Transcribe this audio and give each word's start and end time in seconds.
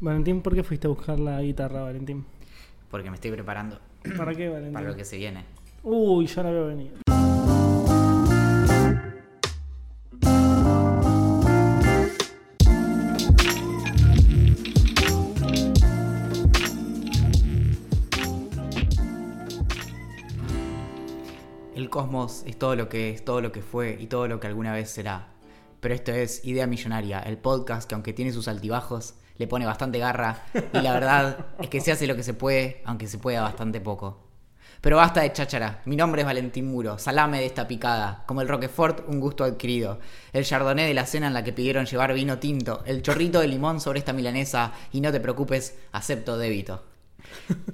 Valentín, 0.00 0.42
¿por 0.42 0.54
qué 0.54 0.62
fuiste 0.62 0.86
a 0.86 0.90
buscar 0.90 1.18
la 1.18 1.40
guitarra, 1.42 1.82
Valentín? 1.82 2.24
Porque 2.90 3.10
me 3.10 3.16
estoy 3.16 3.32
preparando 3.32 3.80
¿Para 4.16 4.32
qué, 4.34 4.48
Valentín? 4.48 4.72
para 4.72 4.88
lo 4.90 4.96
que 4.96 5.04
se 5.04 5.16
viene. 5.16 5.44
Uy, 5.82 6.26
ya 6.26 6.42
la 6.42 6.50
veo 6.50 6.66
venir. 6.68 6.92
El 21.74 21.90
cosmos 21.90 22.42
es 22.46 22.56
todo 22.56 22.76
lo 22.76 22.88
que 22.88 23.10
es, 23.10 23.24
todo 23.24 23.40
lo 23.40 23.52
que 23.52 23.62
fue 23.62 23.96
y 24.00 24.06
todo 24.06 24.28
lo 24.28 24.38
que 24.40 24.46
alguna 24.46 24.72
vez 24.72 24.90
será. 24.90 25.28
Pero 25.80 25.94
esto 25.94 26.12
es 26.12 26.44
Idea 26.44 26.66
Millonaria, 26.66 27.20
el 27.20 27.38
podcast 27.38 27.88
que 27.88 27.94
aunque 27.94 28.12
tiene 28.12 28.32
sus 28.32 28.48
altibajos, 28.48 29.14
le 29.38 29.46
pone 29.46 29.64
bastante 29.64 29.98
garra 29.98 30.44
y 30.52 30.80
la 30.80 30.92
verdad 30.92 31.46
es 31.60 31.68
que 31.68 31.80
se 31.80 31.92
hace 31.92 32.06
lo 32.06 32.16
que 32.16 32.22
se 32.22 32.34
puede, 32.34 32.82
aunque 32.84 33.06
se 33.06 33.18
pueda 33.18 33.42
bastante 33.42 33.80
poco. 33.80 34.28
Pero 34.80 34.96
basta 34.96 35.22
de 35.22 35.32
cháchara, 35.32 35.82
mi 35.86 35.96
nombre 35.96 36.22
es 36.22 36.26
Valentín 36.26 36.70
Muro, 36.70 36.98
salame 36.98 37.40
de 37.40 37.46
esta 37.46 37.66
picada, 37.66 38.22
como 38.26 38.42
el 38.42 38.48
Roquefort, 38.48 39.08
un 39.08 39.18
gusto 39.18 39.42
adquirido, 39.42 39.98
el 40.32 40.44
chardonnay 40.44 40.86
de 40.86 40.94
la 40.94 41.04
cena 41.04 41.26
en 41.26 41.34
la 41.34 41.42
que 41.42 41.52
pidieron 41.52 41.86
llevar 41.86 42.14
vino 42.14 42.38
tinto, 42.38 42.82
el 42.86 43.02
chorrito 43.02 43.40
de 43.40 43.48
limón 43.48 43.80
sobre 43.80 43.98
esta 43.98 44.12
milanesa. 44.12 44.72
Y 44.92 45.00
no 45.00 45.10
te 45.10 45.18
preocupes, 45.18 45.76
acepto 45.90 46.38
débito. 46.38 46.84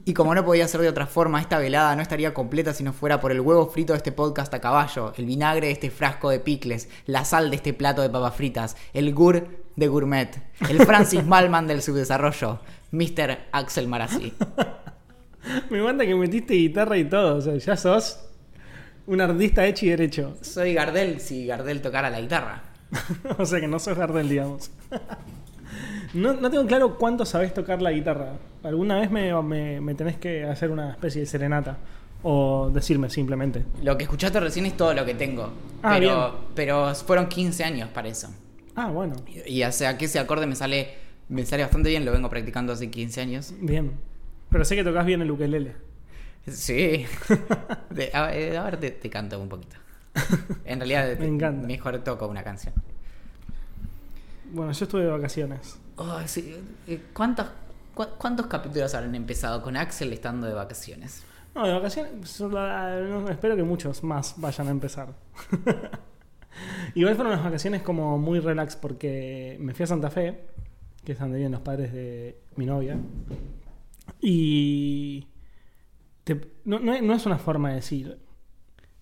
Y 0.06 0.14
como 0.14 0.34
no 0.34 0.44
podía 0.44 0.66
ser 0.66 0.80
de 0.80 0.88
otra 0.88 1.06
forma, 1.06 1.40
esta 1.40 1.58
velada 1.58 1.94
no 1.94 2.02
estaría 2.02 2.32
completa 2.32 2.72
si 2.72 2.82
no 2.82 2.94
fuera 2.94 3.20
por 3.20 3.32
el 3.32 3.40
huevo 3.40 3.66
frito 3.66 3.92
de 3.92 3.98
este 3.98 4.12
podcast 4.12 4.52
a 4.54 4.60
caballo, 4.60 5.12
el 5.16 5.26
vinagre 5.26 5.66
de 5.66 5.72
este 5.74 5.90
frasco 5.90 6.30
de 6.30 6.40
picles, 6.40 6.88
la 7.04 7.24
sal 7.24 7.50
de 7.50 7.56
este 7.56 7.74
plato 7.74 8.00
de 8.00 8.10
papas 8.10 8.34
fritas, 8.34 8.76
el 8.94 9.14
gur 9.14 9.63
de 9.76 9.88
gourmet, 9.88 10.30
el 10.68 10.78
Francis 10.86 11.24
Malman 11.26 11.66
del 11.66 11.82
subdesarrollo, 11.82 12.60
Mr. 12.92 13.38
Axel 13.52 13.88
Marazzi. 13.88 14.32
Me 15.70 15.78
encanta 15.78 16.06
que 16.06 16.14
metiste 16.14 16.54
guitarra 16.54 16.96
y 16.96 17.04
todo. 17.04 17.36
O 17.36 17.40
sea, 17.40 17.54
ya 17.56 17.76
sos 17.76 18.20
un 19.06 19.20
artista 19.20 19.66
hecho 19.66 19.84
y 19.86 19.90
derecho. 19.90 20.36
Soy 20.40 20.72
Gardel 20.74 21.20
si 21.20 21.46
Gardel 21.46 21.82
tocara 21.82 22.08
la 22.08 22.20
guitarra. 22.20 22.62
o 23.38 23.44
sea 23.44 23.60
que 23.60 23.68
no 23.68 23.78
sos 23.78 23.96
Gardel, 23.98 24.28
digamos. 24.28 24.70
no, 26.14 26.32
no 26.34 26.50
tengo 26.50 26.66
claro 26.66 26.96
cuánto 26.96 27.26
sabés 27.26 27.52
tocar 27.52 27.82
la 27.82 27.90
guitarra. 27.92 28.32
Alguna 28.62 29.00
vez 29.00 29.10
me, 29.10 29.34
me- 29.42 29.80
me 29.80 29.94
tenés 29.94 30.16
que 30.16 30.44
hacer 30.44 30.70
una 30.70 30.90
especie 30.92 31.20
de 31.22 31.26
serenata. 31.26 31.76
O 32.26 32.70
decirme 32.72 33.10
simplemente. 33.10 33.64
Lo 33.82 33.98
que 33.98 34.04
escuchaste 34.04 34.40
recién 34.40 34.64
es 34.64 34.76
todo 34.78 34.94
lo 34.94 35.04
que 35.04 35.12
tengo. 35.14 35.52
Ah, 35.82 35.96
pero, 35.98 36.38
pero 36.54 36.94
fueron 36.94 37.26
15 37.28 37.64
años 37.64 37.90
para 37.90 38.08
eso. 38.08 38.28
Ah, 38.76 38.88
bueno. 38.88 39.16
Y, 39.46 39.58
y 39.60 39.64
o 39.64 39.72
sea 39.72 39.96
que 39.98 40.06
ese 40.06 40.18
acorde 40.18 40.46
me 40.46 40.56
sale, 40.56 40.94
me 41.28 41.44
sale 41.46 41.62
bastante 41.62 41.88
bien, 41.90 42.04
lo 42.04 42.12
vengo 42.12 42.28
practicando 42.28 42.72
hace 42.72 42.90
15 42.90 43.20
años. 43.20 43.52
Bien. 43.60 43.92
Pero 44.50 44.64
sé 44.64 44.76
que 44.76 44.84
tocas 44.84 45.04
bien 45.06 45.22
el 45.22 45.30
ukelele. 45.30 45.74
Sí. 46.48 47.06
De- 47.90 48.10
a, 48.12 48.26
ver, 48.26 48.56
a 48.56 48.64
ver, 48.64 48.76
te, 48.78 48.90
te 48.90 49.10
canto 49.10 49.40
un 49.40 49.48
poquito. 49.48 49.76
En 50.64 50.78
realidad, 50.80 51.18
Me 51.18 51.26
encanta. 51.26 51.66
mejor 51.66 51.98
toco 52.04 52.26
una 52.28 52.42
canción. 52.44 52.74
Bueno, 54.52 54.72
yo 54.72 54.84
estuve 54.84 55.02
de 55.04 55.10
vacaciones. 55.10 55.78
Oh, 55.96 56.20
sí, 56.26 56.56
eh, 56.86 57.00
¿Cuántos, 57.12 57.46
cu- 57.94 58.06
¿Cuántos 58.18 58.46
capítulos 58.46 58.94
habrán 58.94 59.14
empezado 59.14 59.62
con 59.62 59.76
Axel 59.76 60.12
estando 60.12 60.46
de 60.46 60.54
vacaciones? 60.54 61.22
No, 61.54 61.66
de 61.66 61.72
vacaciones. 61.72 62.12
espero 63.30 63.56
que 63.56 63.62
muchos 63.62 64.02
más 64.04 64.34
vayan 64.36 64.68
a 64.68 64.70
empezar. 64.70 65.08
Igual 66.94 67.14
fueron 67.14 67.32
unas 67.32 67.44
vacaciones 67.44 67.82
como 67.82 68.18
muy 68.18 68.40
relax 68.40 68.76
porque 68.76 69.56
me 69.60 69.74
fui 69.74 69.84
a 69.84 69.86
Santa 69.86 70.10
Fe, 70.10 70.46
que 71.04 71.12
es 71.12 71.18
donde 71.18 71.36
viven 71.38 71.52
los 71.52 71.60
padres 71.60 71.92
de 71.92 72.40
mi 72.56 72.66
novia. 72.66 72.98
Y. 74.20 75.26
no, 76.64 76.78
no 76.78 77.00
no 77.00 77.14
es 77.14 77.26
una 77.26 77.38
forma 77.38 77.70
de 77.70 77.74
decir. 77.76 78.18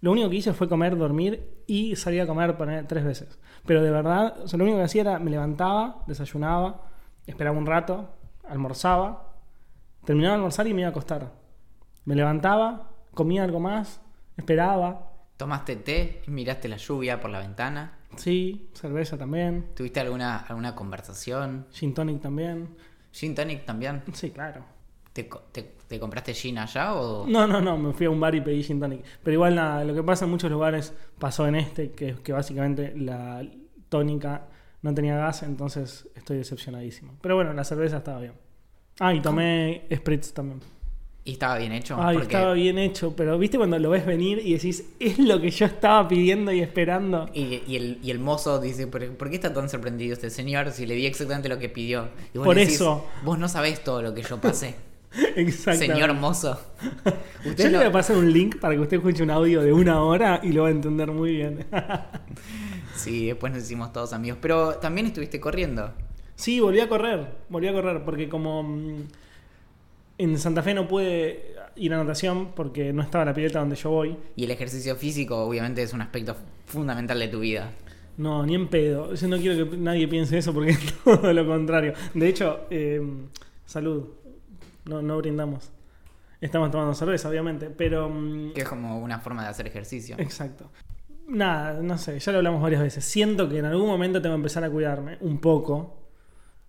Lo 0.01 0.11
único 0.11 0.29
que 0.29 0.37
hice 0.37 0.53
fue 0.53 0.69
comer, 0.69 0.97
dormir 0.97 1.63
y 1.67 1.95
salir 1.95 2.21
a 2.21 2.27
comer 2.27 2.57
tres 2.89 3.05
veces. 3.05 3.39
Pero 3.65 3.83
de 3.83 3.91
verdad, 3.93 4.41
o 4.43 4.49
sea, 4.49 4.59
lo 4.59 4.65
único 4.65 4.79
que 4.79 4.85
hacía 4.85 5.03
era 5.03 5.19
me 5.21 5.31
levantaba, 5.31 6.03
desayunaba, 6.09 6.89
esperaba 7.25 7.57
un 7.57 7.67
rato, 7.67 8.11
almorzaba, 8.49 9.33
terminaba 10.05 10.33
de 10.33 10.37
almorzar 10.39 10.67
y 10.67 10.75
me 10.75 10.81
iba 10.81 10.89
a 10.89 10.91
acostar. 10.91 11.33
Me 12.05 12.17
levantaba, 12.17 12.91
comía 13.15 13.45
algo 13.45 13.61
más, 13.61 14.01
esperaba, 14.37 15.12
¿Tomaste 15.43 15.75
té? 15.75 16.23
¿Miraste 16.29 16.69
la 16.69 16.77
lluvia 16.77 17.21
por 17.21 17.29
la 17.29 17.41
ventana? 17.41 17.99
sí, 18.15 18.69
cerveza 18.75 19.19
también, 19.19 19.71
¿Tuviste 19.75 19.99
alguna, 19.99 20.37
alguna 20.39 20.73
conversación? 20.77 21.67
gin 21.73 21.93
tonic 21.95 22.21
también. 22.21 22.69
¿Gin 23.13 23.35
tonic 23.35 23.65
también? 23.65 24.05
Sí, 24.13 24.31
claro. 24.31 24.65
¿Te, 25.13 25.29
co- 25.29 25.43
te- 25.51 25.75
te 25.89 25.99
compraste 25.99 26.33
gin 26.33 26.59
allá 26.59 26.95
o...? 26.95 27.27
No, 27.27 27.49
no, 27.49 27.61
no, 27.61 27.77
me 27.77 27.93
fui 27.93 28.07
a 28.07 28.11
un 28.11 28.21
bar 28.21 28.37
y 28.37 28.41
pedí 28.41 28.63
gin 28.63 28.79
tonic. 28.79 29.03
Pero 29.25 29.35
igual 29.35 29.57
nada, 29.57 29.83
lo 29.83 29.93
que 29.97 30.05
pasa 30.05 30.27
en 30.27 30.31
muchos 30.31 30.49
lugares 30.49 30.95
pasó 31.19 31.49
en 31.49 31.57
este, 31.57 31.91
que, 31.91 32.15
que 32.23 32.33
básicamente 32.33 32.93
la 32.97 33.45
tónica 33.89 34.47
no 34.83 34.95
tenía 34.95 35.17
gas, 35.17 35.43
entonces 35.43 36.09
estoy 36.15 36.37
decepcionadísimo. 36.37 37.15
Pero 37.21 37.35
bueno, 37.35 37.53
la 37.53 37.65
cerveza 37.65 37.97
estaba 37.97 38.21
bien. 38.21 38.35
Ah, 39.01 39.13
y 39.13 39.21
tomé 39.21 39.89
spritz 39.93 40.33
también. 40.35 40.61
¿Y 41.25 41.33
estaba 41.35 41.57
bien 41.59 41.71
hecho? 41.73 41.97
Ay, 42.01 42.17
Porque- 42.17 42.35
estaba 42.35 42.53
bien 42.55 42.79
hecho, 42.79 43.15
pero 43.15 43.39
viste 43.39 43.57
cuando 43.57 43.79
lo 43.79 43.91
ves 43.91 44.05
venir 44.05 44.41
y 44.45 44.55
decís, 44.55 44.85
es 44.99 45.21
lo 45.21 45.41
que 45.41 45.51
yo 45.51 45.67
estaba 45.67 46.09
pidiendo 46.09 46.51
y 46.51 46.61
esperando. 46.61 47.29
Y, 47.33 47.63
y 47.67 47.77
el, 47.77 47.99
y 48.03 48.11
el 48.11 48.19
mozo 48.19 48.61
dice, 48.61 48.89
¿por, 48.89 49.31
qué 49.31 49.35
está 49.37 49.55
tan 49.55 49.69
sorprendido 49.69 50.15
este 50.15 50.31
señor 50.31 50.73
si 50.73 50.85
le 50.85 50.95
di 50.97 51.07
exactamente 51.07 51.49
lo 51.49 51.59
que 51.61 51.69
pidió? 51.69 52.09
Y 52.35 52.39
vos 52.39 52.47
Por 52.47 52.57
decís, 52.57 52.75
eso. 52.75 53.07
Vos 53.23 53.39
no 53.39 53.49
sabés 53.49 53.85
todo 53.85 54.03
lo 54.03 54.13
que 54.15 54.23
yo 54.23 54.41
pasé, 54.41 54.75
Exactamente. 55.37 55.93
señor 55.95 56.13
mozo. 56.15 56.59
Yo 57.57 57.69
le 57.69 57.77
voy 57.79 57.87
a 57.87 57.93
pasar 57.93 58.17
un 58.17 58.33
link 58.33 58.59
para 58.59 58.75
que 58.75 58.81
usted 58.81 58.97
escuche 58.97 59.23
un 59.23 59.31
audio 59.31 59.63
de 59.63 59.73
una 59.73 60.03
hora 60.03 60.41
y 60.43 60.53
lo 60.53 60.63
va 60.63 60.69
a 60.69 60.73
entender 60.73 61.11
muy 61.13 61.33
bien. 61.37 61.67
Sí, 62.95 63.27
después 63.27 63.53
nos 63.53 63.63
hicimos 63.63 63.93
todos 63.93 64.13
amigos. 64.13 64.39
Pero 64.41 64.75
también 64.77 65.07
estuviste 65.07 65.41
corriendo. 65.41 65.93
sí, 66.37 66.61
volví 66.61 66.81
a 66.81 66.89
correr, 66.89 67.27
volví 67.49 67.67
a 67.69 67.73
correr, 67.73 68.05
porque 68.05 68.29
como 68.29 68.63
mm, 68.63 69.03
en 70.19 70.39
Santa 70.39 70.63
Fe 70.63 70.75
no 70.75 70.87
pude 70.89 71.55
ir 71.77 71.93
a 71.95 71.97
natación 71.97 72.53
porque 72.55 72.93
no 72.93 73.03
estaba 73.03 73.25
la 73.25 73.35
pileta 73.35 73.59
donde 73.61 73.77
yo 73.77 73.91
voy. 73.91 74.17
Y 74.37 74.45
el 74.45 74.51
ejercicio 74.51 74.97
físico 74.97 75.37
obviamente 75.39 75.83
es 75.83 75.93
un 75.93 76.03
aspecto 76.03 76.37
fundamental 76.67 77.19
de 77.19 77.29
tu 77.29 77.41
vida. 77.41 77.71
No, 78.17 78.45
ni 78.45 78.55
en 78.55 78.69
pedo. 78.69 79.15
Yo 79.15 79.29
no 79.29 79.39
quiero 79.39 79.71
que 79.71 79.77
nadie 79.77 80.07
piense 80.07 80.39
eso 80.39 80.53
porque 80.53 80.71
es 80.73 80.95
todo 81.05 81.33
lo 81.33 81.47
contrario. 81.47 81.95
De 82.15 82.29
hecho, 82.29 82.67
eh, 82.71 83.01
salud. 83.65 84.09
No, 84.85 85.01
no 85.01 85.19
brindamos. 85.19 85.71
Estamos 86.41 86.71
tomando 86.73 86.93
cerveza, 86.95 87.29
obviamente, 87.29 87.71
pero... 87.71 88.09
mm, 88.09 88.53
Que 88.53 88.63
es 88.63 88.69
como 88.69 88.99
una 88.99 89.21
forma 89.21 89.45
de 89.45 89.49
hacer 89.49 89.67
ejercicio. 89.67 90.17
Exacto. 90.19 90.71
Nada, 91.29 91.81
no 91.81 91.97
sé, 91.99 92.19
ya 92.19 92.33
lo 92.33 92.39
hablamos 92.39 92.61
varias 92.61 92.83
veces. 92.83 93.05
Siento 93.05 93.49
que 93.49 93.59
en 93.59 93.65
algún 93.65 93.87
momento 93.87 94.21
tengo 94.21 94.35
que 94.35 94.39
empezar 94.39 94.65
a 94.65 94.71
cuidarme 94.71 95.19
un 95.21 95.41
poco 95.41 96.03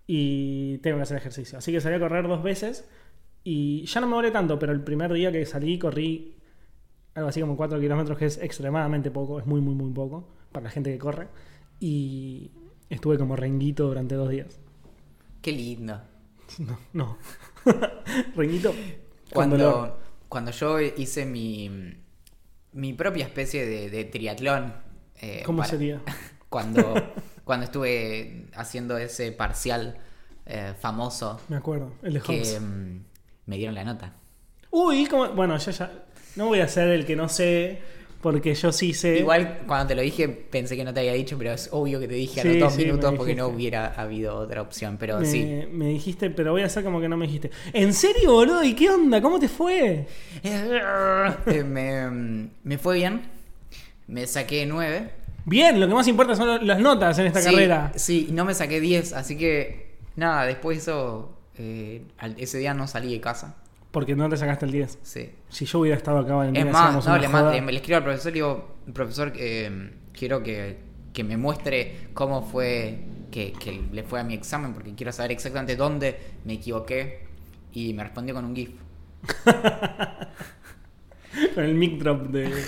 y 0.06 0.78
tengo 0.78 0.98
que 0.98 1.02
hacer 1.02 1.16
ejercicio. 1.16 1.58
Así 1.58 1.72
que 1.72 1.80
salí 1.80 1.96
a 1.96 1.98
correr 1.98 2.28
dos 2.28 2.42
veces 2.42 2.88
y 3.44 3.84
ya 3.86 4.00
no 4.00 4.06
me 4.06 4.14
duele 4.14 4.30
tanto, 4.30 4.58
pero 4.58 4.72
el 4.72 4.80
primer 4.82 5.12
día 5.12 5.30
que 5.30 5.44
salí 5.46 5.78
corrí 5.78 6.36
algo 7.14 7.28
así 7.28 7.40
como 7.40 7.56
4 7.56 7.78
kilómetros, 7.78 8.18
que 8.18 8.26
es 8.26 8.38
extremadamente 8.38 9.10
poco, 9.10 9.38
es 9.38 9.46
muy, 9.46 9.60
muy, 9.60 9.74
muy 9.74 9.92
poco 9.92 10.26
para 10.50 10.64
la 10.64 10.70
gente 10.70 10.90
que 10.90 10.98
corre. 10.98 11.28
Y 11.78 12.50
estuve 12.90 13.18
como 13.18 13.36
renguito 13.36 13.86
durante 13.86 14.14
dos 14.14 14.30
días. 14.30 14.58
Qué 15.42 15.52
lindo. 15.52 16.00
No, 16.58 16.78
no. 16.92 17.18
renguito. 18.36 18.74
Cuando, 19.32 19.56
dolor. 19.56 19.98
cuando 20.28 20.50
yo 20.50 20.78
hice 20.80 21.24
mi, 21.26 21.70
mi 22.72 22.92
propia 22.92 23.24
especie 23.26 23.64
de, 23.66 23.90
de 23.90 24.04
triatlón. 24.04 24.74
eh, 25.20 25.42
¿Cómo 25.44 25.58
para- 25.58 25.70
sería? 25.70 26.02
Cuando, 26.48 26.94
cuando 27.44 27.64
estuve 27.64 28.46
haciendo 28.54 28.96
ese 28.96 29.32
parcial 29.32 29.98
eh, 30.46 30.74
famoso 30.78 31.40
Me 31.48 31.56
acuerdo, 31.56 31.90
el 32.02 32.14
de 32.14 32.20
que 32.20 32.40
Homs. 32.42 32.60
mm, 32.60 32.96
me 33.46 33.56
dieron 33.56 33.74
la 33.74 33.84
nota. 33.84 34.14
Uy, 34.70 35.06
¿cómo? 35.06 35.28
bueno, 35.28 35.56
yo 35.58 35.70
ya 35.70 35.90
no 36.36 36.46
voy 36.46 36.60
a 36.60 36.68
ser 36.68 36.88
el 36.88 37.06
que 37.06 37.14
no 37.14 37.28
sé, 37.28 37.78
porque 38.20 38.54
yo 38.54 38.72
sí 38.72 38.92
sé. 38.94 39.18
Igual 39.18 39.60
cuando 39.66 39.88
te 39.88 39.94
lo 39.94 40.02
dije 40.02 40.28
pensé 40.28 40.76
que 40.76 40.84
no 40.84 40.92
te 40.94 41.00
había 41.00 41.12
dicho, 41.12 41.36
pero 41.38 41.52
es 41.52 41.68
obvio 41.72 42.00
que 42.00 42.08
te 42.08 42.14
dije 42.14 42.40
a 42.40 42.42
Sí, 42.42 42.48
los 42.48 42.58
dos 42.58 42.72
sí, 42.74 42.84
minutos 42.84 43.14
porque 43.16 43.34
no 43.34 43.46
hubiera 43.48 43.88
habido 43.94 44.36
otra 44.36 44.62
opción. 44.62 44.96
Pero 44.98 45.20
me, 45.20 45.26
sí. 45.26 45.64
me 45.70 45.88
dijiste, 45.88 46.30
pero 46.30 46.52
voy 46.52 46.62
a 46.62 46.66
hacer 46.66 46.82
como 46.82 47.00
que 47.00 47.08
no 47.08 47.16
me 47.16 47.26
dijiste. 47.26 47.50
¿En 47.72 47.92
serio, 47.92 48.32
boludo? 48.32 48.64
¿Y 48.64 48.74
qué 48.74 48.90
onda? 48.90 49.20
¿Cómo 49.20 49.38
te 49.38 49.48
fue? 49.48 50.06
Eh, 50.42 51.64
me, 51.64 52.48
me 52.62 52.78
fue 52.78 52.96
bien. 52.96 53.22
Me 54.06 54.26
saqué 54.26 54.66
9. 54.66 55.10
Bien, 55.46 55.78
lo 55.78 55.86
que 55.86 55.94
más 55.94 56.08
importa 56.08 56.34
son 56.34 56.66
las 56.66 56.80
notas 56.80 57.18
en 57.18 57.26
esta 57.26 57.40
sí, 57.40 57.50
carrera. 57.50 57.92
Sí, 57.96 58.28
no 58.32 58.44
me 58.44 58.54
saqué 58.54 58.80
10, 58.80 59.12
así 59.12 59.36
que 59.36 59.96
nada, 60.16 60.46
después 60.46 60.78
de 60.78 60.82
eso, 60.82 61.33
eh, 61.56 62.04
ese 62.36 62.58
día 62.58 62.74
no 62.74 62.86
salí 62.86 63.12
de 63.12 63.20
casa. 63.20 63.56
Porque 63.90 64.16
no 64.16 64.28
te 64.28 64.36
sacaste 64.36 64.66
el 64.66 64.72
10. 64.72 64.98
Sí. 65.02 65.30
Si 65.48 65.66
yo 65.66 65.80
hubiera 65.80 65.96
estado 65.96 66.18
acá, 66.18 66.34
Valentina, 66.34 66.66
Es 66.66 66.72
más, 66.72 67.06
no, 67.06 67.18
le, 67.18 67.28
mando- 67.28 67.52
le- 67.52 67.60
le 67.60 67.76
escribo 67.76 67.98
al 67.98 68.04
profesor 68.04 68.32
y 68.32 68.34
digo, 68.34 68.74
profesor, 68.92 69.32
eh, 69.36 69.92
quiero 70.12 70.42
que, 70.42 70.78
que 71.12 71.22
me 71.22 71.36
muestre 71.36 72.08
cómo 72.12 72.42
fue 72.42 72.98
que, 73.30 73.52
que 73.52 73.80
le 73.92 74.02
fue 74.02 74.18
a 74.20 74.24
mi 74.24 74.34
examen 74.34 74.74
porque 74.74 74.94
quiero 74.94 75.12
saber 75.12 75.32
exactamente 75.32 75.76
dónde 75.76 76.18
me 76.44 76.54
equivoqué. 76.54 77.24
Y 77.72 77.92
me 77.94 78.02
respondió 78.04 78.34
con 78.34 78.44
un 78.44 78.54
GIF. 78.56 78.70
Con 81.54 81.64
el 81.64 81.74
mic 81.74 81.98
drop 81.98 82.28
de. 82.28 82.48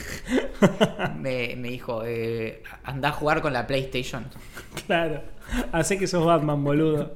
Me, 1.17 1.55
me 1.57 1.69
dijo, 1.69 2.03
eh, 2.05 2.63
anda 2.83 3.11
a 3.11 3.13
jugar 3.13 3.41
con 3.41 3.53
la 3.53 3.65
PlayStation. 3.67 4.25
claro. 4.87 5.23
Hace 5.71 5.99
que 5.99 6.07
sos 6.09 6.25
Batman, 6.25 6.65
boludo. 6.65 7.15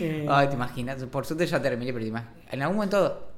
Eh, 0.00 0.26
Ay, 0.28 0.48
te 0.48 0.54
imaginas. 0.54 1.02
Por 1.04 1.24
suerte 1.26 1.46
ya 1.46 1.60
terminé, 1.60 1.92
pero 1.92 2.04
te 2.04 2.54
en 2.54 2.62
algún 2.62 2.76
momento 2.76 3.32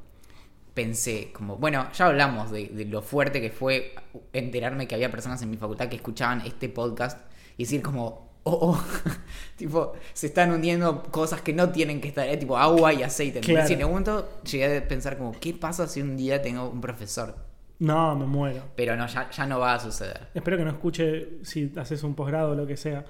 pensé, 0.75 1.33
como, 1.33 1.57
bueno, 1.57 1.89
ya 1.93 2.07
hablamos 2.07 2.51
de, 2.53 2.69
de 2.69 2.85
lo 2.85 3.03
fuerte 3.03 3.41
que 3.41 3.51
fue 3.51 3.95
enterarme 4.33 4.87
que 4.87 4.95
había 4.95 5.11
personas 5.11 5.43
en 5.43 5.51
mi 5.51 5.57
facultad 5.57 5.89
que 5.89 5.97
escuchaban 5.97 6.43
este 6.43 6.69
podcast 6.69 7.21
y 7.57 7.65
decir 7.65 7.83
como, 7.83 8.31
oh, 8.45 8.59
oh, 8.73 8.85
tipo, 9.57 9.95
se 10.13 10.29
están 10.29 10.53
hundiendo 10.53 11.03
cosas 11.05 11.41
que 11.41 11.53
no 11.53 11.71
tienen 11.71 12.01
que 12.01 12.09
estar, 12.09 12.29
eh, 12.29 12.37
tipo 12.37 12.57
agua 12.57 12.93
y 12.93 13.03
aceite. 13.03 13.41
Claro. 13.41 13.69
En 13.69 13.81
algún 13.81 13.93
momento 13.93 14.41
llegué 14.45 14.79
a 14.79 14.87
pensar 14.87 15.19
como, 15.19 15.33
¿qué 15.33 15.53
pasa 15.53 15.89
si 15.89 16.01
un 16.01 16.17
día 16.17 16.41
tengo 16.41 16.69
un 16.69 16.81
profesor? 16.81 17.35
no, 17.81 18.17
me 18.17 18.27
muero. 18.27 18.63
Pero 18.75 18.97
no, 18.97 19.07
ya, 19.07 19.31
ya 19.31 19.47
no 19.47 19.61
va 19.61 19.75
a 19.75 19.81
suceder. 19.81 20.29
Espero 20.35 20.57
que 20.57 20.65
no 20.65 20.71
escuche 20.71 21.45
si 21.45 21.73
haces 21.77 22.03
un 22.03 22.15
posgrado 22.15 22.53
o 22.53 22.55
lo 22.55 22.67
que 22.67 22.77
sea. 22.77 23.05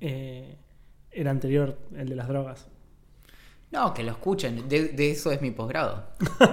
eh, 0.00 0.56
el 1.12 1.26
anterior, 1.28 1.78
el 1.96 2.08
de 2.08 2.16
las 2.16 2.26
drogas. 2.28 2.68
No, 3.72 3.94
que 3.94 4.02
lo 4.02 4.12
escuchen, 4.12 4.68
de, 4.68 4.88
de 4.88 5.10
eso 5.10 5.32
es 5.32 5.40
mi 5.40 5.50
posgrado. 5.50 6.06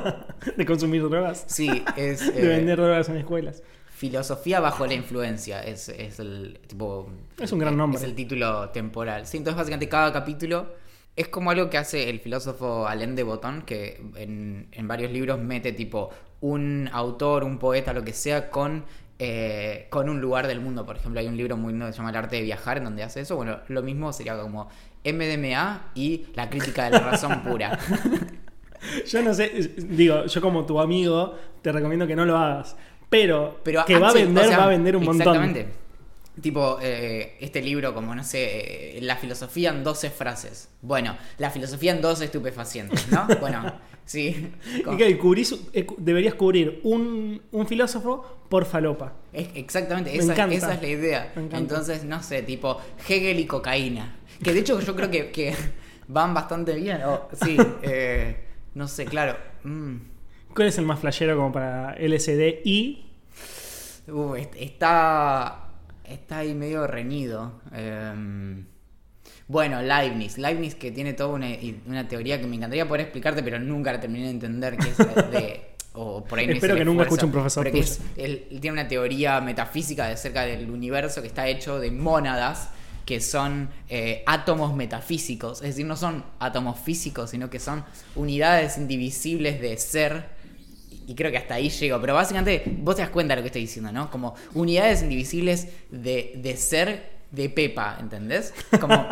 de 0.57 0.65
consumir 0.65 1.03
drogas. 1.03 1.43
Sí, 1.47 1.83
es... 1.97 2.19
De 2.33 2.41
eh, 2.41 2.47
vender 2.47 2.77
drogas 2.77 3.09
en 3.09 3.17
escuelas. 3.17 3.61
Filosofía 3.89 4.61
bajo 4.61 4.87
la 4.87 4.93
influencia 4.93 5.61
es, 5.61 5.89
es 5.89 6.19
el 6.19 6.57
tipo. 6.65 7.09
Es 7.37 7.51
un 7.51 7.59
gran 7.59 7.75
nombre. 7.75 7.97
Es 7.97 8.05
el 8.05 8.15
título 8.15 8.69
temporal. 8.69 9.27
Sí, 9.27 9.35
entonces 9.35 9.57
básicamente 9.57 9.89
cada 9.89 10.13
capítulo 10.13 10.67
es 11.17 11.27
como 11.27 11.51
algo 11.51 11.69
que 11.69 11.77
hace 11.77 12.09
el 12.09 12.21
filósofo 12.21 12.87
Alain 12.87 13.13
de 13.13 13.23
Botton, 13.23 13.63
que 13.63 14.01
en, 14.15 14.69
en 14.71 14.87
varios 14.87 15.11
libros 15.11 15.37
mete 15.37 15.73
tipo 15.73 16.11
un 16.39 16.89
autor, 16.93 17.43
un 17.43 17.59
poeta, 17.59 17.91
lo 17.91 18.05
que 18.05 18.13
sea, 18.13 18.49
con, 18.49 18.85
eh, 19.17 19.87
con 19.89 20.07
un 20.07 20.21
lugar 20.21 20.47
del 20.47 20.61
mundo. 20.61 20.85
Por 20.85 20.95
ejemplo, 20.95 21.19
hay 21.19 21.27
un 21.27 21.35
libro 21.35 21.57
muy 21.57 21.73
lindo 21.73 21.87
que 21.87 21.91
se 21.91 21.97
llama 21.97 22.11
El 22.11 22.15
arte 22.15 22.37
de 22.37 22.43
viajar, 22.43 22.77
en 22.77 22.85
donde 22.85 23.03
hace 23.03 23.19
eso. 23.19 23.35
Bueno, 23.35 23.59
lo 23.67 23.81
mismo 23.81 24.13
sería 24.13 24.39
como 24.39 24.69
MDMA 25.05 25.91
y 25.95 26.25
la 26.35 26.49
crítica 26.49 26.85
de 26.85 26.91
la 26.91 26.99
razón 26.99 27.41
pura. 27.43 27.77
Yo 29.07 29.21
no 29.21 29.33
sé, 29.33 29.49
digo, 29.77 30.25
yo 30.25 30.39
como 30.41 30.65
tu 30.65 30.79
amigo 30.79 31.35
te 31.61 31.71
recomiendo 31.71 32.07
que 32.07 32.15
no 32.15 32.25
lo 32.25 32.37
hagas. 32.37 32.77
Pero, 33.09 33.59
Pero 33.63 33.83
que 33.85 33.97
va 33.97 34.09
a 34.09 34.13
vender, 34.13 34.45
o 34.45 34.47
sea, 34.47 34.57
va 34.59 34.63
a 34.65 34.69
vender 34.69 34.95
un 34.95 35.03
montón. 35.03 35.21
Exactamente. 35.21 35.67
Tipo, 36.41 36.77
eh, 36.81 37.35
este 37.41 37.61
libro, 37.61 37.93
como 37.93 38.15
no 38.15 38.23
sé, 38.23 38.97
eh, 38.97 39.01
la 39.01 39.17
filosofía 39.17 39.71
en 39.71 39.83
12 39.83 40.09
frases. 40.11 40.69
Bueno, 40.81 41.17
la 41.37 41.49
filosofía 41.49 41.91
en 41.91 42.01
12 42.01 42.25
estupefacientes, 42.25 43.11
¿no? 43.11 43.27
Bueno, 43.41 43.73
sí. 44.05 44.49
Que 44.97 45.19
cubrís- 45.19 45.59
eh, 45.73 45.85
deberías 45.97 46.35
cubrir 46.35 46.79
un, 46.83 47.41
un 47.51 47.67
filósofo 47.67 48.43
por 48.47 48.63
falopa. 48.65 49.13
Es- 49.33 49.49
exactamente, 49.55 50.11
Me 50.11 50.17
esa, 50.19 50.45
esa 50.45 50.73
es 50.75 50.81
la 50.81 50.87
idea. 50.87 51.33
Entonces, 51.35 52.05
no 52.05 52.23
sé, 52.23 52.43
tipo, 52.43 52.79
Hegel 53.09 53.39
y 53.41 53.45
cocaína. 53.45 54.15
Que 54.43 54.53
de 54.53 54.59
hecho 54.59 54.79
yo 54.79 54.95
creo 54.95 55.09
que, 55.11 55.31
que 55.31 55.55
van 56.07 56.33
bastante 56.33 56.73
bien. 56.75 57.01
o- 57.03 57.27
sí, 57.43 57.57
eh, 57.83 58.37
no 58.75 58.87
sé, 58.87 59.05
claro. 59.05 59.37
mm. 59.63 59.95
¿Cuál 60.55 60.67
es 60.69 60.77
el 60.79 60.85
más 60.85 60.99
flashero 60.99 61.35
como 61.37 61.51
para 61.51 61.95
LSD 61.99 62.61
y 62.65 63.05
Uh, 64.07 64.33
est- 64.35 64.55
está, 64.57 65.67
está 66.03 66.39
ahí 66.39 66.55
medio 66.55 66.87
reñido. 66.87 67.61
Em, 67.71 68.65
bueno, 69.47 69.83
Leibniz. 69.83 70.39
Leibniz 70.39 70.73
que 70.73 70.91
tiene 70.91 71.13
toda 71.13 71.29
una, 71.35 71.47
una 71.85 72.07
teoría 72.07 72.41
que 72.41 72.47
me 72.47 72.55
encantaría 72.55 72.87
poder 72.87 73.01
explicarte, 73.01 73.43
pero 73.43 73.59
nunca 73.59 73.91
la 73.93 73.99
terminé 73.99 74.25
de 74.25 74.31
entender, 74.31 74.77
que 74.77 74.89
es 74.89 74.97
de... 74.97 75.61
O 75.93 76.23
por 76.23 76.39
ahí 76.39 76.45
no 76.47 76.53
hice 76.53 76.57
Espero 76.65 76.75
que 76.75 76.85
nunca 76.85 77.03
escuche 77.03 77.25
un 77.25 77.31
profesor 77.31 77.63
pero 77.63 77.75
que 77.75 77.81
tuyo. 77.81 77.93
es- 77.93 78.01
él, 78.17 78.47
él 78.49 78.59
tiene 78.59 78.73
una 78.79 78.87
teoría 78.87 79.41
metafísica 79.41 80.07
de 80.07 80.13
acerca 80.13 80.41
del 80.43 80.69
universo 80.71 81.21
que 81.21 81.27
está 81.27 81.47
hecho 81.47 81.79
de 81.79 81.91
mónadas 81.91 82.71
que 83.09 83.21
son 83.21 83.71
eh, 83.89 84.21
átomos 84.27 84.75
metafísicos, 84.75 85.63
es 85.63 85.69
decir, 85.69 85.83
no 85.83 85.95
son 85.95 86.23
átomos 86.37 86.79
físicos, 86.79 87.31
sino 87.31 87.49
que 87.49 87.57
son 87.57 87.83
unidades 88.13 88.77
indivisibles 88.77 89.59
de 89.59 89.75
ser 89.77 90.29
y 91.07 91.15
creo 91.15 91.31
que 91.31 91.37
hasta 91.39 91.55
ahí 91.55 91.71
llego. 91.71 91.99
Pero 91.99 92.13
básicamente 92.13 92.61
vos 92.77 92.97
te 92.97 93.01
das 93.01 93.09
cuenta 93.09 93.33
de 93.33 93.37
lo 93.37 93.41
que 93.41 93.47
estoy 93.47 93.61
diciendo, 93.63 93.91
¿no? 93.91 94.11
Como 94.11 94.35
unidades 94.53 95.01
indivisibles 95.01 95.69
de, 95.89 96.33
de 96.35 96.55
ser 96.55 97.23
de 97.31 97.49
Pepa, 97.49 97.97
¿entendés? 97.99 98.53
Como. 98.79 98.93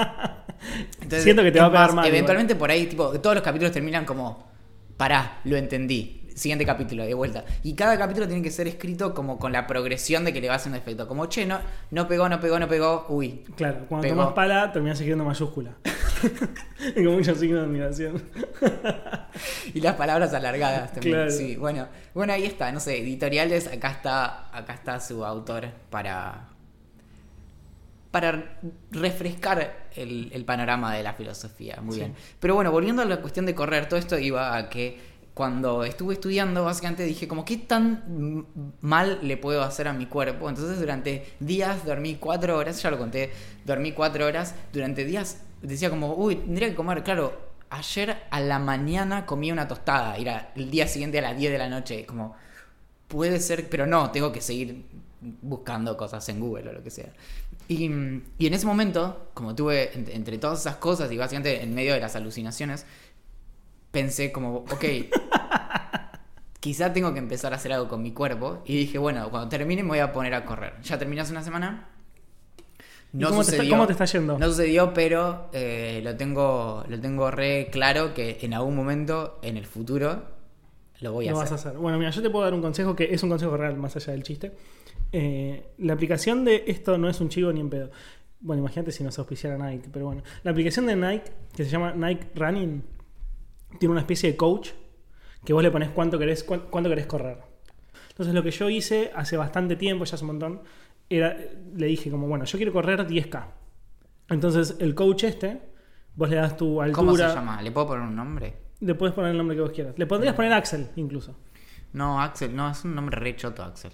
Entonces, 1.01 1.23
Siento 1.23 1.41
que 1.41 1.51
te 1.51 1.59
va 1.59 1.65
a 1.65 1.71
pegar 1.71 1.93
más, 1.93 2.05
Eventualmente 2.05 2.55
por 2.55 2.69
ahí, 2.69 2.85
tipo, 2.85 3.19
todos 3.19 3.37
los 3.37 3.43
capítulos 3.43 3.71
terminan 3.71 4.05
como. 4.05 4.47
Pará, 4.95 5.39
lo 5.43 5.57
entendí. 5.57 6.26
Siguiente 6.37 6.65
capítulo, 6.67 7.03
de 7.03 7.15
vuelta. 7.15 7.43
Y 7.63 7.73
cada 7.73 7.97
capítulo 7.97 8.27
tiene 8.27 8.43
que 8.43 8.51
ser 8.51 8.67
escrito 8.67 9.15
como 9.15 9.39
con 9.39 9.51
la 9.51 9.65
progresión 9.65 10.23
de 10.23 10.31
que 10.33 10.39
le 10.39 10.49
va 10.49 10.55
haciendo 10.55 10.77
efecto. 10.77 11.07
Como, 11.07 11.25
che, 11.25 11.47
no, 11.47 11.59
no 11.89 12.07
pegó, 12.07 12.29
no 12.29 12.39
pegó, 12.39 12.59
no 12.59 12.67
pegó. 12.67 13.07
Uy. 13.09 13.43
Claro, 13.55 13.85
cuando 13.89 14.03
Pegó. 14.07 14.15
tomas 14.21 14.33
pala 14.35 14.71
terminas 14.71 14.97
escribiendo 14.97 15.23
mayúscula. 15.25 15.71
con 16.93 17.05
muchos 17.07 17.39
signos 17.39 17.61
de 17.61 17.65
admiración. 17.65 18.21
Y 19.73 19.81
las 19.81 19.95
palabras 19.95 20.31
alargadas 20.35 20.93
también. 20.93 21.15
Claro. 21.15 21.31
Sí, 21.31 21.55
bueno. 21.55 21.87
Bueno, 22.13 22.33
ahí 22.33 22.45
está, 22.45 22.71
no 22.71 22.79
sé, 22.79 22.99
editoriales, 22.99 23.65
acá 23.67 23.89
está, 23.91 24.55
acá 24.55 24.73
está 24.73 24.99
su 24.99 25.25
autor 25.25 25.69
para. 25.89 26.49
Para 28.11 28.59
refrescar 28.91 29.87
el, 29.95 30.29
el 30.33 30.45
panorama 30.45 30.93
de 30.95 31.03
la 31.03 31.13
filosofía. 31.13 31.79
Muy 31.81 31.93
Sí. 31.95 31.99
bien. 32.01 32.15
Pero 32.39 32.55
bueno, 32.55 32.71
volviendo 32.71 33.01
a 33.01 33.05
la 33.05 33.17
cuestión 33.21 33.45
de 33.45 33.53
correr, 33.53 33.89
todo 33.89 33.99
esto 33.99 34.17
iba 34.17 34.55
a 34.55 34.69
que 34.69 35.16
cuando 35.37 35.83
estuve 35.85 36.15
estudiando, 36.15 36.65
básicamente 36.65 37.03
dije 37.03 37.27
como, 37.27 37.45
¿qué 37.45 37.57
tan 37.57 38.45
mal 38.81 39.19
le 39.21 39.37
puedo 39.37 39.61
hacer 39.63 39.87
a 39.87 39.93
mi 39.93 40.07
cuerpo? 40.07 40.49
Entonces 40.49 40.79
durante 40.79 41.35
días 41.39 41.85
dormí 41.85 42.15
cuatro 42.15 42.57
horas, 42.57 42.81
ya 42.81 42.91
lo 42.91 42.97
conté, 42.97 43.31
dormí 43.65 43.91
cuatro 43.93 44.25
horas, 44.25 44.55
durante 44.73 45.05
días 45.05 45.43
decía 45.61 45.89
como, 45.91 46.15
uy, 46.15 46.37
tendría 46.37 46.69
que 46.69 46.75
comer, 46.75 47.03
claro, 47.03 47.33
ayer 47.69 48.17
a 48.31 48.39
la 48.41 48.59
mañana 48.59 49.25
comí 49.27 49.51
una 49.51 49.67
tostada, 49.67 50.17
era 50.17 50.51
el 50.55 50.71
día 50.71 50.87
siguiente 50.87 51.19
a 51.19 51.21
las 51.21 51.37
10 51.37 51.51
de 51.51 51.57
la 51.59 51.69
noche, 51.69 52.05
como, 52.07 52.35
puede 53.07 53.39
ser, 53.39 53.69
pero 53.69 53.85
no, 53.87 54.11
tengo 54.11 54.31
que 54.31 54.41
seguir 54.41 54.85
buscando 55.21 55.97
cosas 55.97 56.27
en 56.29 56.39
Google 56.39 56.69
o 56.69 56.73
lo 56.73 56.83
que 56.83 56.91
sea. 56.91 57.11
Y, 57.67 57.85
y 58.37 58.47
en 58.47 58.53
ese 58.53 58.65
momento, 58.65 59.29
como 59.33 59.55
tuve 59.55 59.91
ent- 59.93 60.09
entre 60.13 60.37
todas 60.37 60.61
esas 60.61 60.77
cosas 60.77 61.11
y 61.11 61.17
básicamente 61.17 61.61
en 61.61 61.75
medio 61.75 61.93
de 61.93 61.99
las 61.99 62.15
alucinaciones, 62.15 62.85
pensé 63.97 64.31
como, 64.31 64.57
ok, 64.57 64.85
quizá 66.59 66.93
tengo 66.93 67.13
que 67.13 67.19
empezar 67.19 67.53
a 67.53 67.55
hacer 67.55 67.71
algo 67.73 67.87
con 67.87 68.01
mi 68.03 68.11
cuerpo. 68.11 68.61
Y 68.65 68.77
dije, 68.77 68.97
bueno, 68.97 69.29
cuando 69.29 69.49
termine 69.49 69.81
me 69.83 69.89
voy 69.89 69.99
a 69.99 70.11
poner 70.13 70.33
a 70.33 70.45
correr. 70.45 70.73
Ya 70.83 70.97
terminé 70.97 71.21
hace 71.21 71.31
una 71.31 71.43
semana. 71.43 71.89
¿Y 73.13 73.17
No 73.17 73.29
cómo, 73.29 73.39
te 73.39 73.45
está, 73.45 73.55
sucedió. 73.57 73.71
cómo 73.73 73.87
te 73.87 73.93
está 73.93 74.05
yendo? 74.05 74.37
No 74.37 74.47
sucedió, 74.47 74.93
pero 74.93 75.49
eh, 75.53 76.01
lo 76.03 76.15
tengo 76.15 76.83
lo 76.87 76.99
tengo 76.99 77.31
re 77.31 77.69
claro 77.71 78.13
que 78.13 78.37
en 78.41 78.53
algún 78.53 78.75
momento, 78.75 79.39
en 79.41 79.57
el 79.57 79.65
futuro, 79.65 80.23
lo 80.99 81.13
voy 81.13 81.27
a 81.27 81.31
Lo 81.31 81.39
hacer. 81.39 81.51
vas 81.53 81.65
a 81.65 81.69
hacer. 81.69 81.79
Bueno, 81.79 81.97
mira, 81.97 82.11
yo 82.11 82.21
te 82.21 82.29
puedo 82.29 82.43
dar 82.43 82.53
un 82.53 82.61
consejo 82.61 82.95
que 82.95 83.13
es 83.13 83.23
un 83.23 83.29
consejo 83.29 83.55
real, 83.57 83.77
más 83.77 83.95
allá 83.95 84.11
del 84.13 84.23
chiste. 84.23 84.51
Eh, 85.11 85.69
la 85.79 85.93
aplicación 85.93 86.43
de 86.43 86.65
esto 86.67 86.97
no 86.97 87.09
es 87.09 87.19
un 87.21 87.29
chivo 87.29 87.51
ni 87.53 87.61
en 87.61 87.69
pedo. 87.69 87.89
Bueno, 88.39 88.61
imagínate 88.61 88.91
si 88.91 89.03
nos 89.03 89.17
auspiciara 89.17 89.57
Nike, 89.57 89.89
pero 89.91 90.05
bueno. 90.05 90.21
La 90.43 90.51
aplicación 90.51 90.85
de 90.85 90.95
Nike, 90.95 91.31
que 91.55 91.63
se 91.63 91.69
llama 91.71 91.93
Nike 91.95 92.27
Running, 92.35 92.83
tiene 93.79 93.91
una 93.91 94.01
especie 94.01 94.31
de 94.31 94.37
coach 94.37 94.69
que 95.45 95.53
vos 95.53 95.63
le 95.63 95.71
pones 95.71 95.89
cuánto 95.89 96.17
querés, 96.19 96.43
cuán- 96.43 96.63
cuánto 96.69 96.89
querés 96.89 97.05
correr. 97.07 97.37
Entonces 98.09 98.33
lo 98.33 98.43
que 98.43 98.51
yo 98.51 98.69
hice 98.69 99.11
hace 99.15 99.37
bastante 99.37 99.75
tiempo, 99.75 100.03
ya 100.05 100.15
hace 100.15 100.23
un 100.23 100.27
montón, 100.31 100.61
era, 101.09 101.37
le 101.75 101.85
dije 101.87 102.09
como, 102.11 102.27
bueno, 102.27 102.45
yo 102.45 102.57
quiero 102.57 102.73
correr 102.73 103.05
10K. 103.07 103.45
Entonces 104.29 104.75
el 104.79 104.93
coach 104.95 105.23
este, 105.23 105.61
vos 106.15 106.29
le 106.29 106.35
das 106.37 106.57
tu 106.57 106.81
altura. 106.81 106.95
¿Cómo 106.95 107.15
se 107.15 107.23
llama? 107.27 107.61
¿Le 107.61 107.71
puedo 107.71 107.87
poner 107.87 108.03
un 108.07 108.15
nombre? 108.15 108.53
Le 108.79 108.93
puedes 108.95 109.15
poner 109.15 109.31
el 109.31 109.37
nombre 109.37 109.55
que 109.55 109.61
vos 109.61 109.71
quieras. 109.71 109.93
Le 109.97 110.05
podrías 110.05 110.35
poner 110.35 110.53
Axel 110.53 110.87
incluso. 110.95 111.35
No, 111.93 112.21
Axel, 112.21 112.55
no, 112.55 112.69
es 112.69 112.83
un 112.83 112.93
nombre 112.95 113.17
re 113.17 113.35
choto, 113.35 113.63
Axel. 113.63 113.91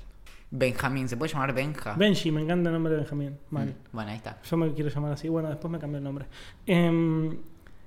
Benjamín, 0.50 1.08
¿se 1.10 1.18
puede 1.18 1.32
llamar 1.32 1.53
Benja? 1.53 1.96
Benji, 1.96 2.32
me 2.32 2.42
encanta 2.42 2.70
el 2.70 2.74
nombre 2.74 2.92
de 2.94 3.00
Benjamín. 3.00 3.38
Mal. 3.50 3.68
Mm, 3.70 3.74
Bueno, 3.92 4.12
ahí 4.12 4.18
está. 4.18 4.39
Yo 4.44 4.58
me 4.58 4.72
quiero 4.74 4.89
llamar 4.89 5.13
así. 5.13 5.27
Bueno, 5.30 5.50
después 5.50 5.72
me 5.72 5.80
cambio 5.80 5.98
el 5.98 6.03
nombre. 6.03 6.25
Em, 6.65 7.38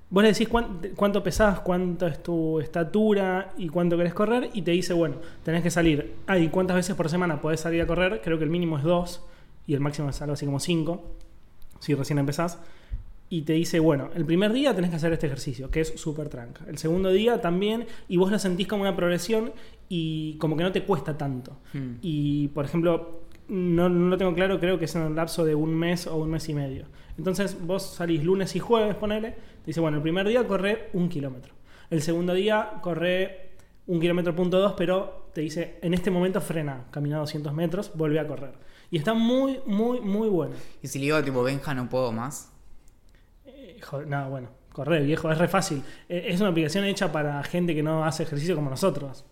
vos 0.09 0.23
le 0.23 0.29
decís 0.31 0.47
cuán- 0.47 0.79
cuánto 0.95 1.21
pesás, 1.23 1.59
cuánto 1.59 2.07
es 2.07 2.21
tu 2.23 2.59
estatura 2.59 3.53
y 3.57 3.67
cuánto 3.69 3.97
querés 3.97 4.13
correr. 4.13 4.49
Y 4.53 4.61
te 4.61 4.71
dice, 4.71 4.93
bueno, 4.93 5.15
tenés 5.43 5.63
que 5.63 5.71
salir. 5.71 6.15
Ah, 6.27 6.37
¿y 6.37 6.47
cuántas 6.49 6.75
veces 6.75 6.95
por 6.95 7.09
semana 7.09 7.41
podés 7.41 7.59
salir 7.59 7.81
a 7.81 7.87
correr? 7.87 8.21
Creo 8.23 8.37
que 8.37 8.43
el 8.43 8.49
mínimo 8.49 8.77
es 8.77 8.83
dos 8.83 9.21
y 9.65 9.73
el 9.73 9.79
máximo 9.79 10.09
es 10.09 10.21
algo 10.21 10.33
así 10.33 10.45
como 10.45 10.59
cinco. 10.59 11.03
Si 11.79 11.93
recién 11.93 12.19
empezás. 12.19 12.59
Y 13.29 13.41
te 13.41 13.51
dice, 13.53 13.81
bueno, 13.81 14.09
el 14.15 14.25
primer 14.25 14.53
día 14.53 14.73
tenés 14.73 14.89
que 14.89 14.95
hacer 14.95 15.11
este 15.11 15.25
ejercicio, 15.27 15.69
que 15.69 15.81
es 15.81 15.99
súper 15.99 16.29
tranca. 16.29 16.63
El 16.69 16.77
segundo 16.77 17.09
día 17.11 17.41
también, 17.41 17.85
y 18.07 18.15
vos 18.15 18.31
lo 18.31 18.39
sentís 18.39 18.67
como 18.67 18.83
una 18.83 18.95
progresión 18.95 19.51
y 19.89 20.37
como 20.37 20.55
que 20.55 20.63
no 20.63 20.71
te 20.71 20.83
cuesta 20.83 21.17
tanto. 21.17 21.57
Hmm. 21.73 21.95
Y, 22.01 22.47
por 22.49 22.63
ejemplo, 22.63 23.19
no, 23.49 23.89
no 23.89 24.07
lo 24.09 24.17
tengo 24.17 24.33
claro, 24.33 24.61
creo 24.61 24.79
que 24.79 24.85
es 24.85 24.95
en 24.95 25.01
un 25.01 25.15
lapso 25.17 25.43
de 25.43 25.55
un 25.55 25.75
mes 25.75 26.07
o 26.07 26.15
un 26.15 26.29
mes 26.29 26.47
y 26.47 26.53
medio. 26.53 26.85
Entonces 27.17 27.57
vos 27.65 27.83
salís 27.83 28.23
lunes 28.23 28.55
y 28.55 28.59
jueves, 28.59 28.95
ponele, 28.95 29.35
dice, 29.67 29.79
bueno, 29.79 29.97
el 29.97 30.03
primer 30.03 30.27
día 30.27 30.47
corre 30.47 30.89
un 30.93 31.09
kilómetro. 31.09 31.53
El 31.89 32.01
segundo 32.01 32.33
día 32.33 32.79
corre 32.81 33.51
un 33.85 33.99
kilómetro 33.99 34.35
punto 34.35 34.59
dos, 34.59 34.73
pero 34.75 35.29
te 35.33 35.41
dice, 35.41 35.77
en 35.81 35.93
este 35.93 36.09
momento 36.09 36.41
frena, 36.41 36.85
camina 36.89 37.17
200 37.19 37.53
metros, 37.53 37.91
vuelve 37.93 38.19
a 38.19 38.27
correr. 38.27 38.53
Y 38.89 38.97
está 38.97 39.13
muy, 39.13 39.59
muy, 39.65 40.01
muy 40.01 40.29
bueno. 40.29 40.55
Y 40.81 40.87
si 40.87 40.99
le 40.99 41.05
digo 41.05 41.23
tipo, 41.23 41.43
Benja, 41.43 41.73
no 41.73 41.89
puedo 41.89 42.11
más. 42.11 42.51
Eh, 43.45 43.79
joder, 43.83 44.07
no, 44.07 44.29
bueno, 44.29 44.49
correr, 44.71 45.03
viejo, 45.03 45.31
es 45.31 45.37
re 45.37 45.47
fácil. 45.47 45.83
Eh, 46.09 46.25
es 46.29 46.39
una 46.39 46.49
aplicación 46.49 46.85
hecha 46.85 47.11
para 47.11 47.43
gente 47.43 47.75
que 47.75 47.83
no 47.83 48.03
hace 48.05 48.23
ejercicio 48.23 48.55
como 48.55 48.69
nosotros. 48.69 49.25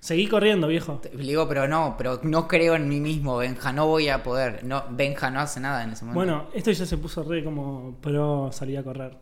Seguí 0.00 0.28
corriendo, 0.28 0.66
viejo. 0.66 1.00
Le 1.12 1.22
digo, 1.22 1.46
pero 1.46 1.68
no, 1.68 1.94
pero 1.98 2.20
no 2.22 2.48
creo 2.48 2.74
en 2.74 2.88
mí 2.88 3.00
mismo, 3.00 3.36
Benja, 3.36 3.70
no 3.72 3.86
voy 3.86 4.08
a 4.08 4.22
poder. 4.22 4.64
No, 4.64 4.84
Benja 4.90 5.30
no 5.30 5.40
hace 5.40 5.60
nada 5.60 5.84
en 5.84 5.90
ese 5.90 6.06
momento. 6.06 6.32
Bueno, 6.32 6.48
esto 6.54 6.70
ya 6.70 6.86
se 6.86 6.96
puso 6.96 7.22
re 7.22 7.44
como 7.44 7.96
pro 8.00 8.50
salir 8.50 8.78
a 8.78 8.82
correr. 8.82 9.18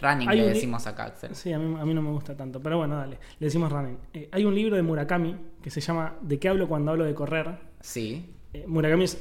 Running 0.00 0.28
le 0.30 0.48
decimos 0.48 0.86
acá, 0.86 1.04
Axel. 1.04 1.34
Sí, 1.34 1.52
a 1.52 1.58
mí, 1.58 1.76
a 1.78 1.84
mí 1.84 1.94
no 1.94 2.02
me 2.02 2.10
gusta 2.10 2.36
tanto, 2.36 2.60
pero 2.60 2.78
bueno, 2.78 2.96
dale, 2.96 3.18
le 3.38 3.46
decimos 3.46 3.70
running. 3.70 3.98
Eh, 4.14 4.28
hay 4.32 4.44
un 4.44 4.54
libro 4.54 4.76
de 4.76 4.82
Murakami 4.82 5.36
que 5.62 5.70
se 5.70 5.80
llama 5.80 6.14
¿De 6.22 6.38
qué 6.38 6.48
hablo 6.48 6.68
cuando 6.68 6.90
hablo 6.92 7.04
de 7.04 7.14
correr? 7.14 7.54
Sí. 7.80 8.34
Eh, 8.52 8.64
Murakami 8.66 9.04
es... 9.04 9.14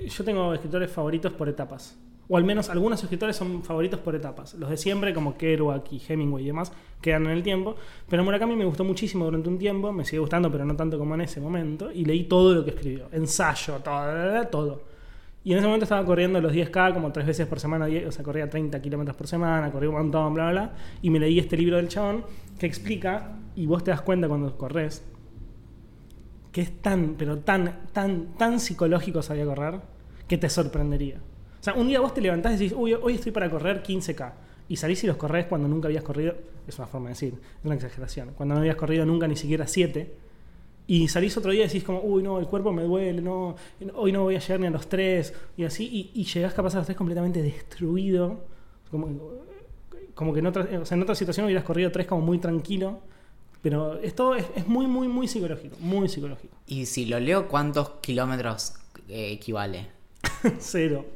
eh, 0.00 0.08
Yo 0.08 0.24
tengo 0.24 0.54
escritores 0.54 0.90
favoritos 0.90 1.32
por 1.32 1.48
etapas. 1.48 1.98
O 2.26 2.38
al 2.38 2.44
menos 2.44 2.70
algunos 2.70 3.02
escritores 3.02 3.36
son 3.36 3.62
favoritos 3.62 4.00
por 4.00 4.14
etapas. 4.14 4.54
Los 4.54 4.70
de 4.70 4.78
siempre, 4.78 5.12
como 5.12 5.36
Kerouac 5.36 5.92
y 5.92 6.00
Hemingway 6.08 6.42
y 6.44 6.46
demás, 6.46 6.72
quedan 7.02 7.26
en 7.26 7.32
el 7.32 7.42
tiempo. 7.42 7.76
Pero 8.08 8.24
Murakami 8.24 8.56
me 8.56 8.64
gustó 8.64 8.82
muchísimo 8.82 9.26
durante 9.26 9.50
un 9.50 9.58
tiempo, 9.58 9.92
me 9.92 10.06
sigue 10.06 10.20
gustando, 10.20 10.50
pero 10.50 10.64
no 10.64 10.74
tanto 10.74 10.98
como 10.98 11.14
en 11.16 11.20
ese 11.20 11.38
momento. 11.38 11.92
Y 11.92 12.06
leí 12.06 12.24
todo 12.24 12.54
lo 12.54 12.64
que 12.64 12.70
escribió. 12.70 13.08
Ensayo, 13.12 13.74
todo. 13.80 14.46
todo. 14.46 14.93
Y 15.44 15.52
en 15.52 15.58
ese 15.58 15.66
momento 15.66 15.84
estaba 15.84 16.04
corriendo 16.06 16.40
los 16.40 16.52
10K 16.52 16.94
como 16.94 17.12
tres 17.12 17.26
veces 17.26 17.46
por 17.46 17.60
semana, 17.60 17.84
10, 17.84 18.06
o 18.06 18.12
sea, 18.12 18.24
corría 18.24 18.48
30 18.48 18.80
kilómetros 18.80 19.14
por 19.14 19.26
semana, 19.26 19.70
corría 19.70 19.90
un 19.90 19.96
montón, 19.96 20.32
bla, 20.32 20.50
bla. 20.50 20.72
Y 21.02 21.10
me 21.10 21.20
leí 21.20 21.38
este 21.38 21.56
libro 21.58 21.76
del 21.76 21.88
chabón 21.88 22.24
que 22.58 22.64
explica, 22.64 23.36
y 23.54 23.66
vos 23.66 23.84
te 23.84 23.90
das 23.90 24.00
cuenta 24.00 24.26
cuando 24.26 24.56
corres, 24.56 25.04
que 26.50 26.62
es 26.62 26.80
tan, 26.80 27.16
pero 27.18 27.40
tan, 27.40 27.88
tan, 27.92 28.34
tan 28.38 28.58
psicológico 28.58 29.20
salir 29.20 29.42
a 29.42 29.46
correr, 29.46 29.80
que 30.26 30.38
te 30.38 30.48
sorprendería. 30.48 31.16
O 31.60 31.62
sea, 31.62 31.74
un 31.74 31.88
día 31.88 32.00
vos 32.00 32.14
te 32.14 32.22
levantás 32.22 32.54
y 32.54 32.56
decís, 32.56 32.74
uy, 32.74 32.94
hoy 32.94 33.14
estoy 33.14 33.32
para 33.32 33.50
correr 33.50 33.82
15K. 33.82 34.32
Y 34.70 34.76
salís 34.76 35.04
y 35.04 35.06
los 35.06 35.16
corres 35.16 35.44
cuando 35.44 35.68
nunca 35.68 35.88
habías 35.88 36.04
corrido, 36.04 36.34
es 36.66 36.78
una 36.78 36.86
forma 36.86 37.08
de 37.08 37.14
decir, 37.14 37.34
es 37.34 37.64
una 37.64 37.74
exageración, 37.74 38.30
cuando 38.34 38.54
no 38.54 38.60
habías 38.60 38.76
corrido 38.76 39.04
nunca 39.04 39.28
ni 39.28 39.36
siquiera 39.36 39.66
7. 39.66 40.23
Y 40.86 41.08
salís 41.08 41.36
otro 41.36 41.50
día 41.50 41.64
y 41.64 41.66
decís 41.66 41.82
como, 41.82 42.00
uy, 42.02 42.22
no, 42.22 42.38
el 42.38 42.46
cuerpo 42.46 42.72
me 42.72 42.82
duele, 42.82 43.22
no, 43.22 43.56
hoy 43.94 44.12
no 44.12 44.22
voy 44.22 44.36
a 44.36 44.38
llegar 44.38 44.60
ni 44.60 44.66
a 44.66 44.70
los 44.70 44.86
3. 44.86 45.32
Y 45.56 45.64
así, 45.64 45.84
y, 46.14 46.20
y 46.20 46.24
llegás 46.24 46.52
capaz 46.52 46.74
a 46.74 46.78
los 46.78 46.86
3 46.86 46.96
completamente 46.96 47.42
destruido. 47.42 48.44
Como, 48.90 49.08
como 50.14 50.32
que 50.32 50.40
en 50.40 50.46
otra, 50.46 50.68
o 50.80 50.84
sea, 50.84 50.96
en 50.96 51.02
otra 51.02 51.14
situación 51.14 51.46
hubieras 51.46 51.64
corrido 51.64 51.90
3 51.90 52.06
como 52.06 52.20
muy 52.20 52.38
tranquilo. 52.38 53.00
Pero 53.62 53.98
esto 54.00 54.34
es, 54.34 54.44
es 54.54 54.66
muy, 54.66 54.86
muy, 54.86 55.08
muy 55.08 55.26
psicológico, 55.26 55.76
muy 55.80 56.06
psicológico. 56.06 56.54
Y 56.66 56.84
si 56.84 57.06
lo 57.06 57.18
leo, 57.18 57.48
¿cuántos 57.48 57.88
kilómetros 58.02 58.74
eh, 59.08 59.32
equivale? 59.32 59.88
Cero. 60.58 61.06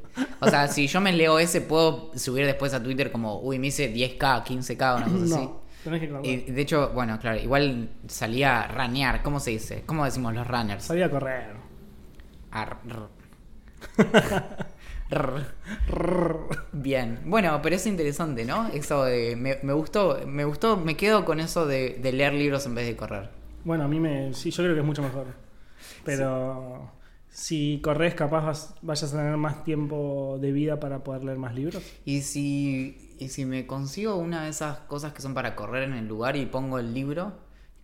O 0.40 0.48
sea, 0.48 0.66
si 0.68 0.86
yo 0.86 1.00
me 1.02 1.12
leo 1.12 1.38
ese, 1.38 1.60
puedo 1.60 2.10
subir 2.16 2.46
después 2.46 2.72
a 2.72 2.82
Twitter 2.82 3.12
como, 3.12 3.40
uy, 3.40 3.58
me 3.58 3.66
hice 3.66 3.94
10k, 3.94 4.44
15k, 4.44 4.96
una 4.96 5.06
cosa 5.06 5.36
así. 5.36 5.48
No, 5.90 5.94
tenés 5.96 6.00
que 6.00 6.08
correr. 6.08 6.26
Y 6.26 6.36
de 6.52 6.60
hecho, 6.62 6.90
bueno, 6.94 7.18
claro, 7.18 7.38
igual 7.38 7.90
salía 8.06 8.60
a 8.62 8.68
ranear, 8.68 9.22
¿cómo 9.22 9.40
se 9.40 9.50
dice? 9.50 9.82
¿Cómo 9.86 10.04
decimos 10.04 10.34
los 10.34 10.46
runners? 10.46 10.84
Salí 10.84 11.02
a 11.02 11.10
correr. 11.10 11.56
Ar- 12.50 12.78
r- 15.10 15.48
Bien, 16.72 17.20
bueno, 17.24 17.60
pero 17.62 17.76
es 17.76 17.86
interesante, 17.86 18.44
¿no? 18.44 18.68
Eso 18.68 19.04
de. 19.04 19.36
Me, 19.36 19.58
me 19.62 19.72
gustó, 19.72 20.20
me 20.26 20.44
gustó, 20.44 20.76
me 20.76 20.96
quedo 20.96 21.24
con 21.24 21.40
eso 21.40 21.66
de, 21.66 21.98
de 22.02 22.12
leer 22.12 22.34
libros 22.34 22.66
en 22.66 22.74
vez 22.74 22.86
de 22.86 22.96
correr. 22.96 23.30
Bueno, 23.64 23.84
a 23.84 23.88
mí 23.88 23.98
me. 24.00 24.32
Sí, 24.34 24.50
yo 24.50 24.62
creo 24.62 24.74
que 24.74 24.80
es 24.80 24.86
mucho 24.86 25.02
mejor. 25.02 25.26
Pero. 26.04 26.90
Si 27.30 27.80
corres, 27.82 28.14
capaz 28.14 28.44
vas- 28.44 28.74
vayas 28.82 29.12
a 29.14 29.16
tener 29.18 29.36
más 29.36 29.62
tiempo 29.64 30.38
de 30.40 30.50
vida 30.52 30.80
para 30.80 31.04
poder 31.04 31.24
leer 31.24 31.38
más 31.38 31.54
libros. 31.54 31.82
Y 32.04 32.22
si, 32.22 33.14
y 33.18 33.28
si 33.28 33.44
me 33.44 33.66
consigo 33.66 34.16
una 34.16 34.44
de 34.44 34.50
esas 34.50 34.78
cosas 34.80 35.12
que 35.12 35.22
son 35.22 35.34
para 35.34 35.54
correr 35.54 35.84
en 35.84 35.92
el 35.94 36.08
lugar 36.08 36.36
y 36.36 36.46
pongo 36.46 36.78
el 36.78 36.92
libro 36.94 37.34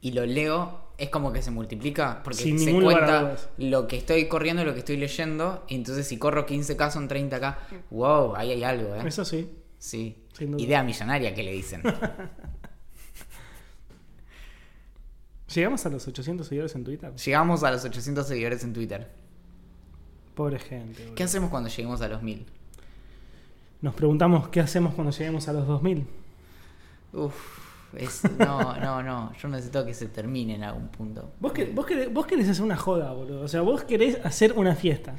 y 0.01 0.13
lo 0.13 0.27
leo, 0.27 0.81
es 0.99 1.09
como 1.11 1.33
que 1.33 1.43
se 1.43 1.51
multiplica 1.51 2.23
porque 2.23 2.43
Sin 2.43 2.59
se 2.59 2.73
cuenta 2.73 3.37
lo 3.59 3.87
que 3.87 3.97
estoy 3.99 4.27
corriendo 4.29 4.63
y 4.63 4.65
lo 4.65 4.73
que 4.73 4.81
estoy 4.81 4.97
leyendo. 4.97 5.65
Y 5.69 5.75
entonces 5.77 6.07
si 6.07 6.19
corro 6.19 6.47
15k 6.47 6.91
son 6.91 7.09
30k. 7.09 7.57
Wow, 7.91 8.35
ahí 8.37 8.51
hay 8.53 8.65
algo, 8.65 8.95
¿eh? 8.97 9.03
Eso 9.07 9.25
sí. 9.25 9.51
Sí. 9.79 10.25
Sin 10.37 10.53
duda. 10.53 10.63
Idea 10.63 10.83
millonaria 10.83 11.35
que 11.35 11.43
le 11.43 11.53
dicen. 11.53 11.83
Llegamos 15.55 15.85
a 15.87 15.91
los 15.91 16.07
800 16.09 16.47
seguidores 16.47 16.75
en 16.75 16.85
Twitter. 16.85 17.15
Llegamos 17.15 17.63
a 17.63 17.71
los 17.71 17.85
800 17.85 18.27
seguidores 18.27 18.65
en 18.65 18.73
Twitter. 18.73 19.09
Pobre 20.35 20.59
gente. 20.59 21.00
boludo. 21.03 21.14
¿Qué 21.14 21.23
hacemos 21.23 21.50
cuando 21.50 21.69
lleguemos 21.69 22.00
a 22.00 22.09
los 22.09 22.23
1000? 22.23 22.45
Nos 23.83 23.95
preguntamos 23.95 24.49
qué 24.49 24.61
hacemos 24.61 24.95
cuando 24.95 25.12
lleguemos 25.12 25.47
a 25.49 25.53
los 25.53 25.67
2000. 25.67 26.07
Uf, 27.12 27.35
es, 27.97 28.23
no, 28.38 28.76
no, 28.81 29.03
no. 29.03 29.33
Yo 29.41 29.49
necesito 29.49 29.85
que 29.85 29.95
se 29.95 30.07
termine 30.09 30.55
en 30.57 30.64
algún 30.64 30.88
punto. 30.88 31.33
Vos, 31.41 31.53
que- 31.53 31.67
vos, 31.67 31.87
querés, 31.87 32.12
vos 32.12 32.26
querés 32.26 32.49
hacer 32.49 32.64
una 32.64 32.76
joda, 32.76 33.12
boludo. 33.12 33.43
O 33.43 33.49
sea, 33.49 33.61
vos 33.61 33.85
querés 33.85 34.19
hacer 34.25 34.53
una 34.57 34.75
fiesta. 34.75 35.14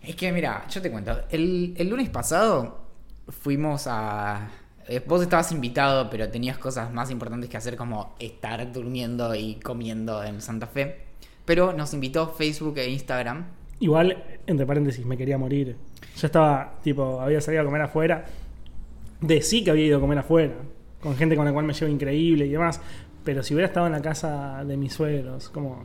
Es 0.00 0.16
que 0.16 0.32
mira, 0.32 0.66
yo 0.68 0.80
te 0.80 0.90
cuento. 0.90 1.20
El, 1.30 1.74
el 1.76 1.88
lunes 1.90 2.08
pasado 2.08 2.86
fuimos 3.28 3.86
a. 3.86 4.48
eh, 4.88 5.04
Vos 5.06 5.20
estabas 5.20 5.52
invitado, 5.52 6.08
pero 6.08 6.30
tenías 6.30 6.56
cosas 6.56 6.90
más 6.92 7.10
importantes 7.10 7.50
que 7.50 7.56
hacer, 7.58 7.76
como 7.76 8.14
estar 8.18 8.72
durmiendo 8.72 9.34
y 9.34 9.56
comiendo 9.56 10.22
en 10.24 10.40
Santa 10.40 10.66
Fe. 10.66 11.04
Pero 11.44 11.72
nos 11.74 11.92
invitó 11.92 12.28
Facebook 12.28 12.78
e 12.78 12.88
Instagram. 12.88 13.44
Igual, 13.80 14.22
entre 14.46 14.66
paréntesis, 14.66 15.04
me 15.04 15.16
quería 15.16 15.38
morir. 15.38 15.76
Yo 16.16 16.26
estaba, 16.26 16.78
tipo, 16.82 17.20
había 17.20 17.40
salido 17.40 17.62
a 17.62 17.64
comer 17.64 17.82
afuera. 17.82 18.24
De 19.20 19.42
sí 19.42 19.64
que 19.64 19.70
había 19.70 19.86
ido 19.86 19.98
a 19.98 20.00
comer 20.00 20.18
afuera. 20.18 20.54
Con 21.00 21.16
gente 21.16 21.34
con 21.34 21.44
la 21.44 21.52
cual 21.52 21.64
me 21.64 21.72
llevo 21.72 21.90
increíble 21.90 22.46
y 22.46 22.50
demás. 22.50 22.80
Pero 23.24 23.42
si 23.42 23.54
hubiera 23.54 23.68
estado 23.68 23.86
en 23.86 23.92
la 23.92 24.02
casa 24.02 24.64
de 24.64 24.76
mis 24.76 24.92
suegros, 24.92 25.48
como 25.48 25.84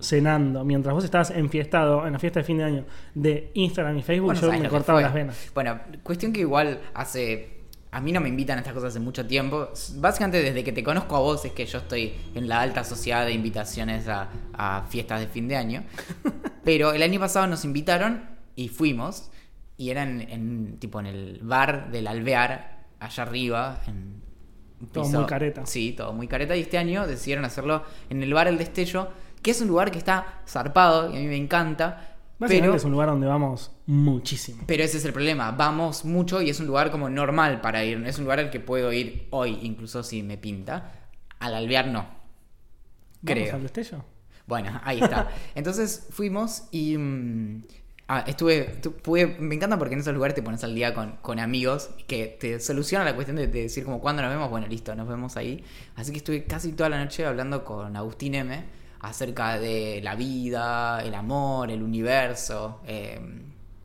cenando, 0.00 0.64
mientras 0.64 0.94
vos 0.94 1.04
estabas 1.04 1.30
enfiestado 1.30 2.06
en 2.06 2.14
la 2.14 2.18
fiesta 2.18 2.40
de 2.40 2.44
fin 2.44 2.58
de 2.58 2.64
año 2.64 2.84
de 3.14 3.50
Instagram 3.54 3.98
y 3.98 4.02
Facebook, 4.02 4.26
Bueno, 4.26 4.40
yo 4.40 4.46
¿sabes 4.46 4.62
me 4.62 4.68
cortaba 4.68 5.00
las 5.00 5.14
venas. 5.14 5.50
Bueno, 5.54 5.78
cuestión 6.02 6.32
que 6.32 6.40
igual 6.40 6.80
hace. 6.94 7.59
A 7.92 8.00
mí 8.00 8.12
no 8.12 8.20
me 8.20 8.28
invitan 8.28 8.56
a 8.58 8.60
estas 8.60 8.74
cosas 8.74 8.90
hace 8.90 9.00
mucho 9.00 9.26
tiempo. 9.26 9.68
Básicamente 9.96 10.42
desde 10.42 10.62
que 10.62 10.72
te 10.72 10.84
conozco 10.84 11.16
a 11.16 11.20
vos 11.20 11.44
es 11.44 11.52
que 11.52 11.66
yo 11.66 11.78
estoy 11.78 12.14
en 12.34 12.48
la 12.48 12.60
alta 12.60 12.84
sociedad 12.84 13.26
de 13.26 13.32
invitaciones 13.32 14.06
a, 14.06 14.28
a 14.52 14.86
fiestas 14.88 15.20
de 15.20 15.26
fin 15.26 15.48
de 15.48 15.56
año. 15.56 15.82
Pero 16.64 16.92
el 16.92 17.02
año 17.02 17.18
pasado 17.18 17.46
nos 17.46 17.64
invitaron 17.64 18.28
y 18.54 18.68
fuimos. 18.68 19.30
Y 19.76 19.90
eran 19.90 20.20
en, 20.20 20.76
tipo 20.78 21.00
en 21.00 21.06
el 21.06 21.40
bar 21.42 21.90
del 21.90 22.06
Alvear, 22.06 22.84
allá 23.00 23.22
arriba, 23.22 23.80
en 23.86 24.22
Todo 24.92 25.08
muy 25.08 25.24
careta. 25.24 25.64
Sí, 25.64 25.92
todo 25.92 26.12
muy 26.12 26.28
careta. 26.28 26.54
Y 26.54 26.60
este 26.60 26.76
año 26.76 27.06
decidieron 27.06 27.46
hacerlo 27.46 27.84
en 28.10 28.22
el 28.22 28.32
bar 28.34 28.46
El 28.46 28.58
Destello, 28.58 29.08
que 29.42 29.52
es 29.52 29.60
un 29.62 29.68
lugar 29.68 29.90
que 29.90 29.96
está 29.96 30.42
zarpado 30.46 31.10
y 31.10 31.16
a 31.16 31.20
mí 31.20 31.26
me 31.26 31.36
encanta. 31.36 32.09
Básicamente 32.40 32.68
Pero 32.68 32.76
es 32.76 32.84
un 32.84 32.90
lugar 32.92 33.08
donde 33.10 33.26
vamos 33.26 33.70
muchísimo. 33.86 34.64
pero 34.66 34.82
ese 34.82 34.96
es 34.96 35.04
el 35.04 35.12
problema, 35.12 35.50
vamos 35.52 36.04
mucho 36.06 36.40
y 36.42 36.48
es 36.50 36.58
un 36.58 36.66
lugar 36.66 36.90
como 36.90 37.08
normal 37.10 37.60
para 37.60 37.84
ir, 37.84 38.02
es 38.06 38.16
un 38.18 38.24
lugar 38.24 38.40
al 38.40 38.50
que 38.50 38.58
puedo 38.60 38.92
ir 38.92 39.28
hoy, 39.30 39.58
incluso 39.62 40.02
si 40.02 40.22
me 40.22 40.38
pinta. 40.38 40.92
Al 41.38 41.54
alvear 41.54 41.86
no. 41.88 42.00
¿Vamos 42.00 42.18
Creo. 43.24 43.54
al 43.54 43.62
destello? 43.62 44.04
Bueno, 44.46 44.80
ahí 44.84 45.00
está. 45.00 45.28
Entonces 45.54 46.06
fuimos 46.10 46.64
y 46.70 46.96
mm, 46.96 47.64
ah, 48.08 48.24
estuve, 48.26 48.62
tu- 48.82 48.94
pude- 48.96 49.36
me 49.38 49.54
encanta 49.54 49.78
porque 49.78 49.94
en 49.94 50.00
esos 50.00 50.14
lugares 50.14 50.34
te 50.34 50.42
pones 50.42 50.64
al 50.64 50.74
día 50.74 50.94
con, 50.94 51.16
con 51.22 51.38
amigos 51.38 51.90
que 52.06 52.38
te 52.40 52.58
solucionan 52.60 53.06
la 53.06 53.14
cuestión 53.14 53.36
de, 53.36 53.46
de 53.48 53.62
decir 53.62 53.84
como 53.84 54.00
cuándo 54.00 54.22
nos 54.22 54.30
vemos, 54.30 54.48
bueno, 54.50 54.66
listo, 54.66 54.94
nos 54.94 55.06
vemos 55.08 55.36
ahí. 55.36 55.62
Así 55.96 56.10
que 56.12 56.18
estuve 56.18 56.44
casi 56.44 56.72
toda 56.72 56.88
la 56.88 57.02
noche 57.04 57.24
hablando 57.26 57.64
con 57.64 57.94
Agustín 57.96 58.34
M 58.34 58.64
acerca 59.00 59.58
de 59.58 60.00
la 60.02 60.14
vida, 60.14 61.02
el 61.02 61.14
amor, 61.14 61.70
el 61.70 61.82
universo, 61.82 62.80
eh, 62.86 63.20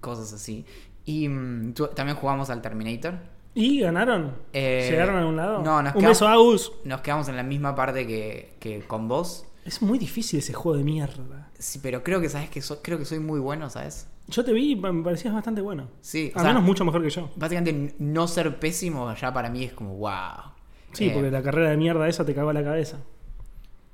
cosas 0.02 0.34
así. 0.34 0.66
Y 1.06 1.28
mm, 1.30 1.74
también 1.96 2.18
jugamos 2.18 2.50
al 2.50 2.62
Terminator. 2.62 3.14
¿Y 3.54 3.80
ganaron? 3.80 4.34
Eh, 4.52 4.88
¿Llegaron 4.90 5.16
a 5.16 5.20
algún 5.20 5.36
lado? 5.38 5.62
no, 5.64 5.82
nos 5.82 5.96
Un 5.96 6.02
quedamos- 6.02 6.20
beso, 6.20 6.28
Agus. 6.28 6.72
Nos 6.84 7.02
quedamos 7.02 7.30
en 7.30 7.38
la 7.38 7.44
misma 7.44 7.74
parte 7.76 8.06
que, 8.06 8.56
que 8.60 8.82
con 8.82 9.08
vos. 9.08 9.46
Es 9.64 9.82
muy 9.82 9.98
difícil 9.98 10.40
ese 10.40 10.54
juego 10.54 10.78
de 10.78 10.84
mierda. 10.84 11.50
Sí, 11.58 11.80
pero 11.82 12.04
creo 12.04 12.20
que 12.20 12.28
sabes 12.30 12.50
que 12.50 12.62
so- 12.62 12.82
creo 12.82 12.98
que 13.00 13.06
soy 13.06 13.20
muy 13.20 13.40
bueno, 13.40 13.70
¿sabes? 13.70 14.08
Yo 14.28 14.44
te 14.44 14.52
vi 14.52 14.72
y 14.72 14.76
me 14.76 15.04
parecías 15.04 15.34
bastante 15.34 15.62
bueno. 15.62 15.88
Sí, 16.02 16.32
Al 16.36 16.46
menos 16.46 16.64
mucho 16.64 16.84
mejor 16.84 17.02
que 17.02 17.10
yo. 17.10 17.30
básicamente 17.36 17.96
no 18.00 18.28
ser 18.28 18.60
pésimo 18.60 19.14
ya 19.16 19.32
para 19.34 19.50
mí 19.50 19.64
es 19.64 19.72
como 19.74 19.96
wow. 19.96 20.52
Sí, 20.92 21.08
Eh, 21.08 21.12
porque 21.14 21.32
la 21.32 21.42
carrera 21.42 21.70
de 21.70 21.78
mierda 21.78 22.08
esa 22.08 22.26
te 22.26 22.34
cagó 22.36 22.52
la 22.52 22.64
cabeza. 22.64 22.98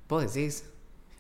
Vos 0.09 0.33
decís. 0.33 0.65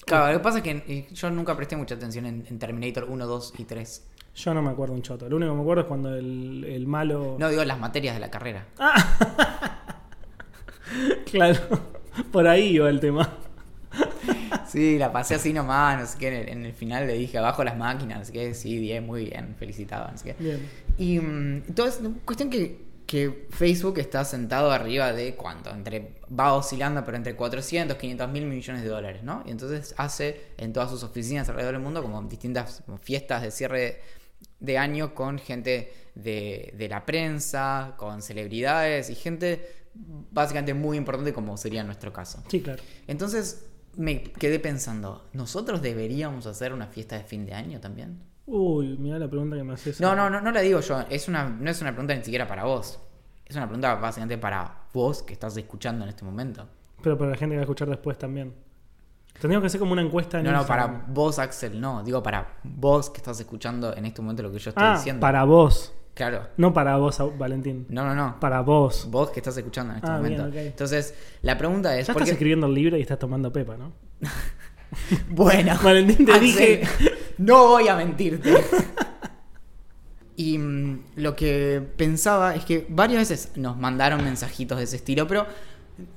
Claro, 0.05 0.33
lo 0.33 0.39
que 0.39 0.43
pasa 0.43 0.57
es 0.57 0.63
que 0.63 0.71
eh, 0.87 1.07
yo 1.11 1.29
nunca 1.29 1.55
presté 1.55 1.75
mucha 1.75 1.95
atención 1.95 2.25
en, 2.25 2.45
en 2.47 2.59
Terminator 2.59 3.05
1, 3.09 3.27
2 3.27 3.53
y 3.57 3.65
3. 3.65 4.07
Yo 4.35 4.53
no 4.53 4.61
me 4.61 4.69
acuerdo 4.71 4.93
un 4.93 5.01
choto. 5.01 5.29
Lo 5.29 5.35
único 5.37 5.51
que 5.51 5.55
me 5.55 5.61
acuerdo 5.61 5.81
es 5.81 5.87
cuando 5.87 6.15
el, 6.15 6.63
el 6.63 6.87
malo. 6.87 7.35
No 7.37 7.49
digo 7.49 7.63
las 7.63 7.79
materias 7.79 8.15
de 8.15 8.21
la 8.21 8.31
carrera. 8.31 8.65
Claro, 11.31 11.59
por 12.31 12.45
ahí 12.47 12.75
iba 12.75 12.89
el 12.89 12.99
tema. 12.99 13.37
Sí, 14.67 14.97
la 14.97 15.11
pasé 15.11 15.35
así 15.35 15.53
nomás, 15.53 15.99
no 15.99 16.05
sé 16.05 16.17
qué. 16.17 16.27
En 16.27 16.33
el, 16.33 16.49
en 16.49 16.65
el 16.65 16.73
final 16.73 17.07
le 17.07 17.13
dije 17.13 17.37
abajo 17.37 17.63
las 17.63 17.77
máquinas, 17.77 18.19
no 18.19 18.25
sé 18.25 18.31
qué. 18.31 18.53
Sí, 18.53 18.77
bien, 18.77 19.05
muy 19.05 19.25
bien, 19.25 19.55
felicitado, 19.57 20.09
no 20.11 20.17
sé 20.17 20.33
qué. 20.33 20.43
Bien. 20.43 20.69
Y 20.97 21.19
mm, 21.19 21.63
entonces, 21.67 22.01
cuestión 22.25 22.49
que, 22.49 22.79
que 23.11 23.45
Facebook 23.49 23.99
está 23.99 24.23
sentado 24.23 24.71
arriba 24.71 25.11
de 25.11 25.35
cuánto, 25.35 25.69
entre 25.69 26.13
va 26.31 26.53
oscilando, 26.53 27.03
pero 27.03 27.17
entre 27.17 27.35
400, 27.35 27.97
500 27.97 28.29
mil 28.29 28.45
millones 28.45 28.83
de 28.83 28.87
dólares, 28.87 29.21
¿no? 29.21 29.43
Y 29.45 29.51
entonces 29.51 29.93
hace 29.97 30.53
en 30.55 30.71
todas 30.71 30.89
sus 30.89 31.03
oficinas 31.03 31.49
alrededor 31.49 31.73
del 31.73 31.81
mundo 31.81 32.01
como 32.01 32.21
distintas 32.21 32.83
fiestas 33.01 33.41
de 33.41 33.51
cierre 33.51 33.99
de 34.61 34.77
año 34.77 35.13
con 35.13 35.39
gente 35.39 35.91
de, 36.15 36.73
de 36.77 36.87
la 36.87 37.05
prensa, 37.05 37.95
con 37.97 38.21
celebridades 38.21 39.09
y 39.09 39.15
gente 39.15 39.89
básicamente 39.93 40.73
muy 40.73 40.95
importante 40.95 41.33
como 41.33 41.57
sería 41.57 41.83
nuestro 41.83 42.13
caso. 42.13 42.41
Sí, 42.47 42.61
claro. 42.61 42.81
Entonces 43.07 43.65
me 43.97 44.23
quedé 44.23 44.57
pensando, 44.57 45.27
¿nosotros 45.33 45.81
deberíamos 45.81 46.45
hacer 46.45 46.71
una 46.71 46.87
fiesta 46.87 47.17
de 47.17 47.25
fin 47.25 47.45
de 47.45 47.55
año 47.55 47.81
también? 47.81 48.30
Uy, 48.45 48.97
mira 48.97 49.17
la 49.19 49.27
pregunta 49.29 49.55
que 49.55 49.63
me 49.63 49.73
haces. 49.73 50.01
No, 50.01 50.15
no, 50.15 50.29
no, 50.29 50.41
no 50.41 50.51
la 50.51 50.61
digo 50.61 50.79
yo. 50.81 51.01
Es 51.09 51.27
una, 51.27 51.47
no 51.47 51.69
es 51.69 51.79
una 51.81 51.91
pregunta 51.91 52.15
ni 52.15 52.23
siquiera 52.23 52.47
para 52.47 52.63
vos. 52.65 52.99
Es 53.45 53.55
una 53.55 53.65
pregunta 53.65 53.95
básicamente 53.95 54.37
para 54.37 54.85
vos 54.93 55.23
que 55.23 55.33
estás 55.33 55.55
escuchando 55.57 56.03
en 56.03 56.09
este 56.09 56.25
momento. 56.25 56.67
Pero 57.01 57.17
para 57.17 57.31
la 57.31 57.37
gente 57.37 57.53
que 57.53 57.57
va 57.57 57.61
a 57.61 57.65
escuchar 57.65 57.89
después 57.89 58.17
también. 58.17 58.53
Tendríamos 59.39 59.63
que 59.63 59.67
hacer 59.67 59.79
como 59.79 59.93
una 59.93 60.01
encuesta 60.01 60.37
en 60.39 60.45
No, 60.45 60.51
no, 60.51 60.59
Instagram. 60.59 60.91
para 61.01 61.05
vos, 61.13 61.39
Axel, 61.39 61.79
no. 61.79 62.03
Digo 62.03 62.21
para 62.21 62.57
vos 62.63 63.09
que 63.09 63.17
estás 63.17 63.39
escuchando 63.39 63.95
en 63.95 64.05
este 64.05 64.21
momento 64.21 64.43
lo 64.43 64.51
que 64.51 64.59
yo 64.59 64.69
estoy 64.69 64.83
Ah, 64.85 64.93
diciendo. 64.97 65.21
para 65.21 65.43
vos. 65.45 65.93
Claro. 66.13 66.47
No 66.57 66.73
para 66.73 66.97
vos, 66.97 67.17
Valentín. 67.37 67.85
No, 67.89 68.03
no, 68.05 68.13
no. 68.13 68.39
Para 68.39 68.61
vos. 68.61 69.07
Vos 69.09 69.29
que 69.31 69.39
estás 69.39 69.55
escuchando 69.57 69.93
en 69.93 69.97
este 69.99 70.11
Ah, 70.11 70.19
bien, 70.19 70.33
momento. 70.37 70.57
ok. 70.59 70.65
Entonces, 70.65 71.15
la 71.41 71.57
pregunta 71.57 71.97
es. 71.97 72.07
Ya 72.07 72.13
¿por 72.13 72.21
estás 72.21 72.29
qué- 72.31 72.33
escribiendo 72.33 72.67
el 72.67 72.73
libro 72.73 72.97
y 72.97 73.01
estás 73.01 73.17
tomando 73.17 73.51
pepa, 73.51 73.77
¿no? 73.77 73.93
Bueno, 75.29 75.73
Valentín, 75.83 76.25
te 76.25 76.31
Axel, 76.33 76.41
dije- 76.45 76.83
No 77.45 77.67
voy 77.69 77.87
a 77.87 77.95
mentirte. 77.95 78.53
Y 80.35 80.57
mm, 80.57 80.99
lo 81.17 81.35
que 81.35 81.85
pensaba 81.97 82.55
es 82.55 82.65
que 82.65 82.85
varias 82.89 83.29
veces 83.29 83.51
nos 83.57 83.77
mandaron 83.77 84.23
mensajitos 84.23 84.77
de 84.77 84.85
ese 84.85 84.95
estilo, 84.95 85.27
pero 85.27 85.45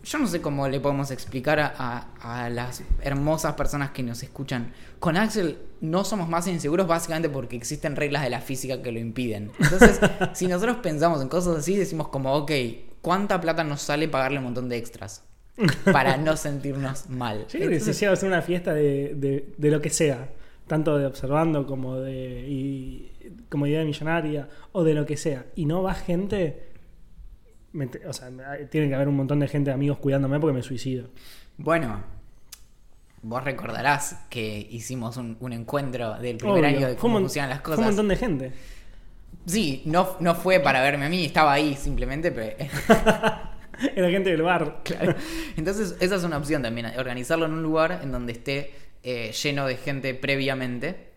yo 0.04 0.18
no 0.18 0.26
sé 0.26 0.40
cómo 0.40 0.66
le 0.68 0.80
podemos 0.80 1.10
explicar 1.10 1.58
a, 1.60 1.74
a- 2.22 2.44
a 2.44 2.48
las 2.48 2.82
hermosas 3.02 3.54
personas 3.54 3.90
que 3.90 4.02
nos 4.02 4.22
escuchan. 4.22 4.72
Con 4.98 5.16
Axel 5.18 5.58
no 5.82 6.04
somos 6.04 6.28
más 6.28 6.46
inseguros 6.46 6.86
básicamente 6.86 7.28
porque 7.28 7.56
existen 7.56 7.96
reglas 7.96 8.22
de 8.22 8.30
la 8.30 8.40
física 8.40 8.80
que 8.80 8.92
lo 8.92 8.98
impiden. 8.98 9.50
Entonces, 9.58 10.00
si 10.32 10.46
nosotros 10.46 10.76
pensamos 10.78 11.20
en 11.20 11.28
cosas 11.28 11.56
así, 11.58 11.76
decimos 11.76 12.08
como, 12.08 12.32
ok, 12.34 12.52
¿cuánta 13.02 13.40
plata 13.42 13.62
nos 13.64 13.82
sale 13.82 14.08
pagarle 14.08 14.38
un 14.38 14.44
montón 14.44 14.68
de 14.70 14.78
extras? 14.78 15.22
Para 15.92 16.16
no 16.16 16.36
sentirnos 16.38 17.10
mal. 17.10 17.40
Yo 17.48 17.58
creo 17.58 17.68
que 17.70 17.80
si 17.80 17.92
llega 17.92 18.12
a 18.12 18.16
ser 18.16 18.28
una 18.28 18.42
fiesta 18.42 18.72
de, 18.72 19.12
de- 19.16 19.52
de 19.58 19.70
lo 19.70 19.82
que 19.82 19.90
sea, 19.90 20.30
tanto 20.66 20.96
de 20.98 21.06
observando 21.06 21.66
como 21.66 21.96
de 21.96 22.46
y- 22.48 23.10
como 23.48 23.66
idea 23.66 23.84
millonaria 23.84 24.48
o 24.72 24.82
de 24.84 24.94
lo 24.94 25.06
que 25.06 25.16
sea, 25.16 25.46
y 25.56 25.66
no 25.66 25.82
va 25.82 25.94
gente, 25.94 26.68
me 27.72 27.88
o 28.06 28.12
sea, 28.12 28.28
tiene 28.70 28.88
que 28.88 28.94
haber 28.94 29.08
un 29.08 29.16
montón 29.16 29.40
de 29.40 29.48
gente, 29.48 29.70
amigos 29.70 29.98
cuidándome 29.98 30.38
porque 30.40 30.54
me 30.54 30.62
suicido. 30.62 31.08
Bueno, 31.56 32.02
vos 33.22 33.42
recordarás 33.44 34.24
que 34.28 34.66
hicimos 34.70 35.16
un, 35.16 35.36
un 35.40 35.52
encuentro 35.52 36.14
del 36.18 36.36
primer 36.36 36.64
Obvio. 36.64 36.76
año 36.76 36.86
de 36.88 36.96
cómo 36.96 37.18
funcionan 37.18 37.50
las 37.50 37.58
Fue 37.60 37.64
cosas. 37.64 37.78
un 37.80 37.84
montón 37.86 38.08
de 38.08 38.16
gente. 38.16 38.52
Sí, 39.46 39.82
no, 39.86 40.16
no 40.20 40.34
fue 40.34 40.60
para 40.60 40.80
verme 40.82 41.06
a 41.06 41.08
mí, 41.08 41.24
estaba 41.24 41.52
ahí 41.52 41.74
simplemente, 41.76 42.32
pero... 42.32 42.56
Era 43.96 44.08
gente 44.08 44.30
del 44.30 44.42
bar. 44.42 44.80
claro. 44.84 45.14
Entonces, 45.56 45.96
esa 46.00 46.14
es 46.16 46.22
una 46.24 46.38
opción 46.38 46.62
también, 46.62 46.86
organizarlo 46.96 47.44
en 47.46 47.52
un 47.52 47.62
lugar 47.62 48.00
en 48.02 48.12
donde 48.12 48.32
esté 48.32 48.72
eh, 49.04 49.32
lleno 49.32 49.66
de 49.66 49.76
gente 49.76 50.14
previamente. 50.14 51.12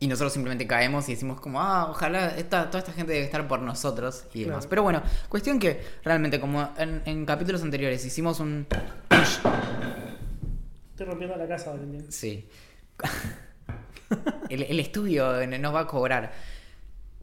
Y 0.00 0.08
nosotros 0.08 0.32
simplemente 0.32 0.66
caemos 0.66 1.08
y 1.08 1.12
decimos 1.12 1.40
como, 1.40 1.60
ah, 1.60 1.86
ojalá 1.88 2.36
esta, 2.36 2.66
toda 2.68 2.80
esta 2.80 2.92
gente 2.92 3.12
debe 3.12 3.24
estar 3.24 3.46
por 3.46 3.60
nosotros 3.60 4.24
y 4.34 4.44
demás. 4.44 4.60
Claro. 4.60 4.70
Pero 4.70 4.82
bueno, 4.82 5.02
cuestión 5.28 5.60
que 5.60 5.80
realmente 6.02 6.40
como 6.40 6.70
en, 6.76 7.02
en 7.04 7.24
capítulos 7.24 7.62
anteriores 7.62 8.04
hicimos 8.04 8.40
un... 8.40 8.66
Estoy 10.90 11.06
rompiendo 11.06 11.36
la 11.36 11.46
casa, 11.46 11.70
Valentín. 11.70 12.10
Sí. 12.10 12.48
El, 14.50 14.64
el 14.64 14.80
estudio 14.80 15.46
nos 15.46 15.74
va 15.74 15.80
a 15.80 15.86
cobrar. 15.86 16.32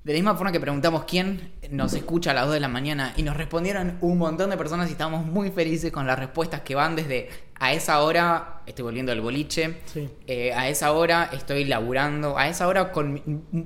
De 0.04 0.14
la 0.14 0.18
misma 0.18 0.36
forma 0.36 0.52
que 0.52 0.60
preguntamos 0.60 1.04
quién 1.04 1.52
nos 1.70 1.94
escucha 1.94 2.32
a 2.32 2.34
las 2.34 2.46
2 2.46 2.54
de 2.56 2.60
la 2.62 2.68
mañana 2.68 3.14
y 3.16 3.22
nos 3.22 3.38
respondieron 3.38 3.98
un 4.02 4.18
montón 4.18 4.50
de 4.50 4.58
personas 4.58 4.90
y 4.90 4.94
estábamos 4.94 5.26
muy 5.26 5.52
felices 5.52 5.92
con 5.92 6.08
las 6.08 6.18
respuestas 6.18 6.62
que 6.62 6.74
van 6.74 6.96
desde 6.96 7.30
a 7.60 7.74
esa 7.74 8.02
hora 8.02 8.62
estoy 8.66 8.84
volviendo 8.84 9.12
al 9.12 9.20
boliche, 9.22 9.80
Sí. 9.86 10.08
eh, 10.28 10.54
a 10.54 10.70
esa 10.70 10.92
hora 10.94 11.30
estoy 11.34 11.66
laburando, 11.66 12.38
a 12.38 12.48
esa 12.48 12.68
hora 12.68 12.92
con 12.92 13.22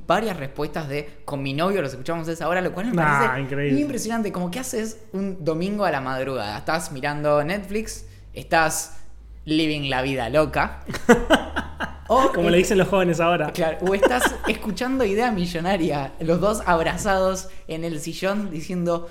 varias 0.07 0.37
respuestas 0.37 0.87
de 0.87 1.21
con 1.25 1.43
mi 1.43 1.53
novio 1.53 1.81
los 1.81 1.91
escuchamos 1.91 2.27
a 2.27 2.31
esa 2.31 2.47
hora, 2.47 2.61
lo 2.61 2.71
cual 2.73 2.87
me 2.87 2.93
Nah, 2.93 3.19
parece 3.27 3.41
increíble. 3.41 3.79
impresionante. 3.81 4.31
Como 4.31 4.49
que 4.49 4.59
haces 4.59 4.97
un 5.11 5.43
domingo 5.43 5.85
a 5.85 5.91
la 5.91 6.01
madrugada, 6.01 6.57
estás 6.57 6.91
mirando 6.91 7.43
Netflix, 7.43 8.05
estás 8.33 8.97
living 9.45 9.89
la 9.89 10.01
vida 10.01 10.29
loca. 10.29 10.79
o, 12.07 12.31
Como 12.33 12.49
le 12.49 12.57
dicen 12.57 12.77
los 12.77 12.87
jóvenes 12.87 13.19
ahora. 13.19 13.51
Claro, 13.51 13.77
o 13.81 13.93
estás 13.93 14.35
escuchando 14.47 15.03
Idea 15.05 15.31
Millonaria, 15.31 16.13
los 16.19 16.39
dos 16.39 16.61
abrazados 16.65 17.49
en 17.67 17.83
el 17.83 17.99
sillón 17.99 18.49
diciendo, 18.51 19.09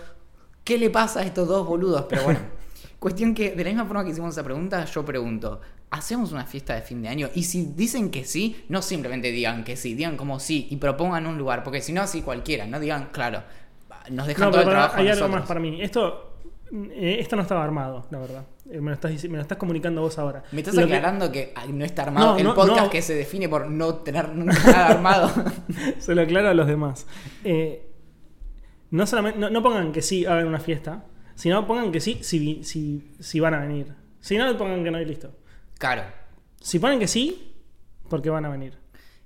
¿qué 0.65 0.79
le 0.79 0.91
pasa 0.91 1.21
a 1.21 1.23
estos 1.25 1.47
dos 1.49 1.67
boludos? 1.67 2.07
Pero 2.09 2.23
bueno, 2.25 2.41
cuestión 3.03 3.35
que 3.35 3.51
de 3.51 3.65
la 3.65 3.71
misma 3.71 3.85
forma 3.85 4.05
que 4.05 4.11
hicimos 4.11 4.33
esa 4.33 4.45
pregunta, 4.45 4.85
yo 4.85 5.05
pregunto, 5.05 5.61
¿hacemos 5.91 6.31
una 6.31 6.47
fiesta 6.47 6.75
de 6.77 6.83
fin 6.83 7.03
de 7.03 7.09
año? 7.09 7.29
Y 7.35 7.43
si 7.43 7.67
dicen 7.75 8.13
que 8.13 8.25
sí, 8.25 8.65
no 8.69 8.81
simplemente 8.81 9.33
digan 9.33 9.65
que 9.65 9.77
sí, 9.77 9.95
digan 9.95 10.17
como 10.17 10.39
sí 10.39 10.69
y 10.71 10.77
propongan 10.77 11.27
un 11.27 11.37
lugar, 11.37 11.65
porque 11.65 11.81
si 11.81 11.93
no, 11.93 12.01
así 12.03 12.23
cualquiera, 12.23 12.65
no 12.69 12.79
digan, 12.79 13.09
claro, 13.11 13.43
nos 14.09 14.29
dejan 14.29 14.47
No, 14.47 14.51
todo 14.53 14.63
el 14.63 14.69
trabajo 14.69 14.97
hay 14.99 15.09
algo 15.09 15.29
más 15.29 15.47
para 15.49 15.59
mí. 15.59 15.83
Esto, 15.83 16.37
eh, 16.73 17.17
esto 17.19 17.35
no 17.35 17.43
estaba 17.43 17.65
armado, 17.65 18.07
la 18.11 18.19
verdad. 18.21 18.47
Eh, 18.71 18.81
Me 18.81 18.91
lo 18.91 18.95
estás, 18.95 19.13
me 19.25 19.37
lo 19.37 19.43
estás 19.43 19.59
comunicando 19.59 20.01
vos 20.01 20.17
ahora. 20.21 20.45
Me 20.53 20.61
estás 20.61 20.77
Lo 20.77 20.85
aclarando 20.85 21.33
que... 21.33 21.53
no 21.73 21.85
está 21.85 22.05
armado 22.05 22.33
No, 22.35 22.39
el 22.39 22.45
no, 22.45 22.55
podcast 22.55 22.85
no. 22.85 22.91
que 22.91 23.03
se 23.03 23.17
define 23.17 23.49
por 23.49 23.69
no 23.69 23.97
tener 23.97 24.29
nada 24.37 24.87
armado. 24.87 25.29
Se 25.99 26.15
lo 26.15 26.23
aclaro 26.23 26.51
a 26.51 26.55
los 26.55 26.69
demás. 26.69 27.07
Eh, 27.43 27.89
no 28.93 29.07
solamente, 29.09 29.41
no 29.51 29.61
pongan 29.61 29.91
que 29.91 30.03
sí 30.03 30.25
hagan 30.25 30.47
una 30.47 30.61
fiesta, 30.61 31.05
sino 31.35 31.67
pongan 31.67 31.91
que 31.93 32.01
sí 32.01 32.19
si, 32.23 32.63
si, 32.65 33.13
si 33.21 33.41
van 33.41 33.55
a 33.55 33.61
venir. 33.61 33.95
Si 34.21 34.37
no, 34.37 34.57
pongan 34.57 34.85
que 34.85 34.91
no 34.91 35.01
y 35.01 35.05
listo. 35.05 35.33
claro. 35.79 36.03
Si 36.61 36.79
ponen 36.79 37.01
que 37.01 37.09
sí, 37.09 37.55
porque 38.09 38.31
van 38.31 38.45
a 38.45 38.49
venir. 38.49 38.79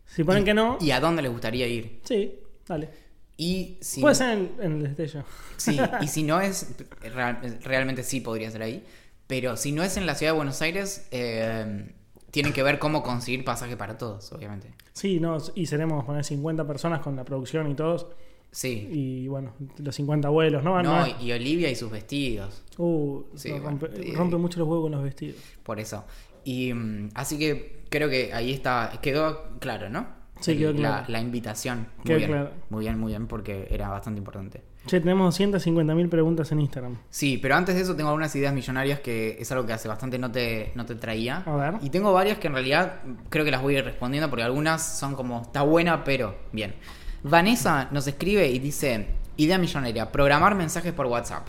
Si 0.07 0.25
ponen 0.25 0.45
que 0.45 0.55
no, 0.55 0.79
¿Y 0.81 0.91
a 0.93 1.01
dónde 1.01 1.21
les 1.21 1.31
gustaría 1.31 1.67
ir? 1.67 2.01
sí, 2.05 2.39
dale. 2.67 2.89
Y 3.37 3.77
si, 3.83 4.01
Puede 4.01 4.15
ser 4.15 4.31
en, 4.39 4.51
en 4.61 4.73
el 4.73 4.83
destello. 4.85 5.25
sí, 5.59 5.79
y 6.01 6.09
si 6.09 6.23
no 6.23 6.41
es, 6.41 6.75
real- 7.03 7.59
realmente 7.63 8.03
sí 8.03 8.23
podría 8.23 8.51
ser 8.51 8.63
ahí, 8.63 8.83
pero 9.27 9.59
si 9.59 9.73
no 9.73 9.83
es 9.83 9.99
en 9.99 10.07
la 10.07 10.15
ciudad 10.15 10.33
de 10.33 10.37
Buenos 10.37 10.63
Aires, 10.63 11.07
eh, 11.11 11.93
tienen 12.31 12.55
que 12.55 12.63
ver 12.63 12.79
cómo 12.79 13.03
conseguir 13.03 13.45
pasaje 13.45 13.77
para 13.77 13.99
todos, 13.99 14.33
obviamente. 14.33 14.73
Sí, 14.95 15.21
no, 15.21 15.37
y 15.55 15.67
seremos 15.67 16.05
poner 16.07 16.25
50 16.25 16.67
personas 16.67 17.01
con 17.01 17.17
la 17.17 17.25
producción 17.25 17.71
y 17.71 17.75
todos. 17.75 18.07
Sí. 18.51 18.89
Y 18.91 19.29
bueno, 19.29 19.53
los 19.79 19.95
50 19.95 20.29
vuelos, 20.31 20.65
¿no? 20.65 20.83
No, 20.83 21.05
y 21.21 21.31
Olivia 21.33 21.71
y 21.71 21.75
sus 21.77 21.91
vestidos, 21.91 22.63
Uh, 22.79 23.23
Sí, 23.35 23.51
no, 23.51 23.61
bueno, 23.61 23.79
rompe, 23.81 24.11
eh, 24.11 24.15
rompe 24.15 24.37
mucho 24.37 24.59
los 24.59 24.69
huevos 24.69 24.85
con 24.85 24.93
los 24.93 25.03
vestidos. 25.03 25.37
por 25.63 25.79
eso. 25.81 26.05
Y 26.45 26.73
mm, 26.73 27.11
así 27.15 27.39
que 27.39 27.85
creo 27.91 28.09
que 28.09 28.33
ahí 28.33 28.53
está, 28.53 28.93
quedó 29.03 29.59
claro, 29.59 29.89
¿no? 29.91 30.07
Sí, 30.41 30.53
El- 30.53 30.59
quedó 30.59 30.73
la, 30.75 30.79
claro. 30.79 31.05
la 31.09 31.21
invitación. 31.21 31.87
Muy 31.97 32.05
Quedó 32.05 32.19
bien, 32.19 32.31
claro. 32.31 32.51
muy 32.71 32.81
bien, 32.85 32.99
muy 32.99 33.13
bien, 33.13 33.27
porque 33.27 33.67
era 33.71 33.89
bastante 33.89 34.19
importante. 34.19 34.63
Che, 34.87 35.01
tenemos 35.01 35.35
250.000 35.41 36.09
preguntas 36.09 36.53
en 36.53 36.61
Instagram. 36.61 36.97
Sí, 37.11 37.39
pero 37.39 37.57
antes 37.57 37.75
de 37.75 37.81
eso 37.81 37.97
tengo 37.97 38.11
algunas 38.11 38.37
ideas 38.37 38.55
millonarias 38.55 39.01
que 39.01 39.37
es 39.41 39.51
algo 39.51 39.67
que 39.67 39.73
hace 39.73 39.89
bastante 39.89 40.19
no 40.19 40.31
te, 40.31 40.71
no 40.77 40.87
te 40.87 40.95
traía. 40.95 41.39
A 41.39 41.57
ver. 41.57 41.75
Y 41.83 41.91
tengo 41.91 42.13
varias 42.13 42.39
que 42.39 42.47
en 42.47 42.53
realidad 42.53 43.01
creo 43.31 43.45
que 43.45 43.51
las 43.51 43.63
voy 43.63 43.75
a 43.75 43.79
ir 43.79 43.85
respondiendo 43.85 44.29
porque 44.31 44.45
algunas 44.45 44.99
son 44.99 45.15
como, 45.15 45.43
está 45.43 45.63
buena, 45.63 46.05
pero 46.05 46.37
bien. 46.53 46.75
Vanessa 47.23 47.89
nos 47.91 48.07
escribe 48.07 48.47
y 48.49 48.59
dice, 48.59 49.07
idea 49.37 49.59
millonaria, 49.59 50.11
programar 50.13 50.55
mensajes 50.55 50.93
por 50.93 51.07
WhatsApp. 51.07 51.47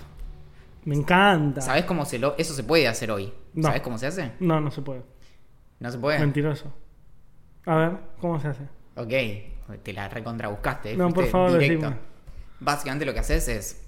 Me 0.86 0.96
encanta. 0.96 1.62
¿Sabes 1.62 1.86
cómo 1.86 2.06
se 2.06 2.18
lo... 2.18 2.36
Eso 2.38 2.54
se 2.54 2.64
puede 2.64 2.88
hacer 2.88 3.12
hoy. 3.12 3.34
No. 3.54 3.64
¿Sabes 3.68 3.82
cómo 3.82 3.98
se 3.98 4.08
hace? 4.08 4.32
No, 4.40 4.62
no 4.62 4.72
se 4.72 4.82
puede. 4.82 5.04
No 5.80 5.92
se 5.92 5.98
puede. 5.98 6.20
Mentiroso. 6.20 6.74
A 7.66 7.76
ver, 7.76 7.92
¿cómo 8.22 8.40
se 8.40 8.48
hace? 8.48 8.64
Ok, 8.96 9.82
te 9.84 9.94
la 9.94 10.08
recontrabuscaste. 10.08 10.96
No, 10.96 11.10
por 11.12 11.26
favor, 11.28 11.58
directo. 11.60 11.88
decime. 11.88 12.02
Básicamente 12.62 13.06
lo 13.06 13.14
que 13.14 13.20
haces 13.20 13.48
es 13.50 13.84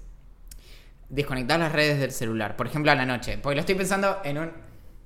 desconectar 1.08 1.58
las 1.58 1.72
redes 1.72 1.98
del 1.98 2.12
celular. 2.12 2.56
Por 2.56 2.66
ejemplo, 2.66 2.92
a 2.92 2.94
la 2.94 3.06
noche. 3.06 3.38
Porque 3.42 3.54
lo 3.56 3.60
estoy 3.60 3.74
pensando 3.76 4.18
en 4.22 4.38
un... 4.38 4.50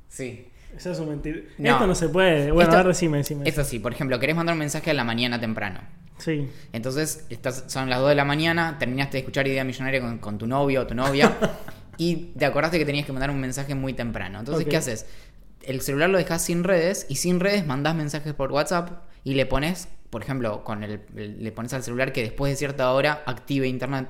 Sí. 0.09 0.49
Eso 0.77 0.91
es 0.91 0.99
un 0.99 1.09
mentira. 1.11 1.39
No. 1.59 1.71
Esto 1.71 1.87
no 1.87 1.95
se 1.95 2.09
puede. 2.09 2.51
Bueno, 2.51 2.63
Esto- 2.63 2.75
a 2.75 2.79
ver, 2.79 2.89
decime, 2.89 3.19
decime. 3.19 3.49
Eso 3.49 3.63
sí, 3.63 3.79
por 3.79 3.93
ejemplo, 3.93 4.19
querés 4.19 4.35
mandar 4.35 4.55
un 4.55 4.59
mensaje 4.59 4.91
a 4.91 4.95
la 4.95 5.05
mañana 5.05 5.41
temprano. 5.41 5.81
Sí. 6.19 6.49
Entonces, 6.73 7.27
estás, 7.29 7.65
son 7.67 7.91
las 7.91 7.99
2 8.01 8.11
de 8.11 8.15
la 8.15 8.25
mañana, 8.25 8.77
terminaste 8.79 9.17
de 9.17 9.19
escuchar 9.21 9.47
Idea 9.47 9.65
Millonaria 9.65 10.01
con, 10.01 10.19
con 10.19 10.39
tu 10.39 10.47
novio 10.47 10.83
o 10.83 10.87
tu 10.87 10.95
novia 10.95 11.37
y 11.99 12.33
te 12.37 12.45
acordaste 12.45 12.79
que 12.79 12.85
tenías 12.85 13.07
que 13.07 13.13
mandar 13.13 13.31
un 13.31 13.41
mensaje 13.41 13.75
muy 13.75 13.93
temprano. 13.93 14.41
Entonces. 14.41 14.67
¿qué 14.67 14.77
haces? 14.77 15.07
El 15.63 15.81
celular 15.81 16.11
lo 16.11 16.19
dejas 16.19 16.43
sin 16.43 16.63
redes 16.63 17.07
y 17.09 17.17
sin 17.17 17.41
redes 17.41 17.67
mandás 17.67 17.95
mensajes 17.95 18.35
por 18.35 18.53
WhatsApp 18.53 19.03
y 19.25 19.35
le 19.35 19.47
pones, 19.47 19.89
por 20.11 20.23
ejemplo, 20.23 20.63
con 20.63 20.85
el, 20.85 21.01
le 21.15 21.53
pones 21.53 21.73
al 21.73 21.83
celular 21.83 22.13
que 22.13 22.23
después 22.23 22.53
de 22.53 22.57
cierta 22.57 22.91
hora 22.93 23.23
active 23.27 23.67
internet. 23.67 24.09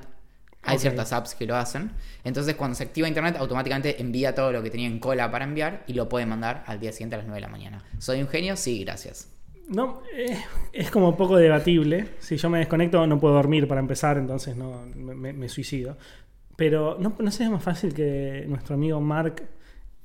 Hay 0.67 0.79
ciertas 0.79 1.13
apps 1.13 1.35
que 1.35 1.45
lo 1.45 1.55
hacen. 1.55 1.91
Entonces, 2.23 2.55
cuando 2.55 2.73
se 2.73 2.81
activa 2.81 3.07
internet, 3.07 3.35
automáticamente 3.37 4.01
envía 4.01 4.33
todo 4.33 4.51
lo 4.51 4.63
que 4.63 4.71
tenía 4.71 4.87
en 4.87 4.97
cola 4.97 5.29
para 5.29 5.45
enviar 5.45 5.83
y 5.85 5.93
lo 5.93 6.09
puede 6.09 6.25
mandar 6.25 6.63
al 6.65 6.79
día 6.79 6.91
siguiente 6.91 7.13
a 7.13 7.19
las 7.19 7.27
9 7.27 7.37
de 7.37 7.41
la 7.41 7.51
mañana. 7.51 7.83
¿Soy 7.99 8.19
un 8.19 8.27
genio? 8.27 8.57
Sí, 8.57 8.83
gracias. 8.83 9.27
No, 9.67 10.01
es, 10.15 10.37
es 10.73 10.91
como 10.91 11.17
poco 11.17 11.37
debatible. 11.37 12.09
Si 12.19 12.37
yo 12.37 12.49
me 12.49 12.59
desconecto 12.59 13.05
no 13.07 13.19
puedo 13.19 13.33
dormir 13.33 13.67
para 13.67 13.81
empezar, 13.81 14.17
entonces 14.17 14.55
no 14.55 14.85
me, 14.95 15.49
suicido. 15.49 15.97
Pero 16.55 16.97
¿no, 16.99 17.15
no 17.19 17.31
sería 17.31 17.51
más 17.51 17.63
fácil 17.63 17.93
que 17.93 18.45
nuestro 18.47 18.75
amigo 18.75 19.01
Mark 19.01 19.43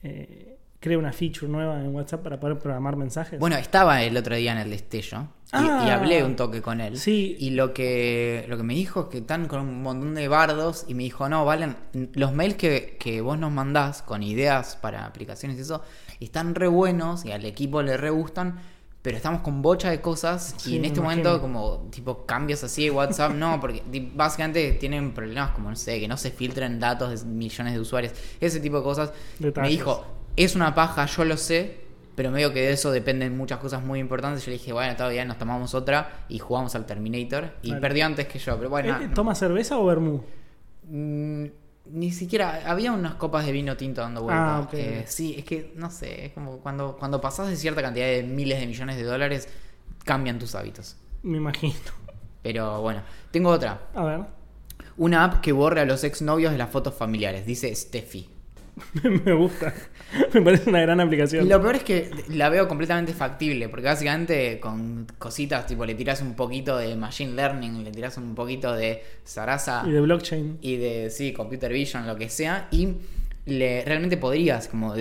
eh, 0.03 0.57
cree 0.81 0.97
una 0.97 1.13
feature 1.13 1.47
nueva 1.47 1.79
en 1.81 1.95
WhatsApp 1.95 2.23
para 2.23 2.41
poder 2.41 2.59
programar 2.59 2.97
mensajes. 2.97 3.39
Bueno, 3.39 3.57
estaba 3.57 4.03
el 4.03 4.17
otro 4.17 4.35
día 4.35 4.53
en 4.53 4.59
el 4.59 4.71
destello 4.71 5.29
y, 5.53 5.57
Ah. 5.57 5.85
y 5.87 5.91
hablé 5.91 6.25
un 6.25 6.37
toque 6.37 6.63
con 6.63 6.81
él. 6.81 6.97
Sí. 6.97 7.37
Y 7.39 7.51
lo 7.51 7.75
que, 7.75 8.47
lo 8.49 8.57
que 8.57 8.63
me 8.63 8.75
dijo 8.75 9.03
es 9.03 9.07
que 9.09 9.19
están 9.19 9.47
con 9.47 9.61
un 9.61 9.83
montón 9.83 10.15
de 10.15 10.27
bardos 10.29 10.87
y 10.89 10.95
me 10.95 11.03
dijo, 11.03 11.29
no, 11.29 11.45
Valen, 11.45 11.77
los 12.15 12.33
mails 12.33 12.55
que, 12.55 12.97
que 12.99 13.21
vos 13.21 13.39
nos 13.39 13.53
mandás 13.53 14.03
con 14.03 14.23
ideas 14.23 14.77
para 14.77 15.05
aplicaciones 15.05 15.59
y 15.59 15.61
eso, 15.61 15.83
están 16.19 16.55
re 16.55 16.69
buenos 16.69 17.27
y 17.27 17.33
al 17.33 17.45
equipo 17.45 17.83
le 17.83 17.99
re 17.99 18.11
gustan, 18.11 18.59
pero 19.03 19.17
estamos 19.17 19.41
con 19.41 19.63
bocha 19.63 19.91
de 19.91 20.01
cosas 20.01 20.55
Sí, 20.59 20.73
y 20.73 20.77
en 20.77 20.85
este 20.85 21.01
imagino. 21.01 21.23
momento 21.23 21.41
como 21.41 21.89
tipo 21.91 22.27
cambios 22.27 22.63
así 22.65 22.85
de 22.85 22.91
WhatsApp, 22.91 23.33
no, 23.33 23.59
porque 23.61 23.83
básicamente 24.15 24.73
tienen 24.73 25.13
problemas 25.13 25.53
como, 25.53 25.71
no 25.71 25.77
sé, 25.77 25.99
que 26.01 26.09
no 26.09 26.17
se 26.17 26.31
filtren 26.31 26.79
datos 26.79 27.23
de 27.25 27.27
millones 27.29 27.75
de 27.75 27.81
usuarios, 27.81 28.13
ese 28.41 28.61
tipo 28.61 28.79
de 28.79 28.83
cosas. 28.83 29.13
Me 29.39 29.69
dijo, 29.69 30.05
es 30.37 30.55
una 30.55 30.75
paja, 30.75 31.07
yo 31.07 31.25
lo 31.25 31.37
sé, 31.37 31.81
pero 32.15 32.31
medio 32.31 32.53
que 32.53 32.61
de 32.61 32.73
eso 32.73 32.91
dependen 32.91 33.37
muchas 33.37 33.59
cosas 33.59 33.83
muy 33.83 33.99
importantes. 33.99 34.45
Yo 34.45 34.51
le 34.51 34.59
dije, 34.59 34.73
bueno, 34.73 34.95
todavía 34.97 35.25
nos 35.25 35.39
tomamos 35.39 35.75
otra 35.75 36.25
y 36.29 36.39
jugamos 36.39 36.75
al 36.75 36.85
Terminator. 36.85 37.53
Y 37.63 37.75
perdió 37.77 38.05
antes 38.05 38.27
que 38.27 38.39
yo, 38.39 38.57
pero 38.59 38.69
bueno. 38.69 39.01
Eh, 39.01 39.09
¿Toma 39.15 39.35
cerveza 39.35 39.79
o 39.79 39.87
vermú? 39.87 40.23
Ni 41.93 42.11
siquiera, 42.13 42.63
había 42.67 42.93
unas 42.93 43.15
copas 43.15 43.47
de 43.47 43.53
vino 43.53 43.77
tinto 43.77 44.01
dando 44.01 44.23
vuelta. 44.23 44.57
Ah, 44.57 44.61
ok. 44.61 44.75
Eh, 44.75 45.05
sí, 45.07 45.35
es 45.39 45.45
que, 45.45 45.73
no 45.77 45.91
sé, 45.91 46.27
es 46.27 46.33
como 46.33 46.59
cuando, 46.59 46.97
cuando 46.97 47.21
pasas 47.21 47.49
de 47.49 47.57
cierta 47.57 47.83
cantidad 47.83 48.07
de 48.07 48.23
miles 48.23 48.61
de 48.61 48.67
millones 48.67 48.97
de 48.97 49.03
dólares, 49.03 49.49
cambian 50.05 50.39
tus 50.39 50.55
hábitos. 50.55 50.97
Me 51.23 51.37
imagino. 51.37 51.75
Pero 52.43 52.81
bueno, 52.81 53.03
tengo 53.31 53.51
otra. 53.51 53.89
A 53.95 54.05
ver. 54.05 54.21
Una 54.97 55.25
app 55.25 55.41
que 55.41 55.53
borra 55.53 55.83
a 55.83 55.85
los 55.85 56.05
exnovios 56.05 56.53
de 56.53 56.59
las 56.59 56.71
fotos 56.71 56.95
familiares, 56.95 57.47
dice 57.47 57.75
Steffi. 57.75 58.29
me 59.25 59.33
gusta. 59.33 59.73
Me 60.33 60.43
parece 60.43 60.69
una 60.71 60.81
gran 60.81 61.01
aplicación. 61.01 61.49
Lo 61.49 61.61
peor 61.61 61.77
es 61.77 61.85
que 61.85 62.11
la 62.29 62.49
veo 62.49 62.67
completamente 62.69 63.13
factible, 63.13 63.69
porque 63.69 63.87
básicamente 63.87 64.59
con 64.61 65.07
cositas 65.19 65.67
tipo 65.67 65.85
le 65.85 65.95
tiras 65.95 66.21
un 66.23 66.35
poquito 66.35 66.77
de 66.77 66.97
machine 66.97 67.33
learning, 67.33 67.85
le 67.85 67.91
tiras 67.91 68.17
un 68.17 68.35
poquito 68.35 68.73
de 68.75 69.03
Sarasa 69.25 69.85
Y 69.87 69.91
de 69.91 70.01
blockchain. 70.01 70.59
y 70.61 70.77
de 70.77 71.11
sí, 71.11 71.33
computer 71.33 71.73
vision, 71.73 72.07
lo 72.07 72.17
que 72.17 72.29
sea, 72.29 72.69
y 72.71 72.97
le 73.47 73.85
realmente 73.85 74.17
podrías 74.17 74.69
como 74.69 74.95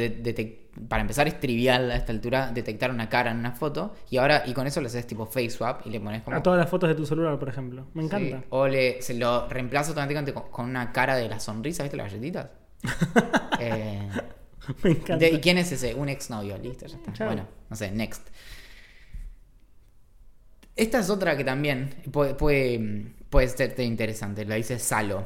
para 0.87 1.01
empezar 1.01 1.27
es 1.27 1.39
trivial 1.39 1.91
a 1.91 1.95
esta 1.95 2.11
altura 2.13 2.51
detectar 2.53 2.91
una 2.91 3.09
cara 3.09 3.31
en 3.31 3.37
una 3.39 3.51
foto 3.51 3.95
y 4.09 4.17
ahora 4.17 4.43
y 4.45 4.53
con 4.53 4.65
eso 4.65 4.79
le 4.79 4.87
haces 4.87 5.05
tipo 5.05 5.25
face 5.25 5.49
swap 5.49 5.85
y 5.85 5.89
le 5.89 5.99
pones 5.99 6.21
como 6.21 6.37
A 6.37 6.43
todas 6.43 6.57
las 6.59 6.69
fotos 6.69 6.87
de 6.89 6.95
tu 6.95 7.05
celular, 7.05 7.37
por 7.37 7.49
ejemplo. 7.49 7.87
Me 7.93 8.03
encanta. 8.03 8.39
Sí, 8.39 8.45
o 8.49 8.67
le 8.67 9.01
se 9.01 9.15
lo 9.15 9.47
reemplaza 9.49 9.89
automáticamente 9.89 10.33
con, 10.33 10.49
con 10.49 10.69
una 10.69 10.91
cara 10.91 11.15
de 11.17 11.27
la 11.27 11.39
sonrisa, 11.39 11.83
¿viste 11.83 11.97
las 11.97 12.11
galletitas? 12.11 12.47
Eh, 13.61 14.09
Me 14.83 14.91
encanta. 14.91 15.17
de- 15.17 15.31
¿Y 15.31 15.39
quién 15.39 15.57
es 15.57 15.71
ese? 15.71 15.93
Un 15.95 16.07
exnovio, 16.09 16.57
listo, 16.57 16.85
ya 16.87 16.97
está. 16.97 17.25
Bueno, 17.25 17.45
no 17.69 17.75
sé, 17.75 17.91
next. 17.91 18.27
Esta 20.75 20.99
es 20.99 21.09
otra 21.09 21.35
que 21.35 21.43
también 21.43 21.89
puede, 22.11 22.35
puede, 22.35 23.11
puede 23.29 23.47
serte 23.49 23.83
interesante, 23.83 24.45
la 24.45 24.55
dice 24.55 24.79
Salo. 24.79 25.25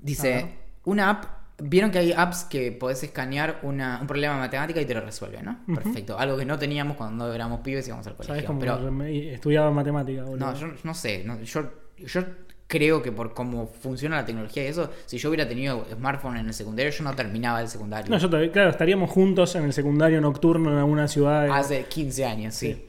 Dice, 0.00 0.54
una 0.84 1.10
app, 1.10 1.24
vieron 1.62 1.90
que 1.90 1.98
hay 1.98 2.12
apps 2.12 2.44
que 2.44 2.72
podés 2.72 3.02
escanear 3.02 3.58
una- 3.62 3.98
un 4.00 4.06
problema 4.06 4.34
de 4.34 4.40
matemática 4.40 4.80
y 4.80 4.86
te 4.86 4.94
lo 4.94 5.00
resuelve, 5.02 5.42
¿no? 5.42 5.60
Ujú. 5.68 5.90
Algo 5.94 6.18
Algo 6.18 6.36
que 6.38 6.44
no 6.46 6.58
teníamos 6.58 6.96
cuando 6.96 7.32
éramos 7.34 7.60
pibes 7.60 7.86
y 7.86 7.88
íbamos 7.90 8.06
al 8.06 8.12
¿Sabes 8.14 8.26
colegio. 8.28 8.46
cómo 8.46 8.60
Pero 8.60 8.78
reme- 8.90 9.32
estudiaba 9.34 9.70
matemática, 9.70 10.22
boludo? 10.24 10.46
no, 10.46 10.54
yo 10.54 10.68
no 10.84 10.94
sé. 10.94 11.22
no, 11.24 11.40
yo, 11.42 11.70
yo 11.98 12.22
creo 12.66 13.02
que 13.02 13.12
por 13.12 13.32
cómo 13.34 13.66
funciona 13.66 14.16
la 14.16 14.24
tecnología 14.26 14.64
y 14.64 14.66
eso, 14.66 14.90
si 15.06 15.18
yo 15.18 15.28
hubiera 15.28 15.48
tenido 15.48 15.86
smartphone 15.92 16.38
en 16.38 16.46
el 16.46 16.54
secundario, 16.54 16.90
yo 16.90 17.04
no 17.04 17.14
terminaba 17.14 17.60
el 17.60 17.68
secundario. 17.68 18.10
No, 18.10 18.18
yo 18.18 18.28
todavía- 18.28 18.52
claro, 18.52 18.70
estaríamos 18.70 19.10
juntos 19.10 19.54
en 19.54 19.64
el 19.64 19.72
secundario 19.72 20.20
nocturno 20.20 20.72
en 20.72 20.78
alguna 20.78 21.08
ciudad. 21.08 21.48
Hace 21.50 21.84
15 21.84 22.24
años, 22.24 22.54
sí. 22.54 22.72
Sí. 22.74 22.86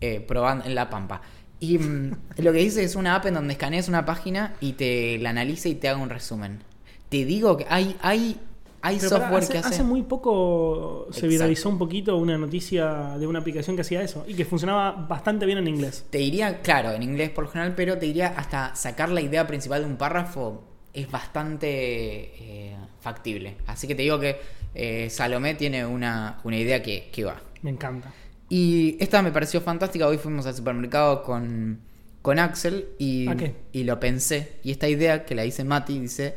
Eh, 0.00 0.20
probando 0.26 0.64
en 0.64 0.74
La 0.74 0.88
Pampa. 0.90 1.20
Y 1.60 1.78
mm, 1.78 2.12
lo 2.38 2.52
que 2.52 2.58
dice 2.58 2.82
es 2.82 2.96
una 2.96 3.14
app 3.16 3.26
en 3.26 3.34
donde 3.34 3.52
escaneas 3.52 3.88
una 3.88 4.04
página 4.04 4.54
y 4.60 4.72
te 4.72 5.18
la 5.18 5.30
analiza 5.30 5.68
y 5.68 5.74
te 5.74 5.88
haga 5.88 5.98
un 6.00 6.10
resumen. 6.10 6.62
Te 7.08 7.24
digo 7.24 7.56
que 7.56 7.66
hay, 7.68 7.96
hay, 8.02 8.40
hay 8.82 8.96
Pero 8.96 9.08
software 9.10 9.42
hace, 9.42 9.52
que 9.52 9.58
hace. 9.58 9.68
hace 9.68 9.82
muy 9.82 10.02
poco 10.02 11.04
se 11.10 11.18
Exacto. 11.18 11.28
viralizó 11.28 11.68
un 11.68 11.78
poquito 11.78 12.16
una 12.16 12.38
noticia 12.38 13.16
de 13.18 13.26
una 13.26 13.40
aplicación 13.40 13.76
que 13.76 13.82
hacía 13.82 14.02
eso 14.02 14.24
y 14.26 14.34
que 14.34 14.44
funcionaba 14.44 14.92
bastante 14.92 15.44
bien 15.46 15.58
en 15.58 15.68
inglés. 15.68 16.06
Te 16.10 16.18
diría, 16.18 16.60
claro, 16.62 16.92
en 16.92 17.02
inglés 17.02 17.30
por 17.30 17.44
lo 17.44 17.50
general, 17.50 17.74
pero 17.74 17.98
te 17.98 18.06
diría 18.06 18.28
hasta 18.36 18.74
sacar 18.74 19.10
la 19.10 19.20
idea 19.20 19.46
principal 19.46 19.82
de 19.82 19.86
un 19.88 19.96
párrafo 19.96 20.64
es 20.92 21.10
bastante 21.10 21.68
eh, 21.70 22.76
factible. 23.00 23.56
Así 23.66 23.86
que 23.86 23.94
te 23.94 24.02
digo 24.02 24.18
que 24.18 24.38
eh, 24.74 25.08
Salomé 25.10 25.54
tiene 25.54 25.84
una, 25.86 26.40
una 26.44 26.56
idea 26.56 26.82
que, 26.82 27.10
que 27.12 27.24
va. 27.24 27.40
Me 27.62 27.70
encanta. 27.70 28.12
Y 28.48 28.96
esta 28.98 29.22
me 29.22 29.30
pareció 29.30 29.60
fantástica. 29.60 30.06
Hoy 30.08 30.18
fuimos 30.18 30.46
al 30.46 30.54
supermercado 30.54 31.22
con, 31.22 31.80
con 32.22 32.38
Axel 32.38 32.88
y, 32.98 33.28
y 33.72 33.84
lo 33.84 34.00
pensé. 34.00 34.54
Y 34.64 34.72
esta 34.72 34.88
idea 34.88 35.24
que 35.24 35.34
la 35.34 35.42
dice 35.42 35.62
Mati 35.64 35.98
dice 36.00 36.36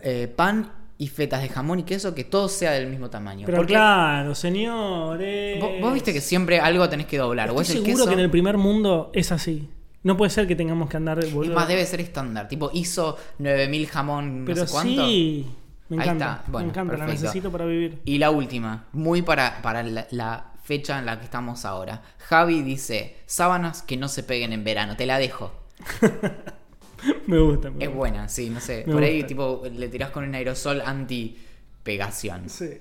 eh, 0.00 0.28
pan 0.34 0.72
y 0.98 1.08
fetas 1.08 1.42
de 1.42 1.48
jamón 1.48 1.80
y 1.80 1.82
queso 1.82 2.14
que 2.14 2.24
todo 2.24 2.48
sea 2.48 2.72
del 2.72 2.86
mismo 2.88 3.10
tamaño. 3.10 3.44
Pero 3.46 3.58
Porque 3.58 3.72
claro, 3.74 4.34
señores. 4.34 5.60
vos, 5.60 5.70
vos 5.80 5.94
viste 5.94 6.12
que 6.12 6.20
siempre 6.20 6.60
algo 6.60 6.88
tenés 6.88 7.06
que 7.06 7.18
doblar. 7.18 7.50
o 7.50 7.60
Estoy 7.60 7.62
es 7.62 7.70
el 7.70 7.76
seguro 7.78 7.96
queso, 7.96 8.06
que 8.08 8.14
en 8.14 8.20
el 8.20 8.30
primer 8.30 8.56
mundo 8.58 9.10
es 9.14 9.32
así. 9.32 9.68
No 10.04 10.16
puede 10.16 10.30
ser 10.30 10.46
que 10.48 10.56
tengamos 10.56 10.88
que 10.88 10.96
andar 10.96 11.18
es 11.20 11.32
boludo. 11.32 11.54
más, 11.54 11.68
debe 11.68 11.84
ser 11.86 12.00
estándar. 12.00 12.48
Tipo, 12.48 12.70
hizo 12.74 13.16
9000 13.38 13.86
jamón, 13.88 14.42
Pero 14.46 14.60
no 14.62 14.66
sé 14.66 14.72
cuánto. 14.72 15.06
sí. 15.06 15.46
Me 15.88 15.96
Ahí 15.98 16.08
encanta. 16.08 16.36
está. 16.40 16.50
Bueno, 16.50 16.66
me 16.66 16.70
encanta, 16.72 16.92
la 16.94 16.98
perfecto. 17.00 17.22
necesito 17.22 17.52
para 17.52 17.64
vivir. 17.66 18.00
Y 18.04 18.18
la 18.18 18.30
última, 18.30 18.86
muy 18.92 19.22
para, 19.22 19.60
para 19.62 19.82
la, 19.82 20.06
la 20.10 20.52
fecha 20.64 20.98
en 20.98 21.06
la 21.06 21.18
que 21.18 21.24
estamos 21.26 21.64
ahora. 21.66 22.02
Javi 22.18 22.62
dice, 22.62 23.16
sábanas 23.26 23.82
que 23.82 23.96
no 23.96 24.08
se 24.08 24.22
peguen 24.22 24.52
en 24.52 24.64
verano, 24.64 24.96
te 24.96 25.04
la 25.06 25.18
dejo. 25.18 25.52
Me 27.26 27.38
gusta. 27.38 27.70
me 27.70 27.84
Es 27.84 27.94
buena, 27.94 28.28
sí, 28.28 28.50
no 28.50 28.60
sé. 28.60 28.84
Me 28.86 28.92
Por 28.92 29.02
ahí 29.02 29.24
tipo 29.24 29.62
le 29.64 29.88
tirás 29.88 30.10
con 30.10 30.24
un 30.24 30.34
aerosol 30.34 30.80
anti 30.80 31.36
pegación. 31.82 32.48
Sí. 32.48 32.80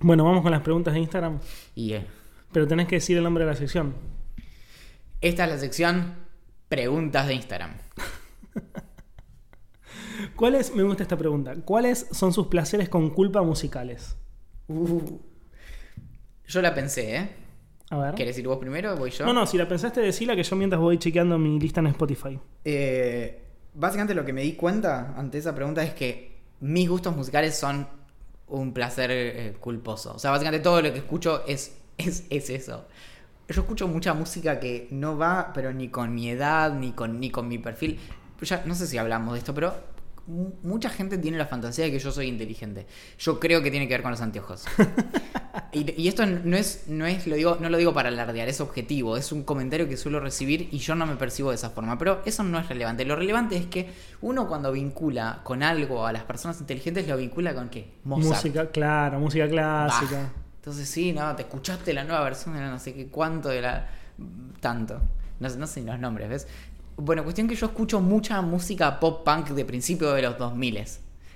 Bueno, 0.00 0.24
vamos 0.24 0.42
con 0.42 0.52
las 0.52 0.62
preguntas 0.62 0.94
de 0.94 1.00
Instagram. 1.00 1.40
Y 1.74 1.94
eh, 1.94 2.06
Pero 2.52 2.66
tenés 2.66 2.86
que 2.86 2.96
decir 2.96 3.16
el 3.16 3.24
nombre 3.24 3.44
de 3.44 3.50
la 3.50 3.56
sección. 3.56 3.94
esta 5.20 5.44
es 5.44 5.50
la 5.50 5.58
sección 5.58 6.14
preguntas 6.68 7.26
de 7.26 7.34
Instagram. 7.34 7.76
¿Cuáles, 10.36 10.74
me 10.74 10.82
gusta 10.82 11.02
esta 11.02 11.16
pregunta, 11.16 11.54
¿cuáles 11.64 12.08
son 12.10 12.32
sus 12.32 12.48
placeres 12.48 12.88
con 12.88 13.10
culpa 13.10 13.42
musicales? 13.42 14.16
Yo 14.68 16.62
la 16.62 16.74
pensé, 16.74 17.16
¿eh? 17.16 17.30
A 17.90 17.98
ver. 17.98 18.14
¿Querés 18.14 18.38
ir 18.38 18.46
vos 18.48 18.58
primero 18.58 18.94
o 18.94 18.96
voy 18.96 19.10
yo? 19.10 19.24
No, 19.24 19.32
no, 19.32 19.46
si 19.46 19.56
la 19.56 19.68
pensaste, 19.68 20.00
decila 20.00 20.34
que 20.34 20.42
yo 20.42 20.56
mientras 20.56 20.80
voy 20.80 20.98
chequeando 20.98 21.38
mi 21.38 21.58
lista 21.58 21.80
en 21.80 21.86
Spotify. 21.88 22.38
Eh, 22.64 23.42
básicamente 23.74 24.14
lo 24.14 24.24
que 24.24 24.32
me 24.32 24.42
di 24.42 24.54
cuenta 24.54 25.14
ante 25.16 25.38
esa 25.38 25.54
pregunta 25.54 25.82
es 25.82 25.94
que 25.94 26.36
mis 26.60 26.88
gustos 26.88 27.14
musicales 27.14 27.56
son 27.56 27.86
un 28.48 28.72
placer 28.72 29.10
eh, 29.12 29.56
culposo. 29.60 30.14
O 30.14 30.18
sea, 30.18 30.30
básicamente 30.30 30.62
todo 30.62 30.82
lo 30.82 30.92
que 30.92 30.98
escucho 30.98 31.44
es, 31.46 31.76
es, 31.96 32.24
es 32.30 32.50
eso. 32.50 32.86
Yo 33.48 33.60
escucho 33.60 33.86
mucha 33.86 34.12
música 34.14 34.58
que 34.58 34.88
no 34.90 35.16
va, 35.16 35.52
pero 35.54 35.72
ni 35.72 35.88
con 35.88 36.12
mi 36.12 36.28
edad, 36.30 36.72
ni 36.72 36.92
con, 36.92 37.20
ni 37.20 37.30
con 37.30 37.46
mi 37.46 37.58
perfil. 37.58 38.00
Ya, 38.42 38.64
no 38.66 38.74
sé 38.74 38.86
si 38.86 38.98
hablamos 38.98 39.34
de 39.34 39.38
esto, 39.38 39.54
pero 39.54 39.74
mucha 40.26 40.90
gente 40.90 41.18
tiene 41.18 41.38
la 41.38 41.46
fantasía 41.46 41.84
de 41.84 41.90
que 41.92 41.98
yo 41.98 42.10
soy 42.10 42.26
inteligente. 42.28 42.86
Yo 43.18 43.38
creo 43.38 43.62
que 43.62 43.70
tiene 43.70 43.86
que 43.86 43.94
ver 43.94 44.02
con 44.02 44.10
los 44.10 44.20
anteojos. 44.20 44.64
y, 45.72 46.00
y 46.00 46.08
esto 46.08 46.26
no 46.26 46.56
es, 46.56 46.84
no 46.88 47.06
es, 47.06 47.26
lo 47.26 47.36
digo, 47.36 47.58
no 47.60 47.68
lo 47.68 47.78
digo 47.78 47.92
para 47.94 48.08
alardear, 48.08 48.48
es 48.48 48.60
objetivo, 48.60 49.16
es 49.16 49.32
un 49.32 49.42
comentario 49.44 49.88
que 49.88 49.96
suelo 49.96 50.20
recibir 50.20 50.68
y 50.72 50.78
yo 50.78 50.94
no 50.94 51.06
me 51.06 51.16
percibo 51.16 51.50
de 51.50 51.56
esa 51.56 51.70
forma. 51.70 51.96
Pero 51.98 52.22
eso 52.24 52.42
no 52.42 52.58
es 52.58 52.68
relevante. 52.68 53.04
Lo 53.04 53.16
relevante 53.16 53.56
es 53.56 53.66
que 53.66 53.90
uno 54.20 54.48
cuando 54.48 54.72
vincula 54.72 55.40
con 55.44 55.62
algo 55.62 56.06
a 56.06 56.12
las 56.12 56.24
personas 56.24 56.60
inteligentes 56.60 57.06
lo 57.08 57.16
vincula 57.16 57.54
con 57.54 57.68
qué? 57.68 57.94
Mozart. 58.04 58.44
Música, 58.44 58.70
claro, 58.70 59.20
música 59.20 59.48
clásica. 59.48 60.32
Entonces 60.56 60.88
sí, 60.88 61.12
no, 61.12 61.36
te 61.36 61.42
escuchaste 61.42 61.94
la 61.94 62.02
nueva 62.02 62.24
versión 62.24 62.54
de 62.54 62.60
la 62.60 62.70
no 62.70 62.78
sé 62.80 62.92
qué 62.94 63.06
cuánto 63.06 63.48
de 63.50 63.60
la 63.62 63.86
tanto. 64.60 65.00
No, 65.38 65.50
sé- 65.50 65.58
no 65.58 65.66
sé 65.66 65.82
los 65.82 65.98
nombres, 66.00 66.28
¿ves? 66.30 66.48
Bueno, 66.96 67.22
cuestión 67.22 67.46
que 67.46 67.54
yo 67.54 67.66
escucho 67.66 68.00
mucha 68.00 68.40
música 68.40 68.98
pop 68.98 69.24
punk 69.24 69.50
de 69.50 69.64
principio 69.64 70.12
de 70.12 70.22
los 70.22 70.38
2000 70.38 70.84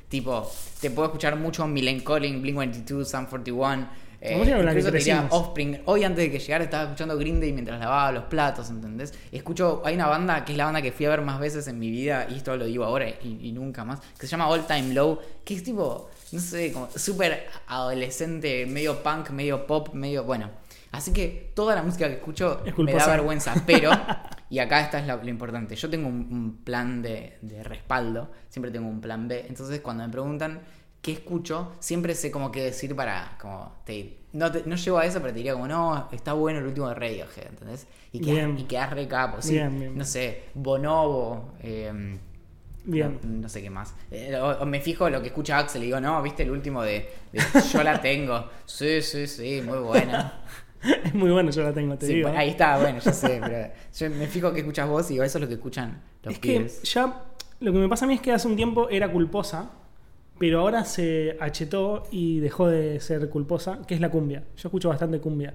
Tipo, 0.08 0.50
te 0.80 0.90
puedo 0.90 1.06
escuchar 1.06 1.36
mucho 1.36 1.66
Millen 1.68 2.00
Collin, 2.00 2.42
Blink-182, 2.42 3.04
Sum 3.04 3.26
41. 3.26 3.88
Eh, 4.22 4.36
incluso 4.36 4.90
te. 4.90 5.16
Offspring. 5.30 5.82
Hoy 5.86 6.04
antes 6.04 6.24
de 6.24 6.30
que 6.30 6.38
llegara 6.38 6.64
estaba 6.64 6.82
escuchando 6.84 7.16
Green 7.16 7.40
Day 7.40 7.52
mientras 7.52 7.78
lavaba 7.78 8.10
los 8.12 8.24
platos, 8.24 8.68
¿entendés? 8.68 9.14
Escucho, 9.32 9.82
hay 9.84 9.94
una 9.94 10.08
banda 10.08 10.44
que 10.44 10.52
es 10.52 10.58
la 10.58 10.64
banda 10.64 10.82
que 10.82 10.92
fui 10.92 11.06
a 11.06 11.10
ver 11.10 11.22
más 11.22 11.38
veces 11.38 11.68
en 11.68 11.78
mi 11.78 11.90
vida, 11.90 12.26
y 12.28 12.34
esto 12.34 12.54
lo 12.56 12.66
digo 12.66 12.84
ahora 12.84 13.08
y, 13.08 13.38
y 13.40 13.52
nunca 13.52 13.84
más, 13.84 14.00
que 14.18 14.26
se 14.26 14.32
llama 14.32 14.48
All 14.48 14.66
Time 14.66 14.92
Low, 14.92 15.20
que 15.44 15.54
es 15.54 15.62
tipo, 15.62 16.10
no 16.32 16.40
sé, 16.40 16.72
como 16.72 16.88
súper 16.94 17.46
adolescente, 17.68 18.66
medio 18.66 19.02
punk, 19.02 19.30
medio 19.30 19.66
pop, 19.66 19.94
medio, 19.94 20.24
bueno. 20.24 20.50
Así 20.92 21.12
que 21.12 21.52
toda 21.54 21.76
la 21.76 21.82
música 21.82 22.08
que 22.08 22.14
escucho 22.14 22.62
Es 22.64 22.76
me 22.76 22.92
da 22.92 23.06
vergüenza, 23.06 23.54
pero, 23.64 23.90
y 24.50 24.58
acá 24.58 24.80
está 24.82 24.98
es 24.98 25.06
lo, 25.06 25.16
lo 25.22 25.28
importante, 25.30 25.74
yo 25.76 25.88
tengo 25.88 26.08
un, 26.08 26.28
un 26.32 26.56
plan 26.64 27.00
de, 27.02 27.38
de 27.40 27.62
respaldo, 27.62 28.30
siempre 28.50 28.70
tengo 28.70 28.88
un 28.88 29.00
plan 29.00 29.28
B, 29.28 29.46
entonces 29.48 29.80
cuando 29.80 30.04
me 30.04 30.10
preguntan 30.10 30.60
qué 31.00 31.12
escucho, 31.12 31.72
siempre 31.80 32.14
sé 32.14 32.30
como 32.30 32.52
qué 32.52 32.62
decir 32.64 32.94
para, 32.94 33.38
como, 33.40 33.72
te- 33.86 34.18
no, 34.34 34.52
te- 34.52 34.64
no 34.66 34.76
llego 34.76 34.98
a 34.98 35.06
eso, 35.06 35.20
pero 35.20 35.32
te 35.32 35.38
diría 35.38 35.54
como, 35.54 35.66
no, 35.66 36.08
está 36.12 36.34
bueno 36.34 36.58
el 36.58 36.66
último 36.66 36.88
de 36.88 36.94
Radiohead, 36.94 37.46
¿entendés? 37.48 37.86
Y 38.12 38.20
quedás, 38.20 38.46
Bien. 38.46 38.58
y 38.58 38.64
quedás 38.64 38.90
re 38.90 39.08
capo, 39.08 39.40
sí, 39.40 39.54
Bien, 39.54 39.78
bien. 39.80 39.96
no 39.96 40.04
sé, 40.04 40.44
Bonobo, 40.54 41.54
eh, 41.62 42.18
Bien. 42.84 43.18
no, 43.22 43.28
no 43.42 43.48
sé 43.48 43.62
qué 43.62 43.70
más. 43.70 43.94
Eh, 44.10 44.36
o, 44.36 44.62
o 44.62 44.66
me 44.66 44.80
fijo 44.80 45.08
lo 45.10 45.20
que 45.22 45.28
escucha 45.28 45.58
Axel 45.58 45.82
y 45.82 45.86
digo, 45.86 46.00
no, 46.00 46.20
viste 46.22 46.42
el 46.42 46.50
último 46.50 46.82
de, 46.82 47.08
de 47.32 47.40
Yo 47.72 47.82
la 47.82 48.00
tengo. 48.00 48.48
Sí, 48.66 49.02
sí, 49.02 49.26
sí, 49.26 49.62
muy 49.64 49.78
buena. 49.78 50.44
Es 51.04 51.14
muy 51.14 51.30
bueno, 51.30 51.50
yo 51.50 51.62
la 51.62 51.72
tengo, 51.72 51.96
te 51.96 52.06
Sí, 52.06 52.14
digo. 52.14 52.28
¿eh? 52.28 52.34
ahí 52.36 52.50
está, 52.50 52.78
bueno, 52.80 52.98
yo 53.00 53.12
sé, 53.12 53.40
pero 53.42 53.68
yo 53.96 54.10
me 54.10 54.26
fijo 54.26 54.52
que 54.52 54.60
escuchas 54.60 54.88
vos 54.88 55.10
y 55.10 55.14
digo, 55.14 55.24
eso 55.24 55.38
es 55.38 55.42
lo 55.42 55.48
que 55.48 55.54
escuchan 55.54 56.00
los 56.22 56.34
es 56.34 56.40
que 56.40 56.66
ya 56.84 57.24
lo 57.60 57.72
que 57.72 57.78
me 57.78 57.88
pasa 57.88 58.04
a 58.06 58.08
mí 58.08 58.14
es 58.14 58.20
que 58.20 58.32
hace 58.32 58.48
un 58.48 58.56
tiempo 58.56 58.88
era 58.88 59.10
culposa, 59.12 59.70
pero 60.38 60.60
ahora 60.60 60.84
se 60.86 61.36
achetó 61.40 62.04
y 62.10 62.40
dejó 62.40 62.68
de 62.68 62.98
ser 63.00 63.28
culposa, 63.28 63.80
que 63.86 63.94
es 63.94 64.00
la 64.00 64.10
cumbia. 64.10 64.44
Yo 64.56 64.68
escucho 64.68 64.88
bastante 64.88 65.20
cumbia. 65.20 65.54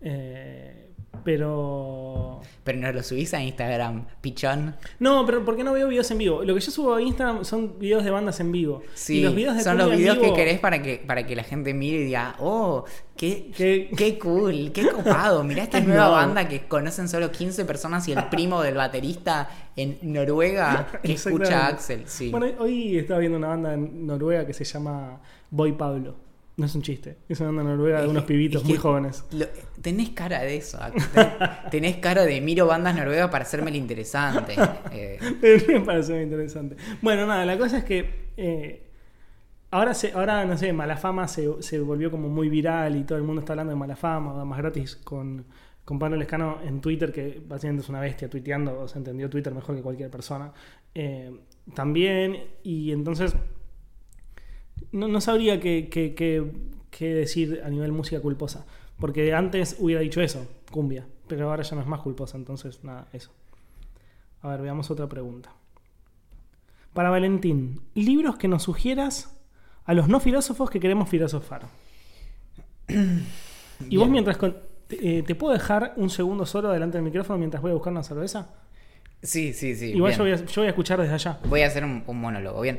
Eh, 0.00 0.85
pero. 1.24 2.40
Pero 2.64 2.78
no 2.78 2.92
lo 2.92 3.02
subís 3.02 3.32
a 3.34 3.42
Instagram, 3.42 4.06
pichón. 4.20 4.74
No, 4.98 5.24
pero 5.24 5.44
¿por 5.44 5.56
qué 5.56 5.62
no 5.64 5.72
veo 5.72 5.86
videos 5.88 6.10
en 6.10 6.18
vivo? 6.18 6.42
Lo 6.42 6.54
que 6.54 6.60
yo 6.60 6.70
subo 6.70 6.94
a 6.94 7.02
Instagram 7.02 7.44
son 7.44 7.78
videos 7.78 8.02
de 8.04 8.10
bandas 8.10 8.40
en 8.40 8.50
vivo. 8.50 8.82
Sí, 8.94 9.18
y 9.18 9.22
los 9.22 9.34
videos 9.34 9.56
de 9.56 9.62
son 9.62 9.78
los 9.78 9.90
videos 9.90 10.18
que 10.18 10.32
querés 10.32 10.58
para 10.58 10.82
que, 10.82 10.96
para 11.06 11.26
que 11.26 11.36
la 11.36 11.44
gente 11.44 11.72
mire 11.74 11.98
y 11.98 12.04
diga, 12.04 12.34
oh, 12.40 12.84
qué, 13.16 13.50
Qué- 13.56 13.90
qué 13.96 14.18
cool, 14.18 14.72
qué 14.72 14.86
copado. 14.92 15.44
Mirá 15.44 15.62
esta 15.62 15.78
Es 15.78 15.86
nueva 15.86 16.08
banda 16.08 16.48
que 16.48 16.66
conocen 16.66 17.08
solo 17.08 17.30
15 17.30 17.64
personas 17.64 18.06
y 18.08 18.12
el 18.12 18.24
primo 18.24 18.60
del 18.62 18.74
baterista 18.74 19.48
en 19.76 19.98
Noruega 20.02 20.88
que 21.02 21.12
escucha 21.12 21.66
a. 21.66 21.68
Axel. 21.68 22.02
Sí. 22.06 22.30
Bueno, 22.30 22.46
hoy 22.58 22.98
estaba 22.98 23.20
viendo 23.20 23.38
una 23.38 23.48
banda 23.48 23.74
en 23.74 24.06
Noruega 24.06 24.44
que 24.46 24.52
se 24.52 24.64
llama 24.64 25.20
Boy 25.50 25.72
Pablo. 25.72 26.25
No 26.58 26.64
es 26.64 26.74
un 26.74 26.80
chiste, 26.82 27.18
es 27.28 27.38
una 27.40 27.50
banda 27.50 27.64
noruega 27.64 28.00
de 28.00 28.08
unos 28.08 28.24
pibitos 28.24 28.62
es 28.62 28.68
muy 28.68 28.78
jóvenes. 28.78 29.24
lo- 29.32 29.46
tenés 29.82 30.10
cara 30.10 30.40
de 30.40 30.56
eso. 30.56 30.78
Ten- 31.12 31.24
tenés 31.70 31.96
cara 31.98 32.24
de 32.24 32.40
miro 32.40 32.66
bandas 32.66 32.96
noruegas 32.96 33.28
para 33.30 33.44
hacerme 33.44 33.70
el 33.70 33.76
interesante. 33.76 34.54
Eh, 34.90 35.18
Me 35.68 35.80
parece 35.80 36.14
muy 36.14 36.22
interesante. 36.22 36.76
Bueno, 37.02 37.26
nada, 37.26 37.44
la 37.44 37.58
cosa 37.58 37.76
es 37.78 37.84
que 37.84 38.30
eh, 38.38 38.86
ahora, 39.70 39.92
se, 39.92 40.12
ahora, 40.12 40.46
no 40.46 40.56
sé, 40.56 40.72
Malafama 40.72 41.28
se, 41.28 41.46
se 41.62 41.78
volvió 41.78 42.10
como 42.10 42.28
muy 42.30 42.48
viral 42.48 42.96
y 42.96 43.04
todo 43.04 43.18
el 43.18 43.24
mundo 43.24 43.40
está 43.40 43.52
hablando 43.52 43.72
de 43.74 43.78
Malafama, 43.78 44.42
más 44.46 44.58
gratis 44.58 44.96
con, 44.96 45.44
con 45.84 45.98
Pablo 45.98 46.16
Lescano 46.16 46.60
en 46.64 46.80
Twitter, 46.80 47.12
que 47.12 47.42
básicamente 47.46 47.82
es 47.82 47.88
una 47.90 48.00
bestia 48.00 48.30
tuiteando, 48.30 48.80
o 48.80 48.88
sea, 48.88 48.98
entendió 48.98 49.28
Twitter 49.28 49.52
mejor 49.54 49.76
que 49.76 49.82
cualquier 49.82 50.10
persona. 50.10 50.52
Eh, 50.94 51.30
también, 51.74 52.44
y 52.62 52.92
entonces 52.92 53.34
no, 54.92 55.08
no 55.08 55.20
sabría 55.20 55.60
qué, 55.60 55.88
qué- 55.90 56.14
qué- 56.14 56.50
qué 56.90 57.14
decir 57.14 57.60
a 57.64 57.68
nivel 57.70 57.92
música 57.92 58.20
culposa, 58.20 58.64
porque 58.98 59.34
antes 59.34 59.76
hubiera 59.78 60.00
dicho 60.00 60.20
eso, 60.20 60.46
cumbia, 60.70 61.06
pero 61.28 61.50
ahora 61.50 61.62
ya 61.62 61.74
no 61.76 61.82
es 61.82 61.86
más 61.88 62.00
culposa, 62.00 62.36
entonces 62.36 62.82
nada, 62.84 63.06
eso. 63.12 63.30
A 64.42 64.48
ver, 64.48 64.62
veamos 64.62 64.90
otra 64.90 65.06
pregunta. 65.08 65.50
Para 66.94 67.10
Valentín, 67.10 67.80
libros 67.94 68.36
que 68.36 68.48
nos 68.48 68.62
sugieras 68.62 69.30
a 69.84 69.92
los 69.94 70.08
no 70.08 70.20
filósofos 70.20 70.70
que 70.70 70.80
queremos 70.80 71.08
filosofar. 71.08 71.62
y 73.88 73.96
vos 73.96 74.08
mientras... 74.08 74.36
con- 74.36 74.56
te, 74.86 75.18
eh, 75.18 75.22
¿te 75.24 75.34
puedo 75.34 75.52
dejar 75.52 75.94
un 75.96 76.10
segundo 76.10 76.46
solo 76.46 76.70
delante 76.70 76.96
del 76.96 77.04
micrófono 77.04 77.38
mientras 77.38 77.60
voy 77.60 77.72
a 77.72 77.74
buscar 77.74 77.92
una 77.92 78.04
cerveza? 78.04 78.50
sí, 79.22 79.52
sí, 79.52 79.74
sí. 79.74 79.86
Igual 79.86 80.12
yo 80.12 80.18
voy, 80.22 80.32
a, 80.32 80.36
yo 80.36 80.60
voy 80.62 80.66
a 80.66 80.70
escuchar 80.70 81.00
desde 81.00 81.14
allá. 81.14 81.40
Voy 81.48 81.62
a 81.62 81.66
hacer 81.66 81.84
un, 81.84 82.04
un 82.06 82.20
monólogo, 82.20 82.60
bien. 82.60 82.78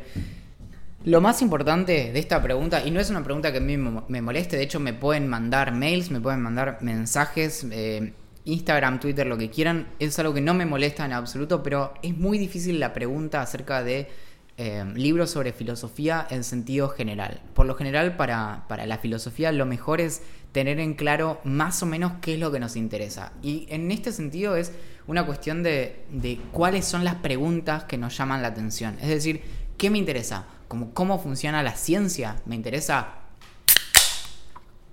Lo 1.07 1.21
más 1.21 1.41
importante 1.41 2.11
de 2.11 2.19
esta 2.19 2.43
pregunta, 2.43 2.85
y 2.85 2.91
no 2.91 2.99
es 2.99 3.09
una 3.09 3.23
pregunta 3.23 3.53
que 3.53 3.59
a 3.59 3.61
mí 3.61 3.77
me 3.77 4.21
moleste, 4.21 4.57
de 4.57 4.63
hecho 4.63 4.81
me 4.81 4.91
pueden 4.91 5.25
mandar 5.25 5.71
mails, 5.71 6.11
me 6.11 6.19
pueden 6.19 6.41
mandar 6.41 6.79
mensajes, 6.81 7.65
eh, 7.71 8.11
Instagram, 8.43 8.99
Twitter, 8.99 9.25
lo 9.25 9.37
que 9.37 9.49
quieran, 9.49 9.87
es 9.99 10.19
algo 10.19 10.33
que 10.33 10.41
no 10.41 10.53
me 10.53 10.65
molesta 10.65 11.05
en 11.05 11.13
absoluto, 11.13 11.63
pero 11.63 11.93
es 12.03 12.17
muy 12.17 12.37
difícil 12.37 12.81
la 12.81 12.93
pregunta 12.93 13.41
acerca 13.41 13.85
de 13.85 14.09
eh, 14.57 14.83
libros 14.95 15.29
sobre 15.29 15.53
filosofía 15.53 16.27
en 16.29 16.43
sentido 16.43 16.89
general. 16.89 17.39
Por 17.53 17.67
lo 17.67 17.75
general, 17.75 18.17
para, 18.17 18.65
para 18.67 18.85
la 18.85 18.97
filosofía 18.97 19.53
lo 19.53 19.65
mejor 19.65 20.01
es 20.01 20.23
tener 20.51 20.77
en 20.77 20.93
claro 20.93 21.39
más 21.45 21.81
o 21.81 21.85
menos 21.85 22.15
qué 22.19 22.33
es 22.33 22.39
lo 22.41 22.51
que 22.51 22.59
nos 22.59 22.75
interesa. 22.75 23.31
Y 23.41 23.65
en 23.69 23.91
este 23.91 24.11
sentido 24.11 24.57
es 24.57 24.73
una 25.07 25.25
cuestión 25.25 25.63
de, 25.63 26.03
de 26.11 26.37
cuáles 26.51 26.83
son 26.83 27.05
las 27.05 27.15
preguntas 27.15 27.85
que 27.85 27.97
nos 27.97 28.17
llaman 28.17 28.41
la 28.41 28.49
atención. 28.49 28.97
Es 29.01 29.07
decir, 29.07 29.41
¿qué 29.77 29.89
me 29.89 29.99
interesa? 29.99 30.47
Como 30.67 30.93
cómo 30.93 31.19
funciona 31.19 31.63
la 31.63 31.75
ciencia. 31.75 32.41
Me 32.45 32.55
interesa 32.55 33.15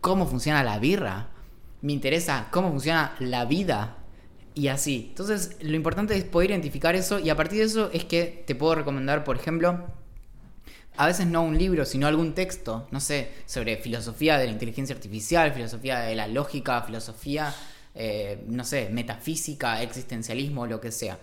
cómo 0.00 0.26
funciona 0.26 0.62
la 0.62 0.78
birra. 0.78 1.28
Me 1.82 1.92
interesa 1.92 2.48
cómo 2.50 2.70
funciona 2.70 3.14
la 3.18 3.44
vida. 3.44 3.98
Y 4.54 4.68
así. 4.68 5.06
Entonces, 5.10 5.56
lo 5.60 5.74
importante 5.74 6.16
es 6.16 6.24
poder 6.24 6.50
identificar 6.50 6.94
eso. 6.94 7.18
Y 7.18 7.30
a 7.30 7.36
partir 7.36 7.58
de 7.58 7.64
eso 7.64 7.90
es 7.92 8.04
que 8.04 8.44
te 8.46 8.54
puedo 8.54 8.74
recomendar, 8.76 9.24
por 9.24 9.36
ejemplo, 9.36 9.84
a 10.96 11.06
veces 11.06 11.26
no 11.26 11.42
un 11.42 11.58
libro, 11.58 11.84
sino 11.84 12.06
algún 12.06 12.34
texto, 12.34 12.86
no 12.92 13.00
sé, 13.00 13.32
sobre 13.46 13.76
filosofía 13.76 14.38
de 14.38 14.46
la 14.46 14.52
inteligencia 14.52 14.94
artificial, 14.94 15.52
filosofía 15.52 16.00
de 16.00 16.14
la 16.14 16.28
lógica, 16.28 16.82
filosofía, 16.82 17.52
eh, 17.96 18.44
no 18.46 18.64
sé, 18.64 18.88
metafísica, 18.90 19.82
existencialismo, 19.82 20.66
lo 20.66 20.80
que 20.80 20.92
sea. 20.92 21.18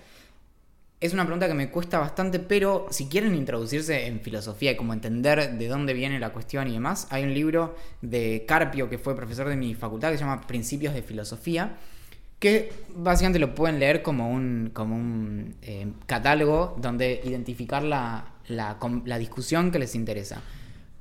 Es 1.02 1.14
una 1.14 1.24
pregunta 1.24 1.48
que 1.48 1.56
me 1.56 1.72
cuesta 1.72 1.98
bastante, 1.98 2.38
pero 2.38 2.86
si 2.92 3.08
quieren 3.08 3.34
introducirse 3.34 4.06
en 4.06 4.22
filosofía 4.22 4.74
y 4.74 4.76
como 4.76 4.94
entender 4.94 5.58
de 5.58 5.68
dónde 5.68 5.94
viene 5.96 6.20
la 6.20 6.32
cuestión 6.32 6.68
y 6.68 6.74
demás, 6.74 7.08
hay 7.10 7.24
un 7.24 7.34
libro 7.34 7.76
de 8.04 8.46
Carpio, 8.48 8.88
que 8.88 9.00
fue 9.00 9.16
profesor 9.16 9.50
de 9.50 9.56
mi 9.56 9.74
facultad, 9.74 10.12
que 10.12 10.20
se 10.20 10.24
llama 10.24 10.46
Principios 10.46 10.94
de 10.94 11.02
Filosofía, 11.02 11.76
que 12.38 12.72
básicamente 12.96 13.40
lo 13.40 13.56
pueden 13.56 13.80
leer 13.80 14.04
como 14.04 14.30
un, 14.30 14.70
como 14.74 14.96
un 14.96 15.56
eh, 15.64 15.88
catálogo 16.06 16.78
donde 16.80 17.20
identificar 17.24 17.82
la, 17.82 18.36
la, 18.48 18.78
la 19.06 19.18
discusión 19.18 19.72
que 19.72 19.80
les 19.80 19.96
interesa. 19.96 20.44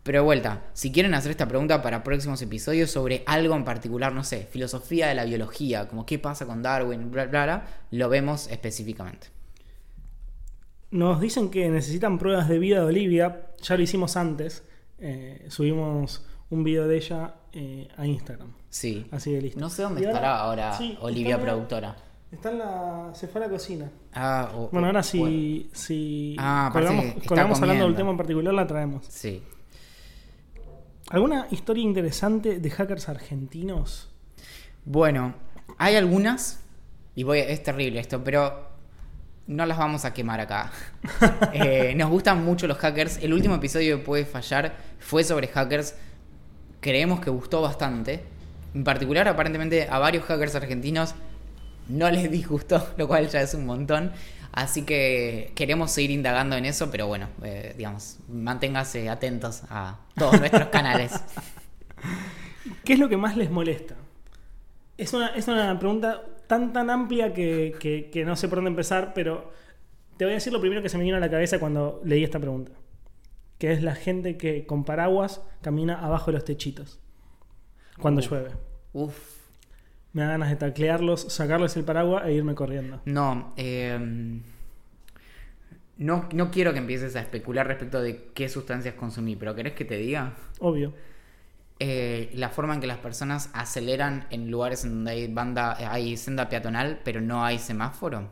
Pero 0.03 0.21
de 0.21 0.25
vuelta, 0.25 0.63
si 0.73 0.93
quieren 0.93 1.13
hacer 1.13 1.31
esta 1.31 1.47
pregunta 1.47 1.83
para 1.83 2.03
próximos 2.03 2.41
episodios 2.41 2.91
sobre 2.91 3.23
algo 3.27 3.55
en 3.55 3.65
particular, 3.65 4.15
no 4.15 4.25
sé, 4.25 4.49
filosofía 4.51 5.09
de 5.09 5.15
la 5.15 5.27
biología, 5.27 5.89
como 5.89 6.07
qué 6.07 6.19
pasa 6.19 6.47
con 6.47 6.63
Darwin, 6.63 7.11
bla, 7.11 7.27
bla, 7.27 7.45
bla, 7.45 7.67
lo 7.91 8.09
vemos 8.09 8.49
específicamente. 8.49 9.40
Nos 10.91 11.21
dicen 11.21 11.51
que 11.51 11.69
necesitan 11.69 12.19
pruebas 12.19 12.49
de 12.49 12.59
vida 12.59 12.81
de 12.81 12.87
Olivia. 12.87 13.47
Ya 13.63 13.77
lo 13.77 13.83
hicimos 13.83 14.17
antes. 14.17 14.65
Eh, 14.99 15.47
subimos 15.49 16.27
un 16.51 16.65
video 16.65 16.89
de 16.89 16.97
ella 16.97 17.35
eh, 17.53 17.89
a 17.97 18.07
Instagram. 18.07 18.53
Sí. 18.69 19.07
Así 19.11 19.33
de 19.33 19.41
listo. 19.43 19.61
No 19.61 19.71
sé 19.71 19.83
dónde 19.83 20.03
Y 20.03 20.05
estará 20.05 20.39
ahora 20.41 20.73
sí, 20.77 20.97
Olivia 21.01 21.37
está 21.37 21.41
en 21.43 21.47
la- 21.47 21.53
productora. 21.53 21.97
Está 22.33 22.51
en 22.53 22.59
la. 22.59 23.11
Se 23.15 23.27
fue 23.29 23.41
a 23.41 23.47
la 23.47 23.51
cocina. 23.51 23.91
Ah, 24.13 24.51
o- 24.55 24.69
Bueno, 24.71 24.87
ahora 24.89 25.01
bueno, 25.01 25.03
si, 25.03 25.69
si 25.73 26.37
Ah, 26.39 26.71
colgamos, 26.73 27.05
colgamos 27.27 27.61
hablando 27.61 27.85
del 27.87 27.95
tema 27.97 28.11
en 28.11 28.17
particular, 28.17 28.55
la 28.55 28.67
traemos. 28.67 29.05
Sí. 29.09 29.43
¿Alguna 31.11 31.49
historia 31.51 31.83
interesante 31.83 32.61
de 32.61 32.71
hackers 32.71 33.09
argentinos? 33.09 34.09
Bueno, 34.85 35.35
hay 35.77 35.97
algunas, 35.97 36.61
y 37.17 37.25
voy, 37.25 37.41
es 37.41 37.63
terrible 37.65 37.99
esto, 37.99 38.23
pero 38.23 38.69
no 39.51 39.67
las 39.67 39.79
vamos 39.79 40.05
a 40.05 40.15
quemar 40.15 40.41
acá. 40.41 40.71
Eh, 41.53 41.95
nos 41.97 42.09
gustan 42.09 42.45
mucho 42.45 42.67
los 42.69 42.79
hackers. 42.79 43.19
El 43.19 43.33
último 43.33 43.57
episodio 43.57 43.99
de 43.99 44.03
Puede 44.03 44.25
Fallar 44.25 44.77
fue 45.01 45.25
sobre 45.25 45.49
hackers. 45.49 45.97
Creemos 46.81 47.21
que 47.21 47.29
gustó 47.31 47.61
bastante. 47.61 48.23
En 48.75 48.85
particular, 48.85 49.27
aparentemente, 49.27 49.89
a 49.91 49.99
varios 49.99 50.25
hackers 50.25 50.55
argentinos 50.55 51.15
no 51.89 52.09
les 52.11 52.31
disgustó, 52.31 52.89
lo 52.97 53.09
cual 53.09 53.29
ya 53.29 53.43
es 53.43 53.53
un 53.55 53.67
montón. 53.67 54.13
Así 54.53 54.83
que 54.83 55.53
queremos 55.57 55.91
seguir 55.91 56.13
indagando 56.13 56.57
en 56.57 56.65
eso, 56.65 56.91
pero 56.91 57.09
bueno, 57.09 57.29
eh, 57.43 57.75
digamos, 57.77 58.19
manténgase 58.29 59.09
atentos 59.09 59.63
a 59.69 59.99
todos 60.17 60.39
nuestros 60.39 60.69
canales. 60.73 61.13
¿Qué 62.85 62.93
es 62.93 62.99
lo 62.99 63.09
que 63.09 63.17
más 63.17 63.37
les 63.37 63.51
molesta? 63.51 63.97
Es 64.97 65.13
una, 65.13 65.29
es 65.29 65.49
una 65.49 65.77
pregunta 65.79 66.23
tan 66.51 66.73
tan 66.75 66.91
amplia 66.91 67.33
que, 67.33 67.75
que- 67.81 68.11
que 68.11 68.25
no 68.27 68.35
sé 68.37 68.49
por 68.49 68.57
dónde 68.59 68.71
empezar, 68.71 69.13
pero 69.15 69.51
te 70.19 70.25
voy 70.27 70.33
a 70.33 70.35
decir 70.35 70.53
lo 70.53 70.61
primero 70.61 70.83
que 70.83 70.89
se 70.91 70.99
me 70.99 71.05
vino 71.05 71.17
a 71.17 71.21
la 71.21 71.31
cabeza 71.31 71.59
cuando 71.59 72.03
leí 72.05 72.23
esta 72.25 72.39
pregunta. 72.39 72.73
Que 73.59 73.73
es 73.73 73.83
la 73.83 73.95
gente 73.95 74.37
que 74.37 74.67
con 74.67 74.85
paraguas 74.85 75.41
camina 75.63 76.05
abajo 76.05 76.27
de 76.27 76.33
los 76.39 76.45
techitos. 76.45 76.99
Cuando 77.99 78.21
llueve. 78.21 78.51
Uf. 78.93 79.15
Me 80.13 80.23
da 80.23 80.29
ganas 80.31 80.51
de 80.51 80.57
taclearlos, 80.57 81.21
sacarles 81.33 81.77
el 81.77 81.85
paraguas 81.85 82.27
e 82.27 82.33
irme 82.33 82.55
corriendo. 82.55 83.01
No, 83.05 83.53
eh, 83.57 84.41
no, 85.99 86.29
no 86.33 86.51
quiero 86.51 86.73
que 86.73 86.79
empieces 86.79 87.15
a 87.17 87.21
especular 87.21 87.67
respecto 87.67 88.01
de 88.01 88.31
qué 88.35 88.49
sustancias 88.49 88.95
consumí, 88.95 89.37
pero 89.37 89.55
¿querés 89.55 89.75
que 89.75 89.85
te 89.85 89.97
diga? 89.99 90.35
Obvio. 90.59 90.93
Eh, 91.81 92.31
la 92.35 92.51
forma 92.51 92.75
en 92.75 92.81
que 92.81 92.87
las 92.87 92.99
personas 92.99 93.51
aceleran 93.55 94.27
en 94.31 94.51
lugares 94.51 94.85
en 94.85 94.91
donde 94.97 95.13
hay 95.13 95.33
banda, 95.33 95.77
hay 95.93 96.17
senda 96.17 96.49
peatonal, 96.49 97.01
pero 97.05 97.21
no 97.23 97.45
hay 97.45 97.59
semáforo. 97.59 98.29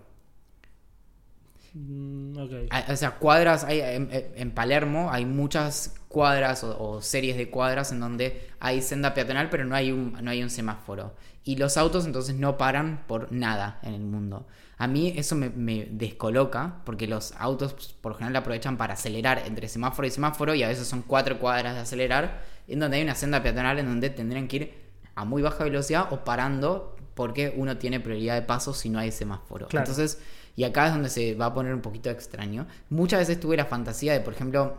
Mm, 1.75 2.37
ok. 2.39 2.53
Ah, 2.71 2.85
O 2.91 2.97
sea, 2.97 3.13
cuadras, 3.19 3.65
hay, 3.65 3.81
en, 3.81 4.09
en 4.13 4.51
Palermo 4.53 5.11
hay 5.11 5.25
muchas 5.25 5.95
cuadras 6.09 6.65
o, 6.65 6.79
o 6.83 7.03
series 7.03 7.37
de 7.37 7.51
cuadras 7.51 7.93
en 7.93 8.01
donde 8.01 8.49
hay 8.61 8.83
senda 8.83 9.15
peatonal, 9.15 9.49
pero 9.51 9.65
no 9.65 9.75
hay, 9.75 9.91
un, 9.93 10.13
no 10.23 10.31
hay 10.31 10.43
un 10.43 10.51
semáforo. 10.51 11.15
Y 11.45 11.57
los 11.57 11.77
autos 11.79 12.05
entonces 12.05 12.35
no 12.37 12.59
paran 12.59 13.05
por 13.07 13.33
nada 13.33 13.81
en 13.83 13.95
el 13.95 14.03
mundo. 14.03 14.47
A 14.77 14.87
mí 14.87 15.15
eso 15.17 15.35
me, 15.35 15.49
me 15.51 15.87
descoloca, 15.91 16.83
porque 16.85 17.07
los 17.09 17.33
autos 17.39 17.73
pues, 17.73 17.89
por 17.89 18.13
lo 18.13 18.19
general 18.19 18.37
aprovechan 18.37 18.77
para 18.77 18.95
acelerar 18.95 19.43
entre 19.47 19.69
semáforo 19.69 20.07
y 20.07 20.11
semáforo, 20.11 20.55
y 20.55 20.63
a 20.63 20.69
veces 20.69 20.87
son 20.87 21.03
cuatro 21.03 21.39
cuadras 21.39 21.75
de 21.75 21.81
acelerar, 21.81 22.43
en 22.69 22.79
donde 22.79 22.99
hay 22.99 23.03
una 23.03 23.15
senda 23.15 23.43
peatonal 23.43 23.79
en 23.79 23.87
donde 23.87 24.11
tendrían 24.11 24.47
que 24.49 24.57
ir 24.57 24.75
a 25.15 25.25
muy 25.25 25.43
baja 25.43 25.65
velocidad 25.65 26.13
o 26.13 26.25
parando 26.25 26.95
porque 27.15 27.53
uno 27.57 27.77
tiene 27.79 27.99
prioridad 27.99 28.35
de 28.37 28.43
paso 28.43 28.73
si 28.75 28.89
no 28.91 28.99
hay 29.01 29.11
semáforo. 29.11 29.67
Claro. 29.67 29.85
Entonces, 29.89 30.21
y 30.55 30.65
acá 30.65 30.87
es 30.87 30.93
donde 30.93 31.09
se 31.09 31.35
va 31.35 31.47
a 31.47 31.55
poner 31.55 31.75
un 31.75 31.81
poquito 31.81 32.11
extraño. 32.11 32.67
Muchas 32.91 33.21
veces 33.21 33.41
tuve 33.41 33.57
la 33.57 33.65
fantasía 33.67 34.13
de, 34.13 34.21
por 34.21 34.35
ejemplo, 34.35 34.77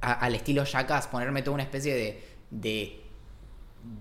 a- 0.00 0.12
al 0.12 0.34
estilo 0.34 0.64
Jackass, 0.64 1.06
ponerme 1.08 1.42
toda 1.42 1.54
una 1.54 1.62
especie 1.64 1.94
de. 1.94 2.24
de. 2.50 3.00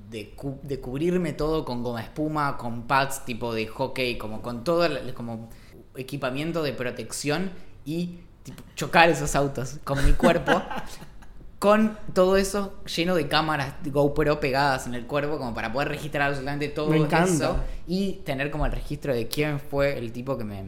de, 0.10 0.30
cu- 0.32 0.60
de 0.64 0.80
cubrirme 0.80 1.34
todo 1.34 1.66
con 1.66 1.84
goma 1.84 2.02
espuma, 2.02 2.56
con 2.58 2.84
pads 2.88 3.26
tipo 3.26 3.54
de 3.54 3.68
hockey, 3.68 4.18
como 4.18 4.42
con 4.42 4.64
todo 4.64 4.86
el 4.86 5.14
como 5.14 5.50
equipamiento 5.96 6.64
de 6.64 6.72
protección 6.74 7.52
y 7.86 8.20
tipo, 8.44 8.64
chocar 8.76 9.10
esos 9.10 9.36
autos 9.36 9.80
con 9.84 10.04
mi 10.06 10.14
cuerpo. 10.14 10.62
Con 11.64 11.98
todo 12.14 12.36
eso 12.36 12.74
lleno 12.94 13.16
de 13.16 13.30
cámaras 13.30 13.76
GoPro 13.86 14.42
pegadas 14.42 14.86
en 14.86 14.96
el 14.96 15.06
cuerpo, 15.06 15.38
como 15.38 15.54
para 15.54 15.72
poder 15.72 15.88
registrar 15.88 16.24
absolutamente 16.28 16.68
todo 16.68 16.90
eso 16.94 17.56
y 17.88 18.14
tener 18.26 18.52
como 18.52 18.66
el 18.66 18.74
registro 18.74 19.14
de 19.14 19.30
quién 19.30 19.62
fue 19.62 19.98
el 19.98 20.12
tipo 20.12 20.38
que 20.38 20.44
me. 20.44 20.66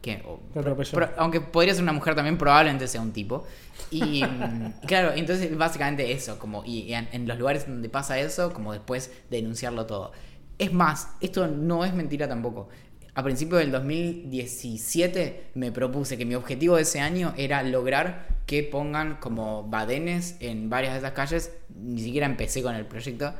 Que, 0.00 0.22
o- 0.26 0.40
Te 0.54 0.60
atropelló. 0.60 0.92
pro- 0.96 1.10
aunque 1.18 1.42
podría 1.42 1.74
ser 1.74 1.82
una 1.82 1.92
mujer 1.92 2.14
también, 2.14 2.38
probablemente 2.38 2.88
sea 2.88 3.02
un 3.02 3.12
tipo. 3.12 3.44
Y 3.90 4.24
mm, 4.24 4.86
claro, 4.86 5.12
entonces 5.14 5.54
básicamente 5.58 6.10
eso, 6.10 6.38
como 6.38 6.64
y 6.64 6.90
en, 6.94 7.06
en 7.12 7.28
los 7.28 7.38
lugares 7.38 7.66
donde 7.66 7.90
pasa 7.90 8.18
eso, 8.18 8.54
como 8.54 8.72
después 8.72 9.12
denunciarlo 9.28 9.84
todo. 9.84 10.12
Es 10.58 10.72
más, 10.72 11.08
esto 11.20 11.48
no 11.48 11.84
es 11.84 11.92
mentira 11.92 12.26
tampoco. 12.28 12.70
A 13.14 13.22
principios 13.22 13.60
del 13.60 13.72
2017 13.72 15.50
me 15.54 15.72
propuse 15.72 16.16
que 16.16 16.24
mi 16.24 16.34
objetivo 16.34 16.76
de 16.76 16.82
ese 16.82 17.00
año 17.00 17.34
era 17.36 17.62
lograr 17.62 18.28
que 18.46 18.62
pongan 18.62 19.16
como 19.16 19.64
badenes 19.64 20.36
en 20.40 20.70
varias 20.70 20.92
de 20.94 20.98
esas 21.00 21.12
calles. 21.12 21.52
Ni 21.74 22.00
siquiera 22.00 22.26
empecé 22.26 22.62
con 22.62 22.74
el 22.74 22.86
proyecto, 22.86 23.34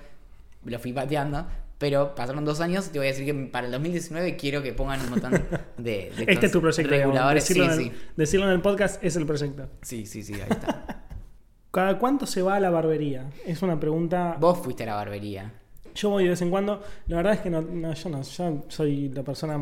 lo 0.64 0.78
fui 0.78 0.92
pateando. 0.92 1.46
Pero 1.78 2.14
pasaron 2.14 2.44
dos 2.44 2.60
años, 2.60 2.90
te 2.90 2.98
voy 2.98 3.06
a 3.08 3.10
decir 3.10 3.24
que 3.24 3.32
para 3.32 3.64
el 3.64 3.72
2019 3.72 4.36
quiero 4.36 4.62
que 4.62 4.74
pongan 4.74 5.00
un 5.00 5.10
montón 5.10 5.32
de, 5.78 6.12
de 6.14 6.24
Este 6.28 6.46
es 6.46 6.52
tu 6.52 6.60
proyecto. 6.60 6.92
digamos. 6.92 7.14
reguladores. 7.14 7.48
Decirlo, 7.48 7.64
sí, 7.64 7.70
en 7.70 7.78
sí. 7.78 7.88
el, 7.88 8.16
decirlo 8.16 8.46
en 8.46 8.52
el 8.52 8.60
podcast 8.60 9.02
es 9.02 9.16
el 9.16 9.24
proyecto. 9.24 9.66
Sí, 9.80 10.04
sí, 10.04 10.22
sí, 10.22 10.34
ahí 10.34 10.46
está. 10.50 11.06
¿Cada 11.70 11.98
cuánto 11.98 12.26
se 12.26 12.42
va 12.42 12.56
a 12.56 12.60
la 12.60 12.68
barbería? 12.68 13.30
Es 13.46 13.62
una 13.62 13.80
pregunta. 13.80 14.36
Vos 14.38 14.58
fuiste 14.58 14.82
a 14.82 14.86
la 14.86 14.94
barbería. 14.96 15.54
Yo 15.94 16.10
voy 16.10 16.24
de 16.24 16.30
vez 16.30 16.42
en 16.42 16.50
cuando. 16.50 16.82
La 17.06 17.16
verdad 17.16 17.34
es 17.34 17.40
que 17.40 17.50
no, 17.50 17.60
no, 17.62 17.92
yo 17.94 18.08
no. 18.10 18.22
Yo 18.22 18.64
soy 18.68 19.08
la 19.10 19.22
persona. 19.22 19.58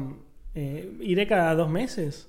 eh, 0.54 0.96
¿Iré 1.00 1.26
cada 1.26 1.54
dos 1.54 1.68
meses? 1.70 2.28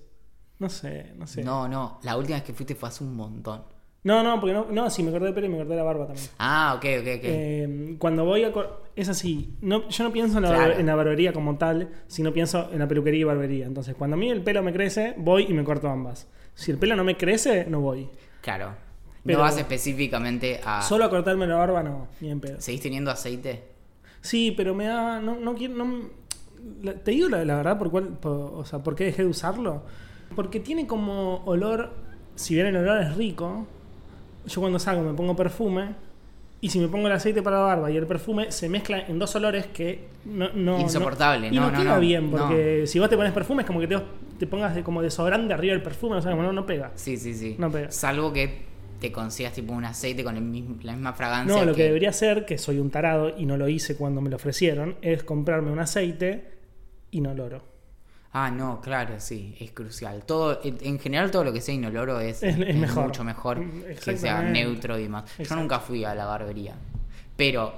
No 0.60 0.70
sé, 0.70 1.14
no 1.16 1.26
sé. 1.28 1.44
No, 1.44 1.68
no, 1.68 2.00
la 2.04 2.18
última 2.18 2.38
vez 2.38 2.44
que 2.44 2.54
fuiste 2.54 2.76
fue 2.76 2.90
hace 2.90 3.04
un 3.04 3.16
montón. 3.16 3.64
no, 4.04 4.24
no, 4.24 4.40
porque 4.42 4.54
no. 4.54 4.68
No, 4.72 4.90
sí, 4.90 5.04
me 5.04 5.12
corté 5.12 5.28
el 5.28 5.34
pelo 5.34 5.48
y 5.48 5.50
me 5.50 5.58
corté 5.58 5.76
la 5.76 5.84
barba 5.84 6.06
también. 6.08 6.28
Ah, 6.38 6.74
ok, 6.76 6.86
ok, 7.02 7.08
ok. 7.18 7.22
Eh, 7.24 7.96
cuando 7.98 8.26
voy 8.26 8.44
a. 8.44 8.52
Es 8.96 9.08
así. 9.08 9.56
No, 9.62 9.88
yo 9.88 10.04
no 10.04 10.12
pienso 10.12 10.38
en 10.38 10.44
la, 10.44 10.50
Claro. 10.56 10.74
en 10.80 10.86
la 10.86 10.96
barbería 10.96 11.32
como 11.32 11.58
tal, 11.58 11.90
sino 12.08 12.34
pienso 12.34 12.70
en 12.74 12.80
la 12.80 12.88
peluquería 12.88 13.22
y 13.22 13.24
barbería. 13.24 13.66
Entonces, 13.66 13.96
cuando 13.96 14.16
a 14.16 14.20
mí 14.20 14.30
el 14.30 14.42
pelo 14.44 14.62
me 14.64 14.74
crece, 14.74 15.14
voy 15.18 15.46
y 15.48 15.54
me 15.54 15.64
corto 15.64 15.88
ambas. 15.90 16.28
Si 16.56 16.72
el 16.72 16.78
pelo 16.78 16.96
no 16.98 17.06
me 17.06 17.16
crece, 17.16 17.66
no 17.70 17.80
voy. 17.80 18.10
claro. 18.42 18.76
pero- 19.24 19.38
no 19.40 19.44
vas 19.44 19.58
específicamente 19.58 20.60
a... 20.66 20.82
Solo 20.82 21.06
a 21.06 21.10
cortarme 21.10 21.46
la 21.48 21.56
barba, 21.56 21.84
no, 21.84 22.08
ni 22.20 22.32
en 22.32 22.40
pedo. 22.42 22.60
¿Seguís 22.60 22.82
teniendo 22.82 23.12
aceite? 23.12 23.64
Sí, 24.22 24.54
pero 24.56 24.76
me 24.76 24.86
da. 24.86 25.20
No, 25.20 25.36
no 25.40 25.56
quiero. 25.56 25.76
no- 25.76 26.20
te 27.04 27.12
digo 27.12 27.30
la, 27.30 27.46
la 27.46 27.56
verdad 27.58 27.78
por 27.78 27.90
cuál. 27.92 28.08
por- 28.10 28.52
o 28.56 28.66
sea, 28.66 28.80
por 28.80 28.96
qué 28.96 29.06
dejé 29.06 29.24
de 29.24 29.30
usarlo. 29.30 29.84
Porque 30.36 30.60
tiene 30.60 30.88
como 30.88 31.44
olor. 31.46 31.92
Si 32.36 32.54
bien 32.54 32.68
el 32.68 32.78
olor 32.78 33.02
es 33.02 33.16
rico, 33.18 33.68
yo 34.46 34.62
cuando 34.62 34.80
salgo 34.80 35.04
me 35.04 35.14
pongo 35.14 35.36
perfume. 35.36 35.96
Y 36.62 36.70
si 36.70 36.80
me 36.80 36.90
pongo 36.90 37.08
el 37.08 37.14
aceite 37.14 37.42
para 37.42 37.58
la 37.60 37.64
barba 37.64 37.90
y 37.90 37.96
el 37.96 38.06
perfume 38.06 38.52
se 38.52 38.68
mezcla 38.68 39.00
en 39.08 39.18
dos 39.18 39.34
olores 39.36 39.68
que 39.68 40.10
no. 40.26 40.50
no 40.54 40.78
Insoportable, 40.80 41.48
no, 41.50 41.56
y 41.56 41.60
no, 41.60 41.72
no, 41.72 41.80
queda 41.80 41.98
bien, 42.00 42.30
porque 42.30 42.84
si 42.86 43.00
vos 43.00 43.10
te 43.10 43.16
pones 43.16 43.32
perfume 43.32 43.62
es 43.62 43.66
como 43.68 43.80
que 43.80 43.88
te, 43.88 43.98
te 44.38 44.46
pongas 44.46 44.76
de, 44.76 44.84
como 44.84 45.02
desodorante 45.02 45.54
arriba 45.54 45.74
del 45.74 45.82
perfume, 45.82 46.18
o 46.18 46.22
sea, 46.22 46.32
como 46.32 46.44
no, 46.44 46.52
no 46.52 46.66
pega. 46.66 46.92
Sí, 46.96 47.16
sí, 47.16 47.34
sí. 47.34 47.56
No 47.58 47.72
pega. 47.72 47.92
Salvo 47.92 48.34
que 48.34 48.66
te 49.00 49.12
consigas 49.12 49.54
tipo 49.54 49.74
un 49.74 49.86
aceite 49.86 50.24
con 50.24 50.36
el 50.38 50.44
mismo- 50.44 50.78
la 50.84 50.94
misma 50.94 51.14
fragancia. 51.14 51.56
No, 51.56 51.66
lo 51.66 51.74
que 51.76 51.84
debería 51.84 52.10
hacer, 52.10 52.46
que 52.46 52.58
soy 52.58 52.80
un 52.80 52.90
tarado 52.92 53.38
y 53.38 53.46
no 53.46 53.58
lo 53.58 53.68
hice 53.68 53.96
cuando 53.96 54.22
me 54.22 54.30
lo 54.30 54.36
ofrecieron, 54.36 54.96
es 55.02 55.24
comprarme 55.24 55.72
un 55.72 55.80
aceite 55.80 56.58
inoloro. 57.12 57.64
Ah, 58.32 58.52
no, 58.52 58.80
claro, 58.80 59.16
sí, 59.20 59.56
es 59.60 59.72
crucial. 59.72 60.24
Todo, 60.24 60.60
en 60.64 60.78
en 60.82 61.00
general 61.00 61.32
todo 61.32 61.44
lo 61.44 61.52
que 61.52 61.62
sea 61.62 61.74
inoloro 61.74 62.20
es, 62.20 62.44
Es- 62.44 62.60
es 62.60 62.76
mejor. 62.76 63.06
mucho 63.06 63.24
mejor 63.24 63.60
que 64.04 64.18
sea 64.18 64.44
neutro 64.44 65.00
y 65.00 65.04
demás. 65.04 65.24
Yo 65.40 65.56
nunca 65.56 65.80
fui 65.80 66.04
a 66.06 66.14
la 66.14 66.26
barbería. 66.26 66.76
Pero 67.36 67.74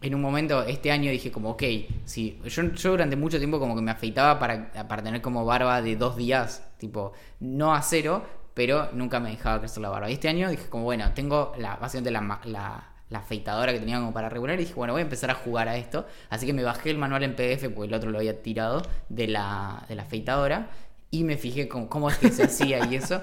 en 0.00 0.14
un 0.16 0.20
momento, 0.20 0.64
este 0.64 0.90
año 0.90 1.10
dije 1.12 1.30
como, 1.30 1.50
ok, 1.50 1.62
sí, 2.04 2.40
yo, 2.48 2.62
yo 2.72 2.90
durante 2.90 3.14
mucho 3.14 3.38
tiempo 3.38 3.60
como 3.60 3.76
que 3.76 3.82
me 3.82 3.92
afeitaba 3.92 4.40
para, 4.40 4.72
para 4.88 5.02
tener 5.04 5.20
como 5.22 5.44
barba 5.44 5.80
de 5.80 5.94
dos 5.94 6.16
días, 6.16 6.66
tipo, 6.78 7.12
no 7.38 7.72
a 7.72 7.80
cero, 7.82 8.24
pero 8.54 8.90
nunca 8.92 9.20
me 9.20 9.30
dejaba 9.30 9.58
crecer 9.60 9.82
la 9.82 9.88
barba. 9.88 10.10
Y 10.10 10.14
este 10.14 10.28
año 10.28 10.48
dije 10.50 10.68
como, 10.68 10.84
bueno, 10.84 11.10
tengo 11.14 11.52
la, 11.58 11.76
básicamente 11.76 12.10
la, 12.10 12.40
la, 12.44 12.88
la 13.08 13.18
afeitadora 13.18 13.72
que 13.72 13.78
tenía 13.80 13.98
como 13.98 14.12
para 14.12 14.28
regular 14.28 14.56
y 14.58 14.64
dije, 14.64 14.74
bueno, 14.74 14.92
voy 14.92 15.00
a 15.00 15.04
empezar 15.04 15.30
a 15.30 15.34
jugar 15.34 15.68
a 15.68 15.76
esto. 15.76 16.06
Así 16.30 16.46
que 16.46 16.52
me 16.52 16.62
bajé 16.62 16.90
el 16.90 16.98
manual 16.98 17.22
en 17.22 17.34
PDF, 17.34 17.68
porque 17.74 17.88
el 17.88 17.94
otro 17.94 18.10
lo 18.10 18.18
había 18.18 18.42
tirado, 18.42 18.82
de 19.08 19.28
la, 19.28 19.84
de 19.88 19.94
la 19.94 20.02
afeitadora, 20.02 20.70
y 21.10 21.24
me 21.24 21.36
fijé 21.36 21.68
cómo, 21.68 21.88
cómo 21.88 22.08
es 22.10 22.18
que 22.18 22.30
se 22.30 22.44
hacía 22.44 22.86
y 22.86 22.96
eso. 22.96 23.20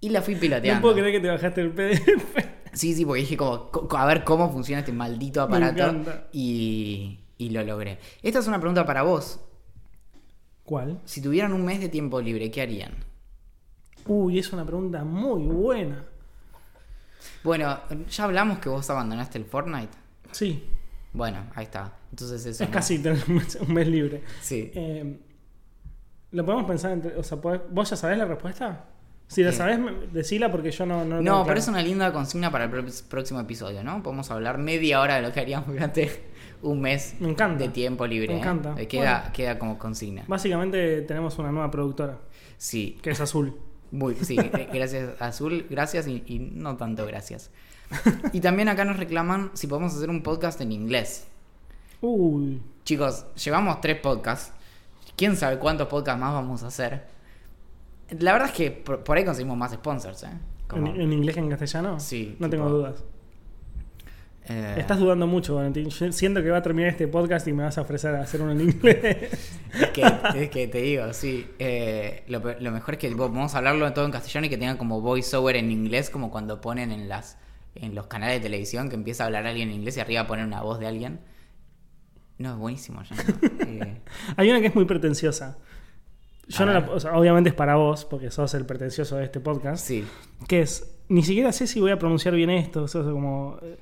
Y 0.00 0.10
la 0.10 0.20
fui 0.22 0.34
piloteando. 0.36 0.74
No 0.78 0.82
puedo 0.82 0.94
creer 0.96 1.12
que 1.12 1.20
te 1.20 1.28
bajaste 1.28 1.60
el 1.60 1.70
PDF. 1.72 2.36
Sí, 2.72 2.94
sí, 2.94 3.04
porque 3.06 3.22
dije 3.22 3.36
como, 3.36 3.70
co- 3.70 3.96
a 3.96 4.04
ver 4.04 4.22
cómo 4.24 4.52
funciona 4.52 4.80
este 4.80 4.92
maldito 4.92 5.40
aparato 5.42 5.76
y, 6.32 7.18
y 7.38 7.48
lo 7.50 7.62
logré. 7.64 7.98
Esta 8.22 8.40
es 8.40 8.46
una 8.46 8.58
pregunta 8.60 8.84
para 8.84 9.02
vos. 9.02 9.40
¿Cuál? 10.64 11.00
Si 11.04 11.22
tuvieran 11.22 11.52
un 11.52 11.64
mes 11.64 11.80
de 11.80 11.88
tiempo 11.88 12.20
libre, 12.20 12.50
¿qué 12.50 12.62
harían? 12.62 12.92
Uy, 14.08 14.38
es 14.38 14.52
una 14.52 14.64
pregunta 14.64 15.04
muy 15.04 15.44
buena. 15.44 16.04
Bueno, 17.42 17.78
ya 18.10 18.24
hablamos 18.24 18.58
que 18.58 18.68
vos 18.68 18.88
abandonaste 18.90 19.38
el 19.38 19.44
Fortnite. 19.44 19.96
Sí, 20.32 20.64
Bueno, 21.12 21.46
ahí 21.54 21.64
está. 21.64 21.92
Entonces 22.10 22.44
eso. 22.44 22.62
es 22.64 22.68
¿no? 22.68 22.74
casi 22.74 22.98
tener 22.98 23.22
un 23.28 23.36
mes, 23.36 23.54
un 23.60 23.72
mes 23.72 23.88
libre. 23.88 24.22
Sí. 24.40 24.70
Eh, 24.74 25.18
Lo 26.32 26.44
podemos 26.44 26.66
pensar 26.66 26.92
entre. 26.92 27.16
O 27.16 27.22
sea, 27.22 27.38
¿podés- 27.40 27.62
¿vos 27.70 27.88
ya 27.88 27.96
sabés 27.96 28.18
la 28.18 28.26
respuesta? 28.26 28.84
Si 29.28 29.42
la 29.42 29.50
Eh. 29.50 29.52
sabés, 29.52 29.78
decila 30.12 30.50
porque 30.52 30.70
yo 30.70 30.84
no. 30.84 31.04
No, 31.04 31.16
No, 31.22 31.32
pero 31.38 31.44
claro. 31.44 31.58
es 31.60 31.68
una 31.68 31.82
linda 31.82 32.12
consigna 32.12 32.50
para 32.50 32.64
el 32.64 32.70
próximo 33.08 33.40
episodio, 33.40 33.82
¿no? 33.82 34.02
Podemos 34.02 34.30
hablar 34.30 34.58
media 34.58 35.00
hora 35.00 35.16
de 35.16 35.22
lo 35.22 35.32
que 35.32 35.40
haríamos 35.40 35.68
durante 35.68 36.10
un 36.62 36.80
mes 36.80 37.14
Me 37.20 37.30
encanta. 37.30 37.62
de 37.64 37.70
tiempo 37.70 38.06
libre. 38.06 38.28
Me 38.28 38.34
¿eh? 38.34 38.38
encanta. 38.40 38.74
Eh, 38.76 38.86
Queda, 38.86 39.18
Bueno. 39.20 39.32
queda 39.32 39.58
como 39.58 39.78
consigna. 39.78 40.24
Básicamente 40.28 41.00
tenemos 41.02 41.38
una 41.38 41.50
nueva 41.50 41.70
productora. 41.70 42.18
Sí, 42.58 42.98
que 43.02 43.10
es 43.10 43.20
azul. 43.20 43.56
muy, 43.90 44.14
sí, 44.16 44.36
eh, 44.38 44.68
gracias 44.74 45.20
Azul, 45.20 45.66
gracias 45.70 46.06
y, 46.08 46.22
y 46.26 46.38
no 46.38 46.76
tanto 46.76 47.06
gracias. 47.06 47.50
Y 48.32 48.40
también 48.40 48.68
acá 48.68 48.84
nos 48.84 48.96
reclaman 48.96 49.50
si 49.54 49.66
podemos 49.68 49.94
hacer 49.94 50.10
un 50.10 50.22
podcast 50.22 50.60
en 50.60 50.72
inglés. 50.72 51.26
Uy. 52.00 52.60
Chicos, 52.84 53.26
llevamos 53.42 53.80
tres 53.80 54.00
podcasts. 54.00 54.52
¿Quién 55.16 55.36
sabe 55.36 55.58
cuántos 55.58 55.86
podcasts 55.88 56.20
más 56.20 56.32
vamos 56.34 56.62
a 56.62 56.66
hacer? 56.66 57.06
La 58.18 58.32
verdad 58.32 58.48
es 58.48 58.54
que 58.54 58.70
por, 58.70 59.02
por 59.02 59.16
ahí 59.16 59.24
conseguimos 59.24 59.56
más 59.56 59.72
sponsors, 59.72 60.22
¿eh? 60.24 60.28
Como- 60.68 60.88
¿En, 60.88 61.00
en 61.00 61.12
inglés 61.12 61.34
que 61.34 61.40
en 61.40 61.48
castellano? 61.48 61.98
Sí, 62.00 62.36
No 62.38 62.46
tipo- 62.48 62.50
tengo 62.50 62.68
dudas. 62.68 63.04
Eh, 64.48 64.74
Estás 64.78 64.98
dudando 64.98 65.26
mucho, 65.26 65.54
Valentín. 65.56 65.88
Yo 65.88 66.12
siento 66.12 66.42
que 66.42 66.50
va 66.50 66.58
a 66.58 66.62
terminar 66.62 66.90
este 66.90 67.08
podcast 67.08 67.46
y 67.48 67.52
me 67.52 67.64
vas 67.64 67.76
a 67.78 67.82
ofrecer 67.82 68.14
a 68.14 68.20
hacer 68.22 68.40
uno 68.42 68.52
en 68.52 68.60
inglés. 68.62 69.50
Es 69.76 69.90
que, 69.90 70.02
es 70.36 70.48
que 70.50 70.68
te 70.68 70.78
digo, 70.80 71.12
sí. 71.12 71.46
eh, 71.58 72.22
lo, 72.28 72.40
mejor 72.70 72.94
es 72.94 73.00
que 73.00 73.14
vamos 73.14 73.54
a 73.54 73.58
hablarlo 73.58 73.92
todo 73.92 74.06
en 74.06 74.10
castellano 74.10 74.46
y 74.46 74.48
que 74.50 74.56
tenga 74.56 74.78
como 74.78 75.02
voiceover 75.02 75.56
en 75.56 75.70
inglés, 75.70 76.08
como 76.08 76.30
cuando 76.30 76.60
ponen 76.62 76.92
en 76.92 77.08
las 77.10 77.36
en 77.74 77.94
los 77.94 78.06
canales 78.06 78.36
de 78.36 78.44
televisión 78.44 78.88
que 78.88 78.94
empieza 78.94 79.24
a 79.24 79.26
hablar 79.26 79.46
alguien 79.46 79.68
en 79.68 79.74
inglés 79.74 79.98
y 79.98 80.00
arriba 80.00 80.26
ponen 80.26 80.46
una 80.46 80.62
voz 80.62 80.78
de 80.80 80.86
alguien. 80.86 81.20
No, 82.38 82.52
es 82.52 82.56
buenísimo, 82.58 83.02
ya. 83.02 83.16
Eh, 83.66 84.00
Hay 84.38 84.50
una 84.50 84.60
que 84.62 84.68
es 84.68 84.74
muy 84.74 84.86
pretenciosa. 84.86 85.58
Yo 86.48 86.64
no 86.64 86.72
la- 86.72 86.78
o 86.90 86.98
sea, 87.00 87.18
obviamente 87.18 87.50
es 87.50 87.54
para 87.54 87.74
vos, 87.76 88.04
porque 88.06 88.30
sos 88.30 88.54
el 88.54 88.64
pretencioso 88.64 89.16
de 89.16 89.24
este 89.24 89.40
podcast. 89.40 89.84
sí. 89.86 90.06
Que 90.48 90.60
es, 90.62 90.90
ni 91.08 91.22
siquiera 91.22 91.52
sé 91.52 91.66
si 91.66 91.80
voy 91.80 91.90
a 91.90 91.98
pronunciar 91.98 92.34
bien 92.34 92.48
esto. 92.50 92.84
o 92.84 92.88
sea, 92.88 93.02
como... 93.02 93.58
eh, 93.60 93.76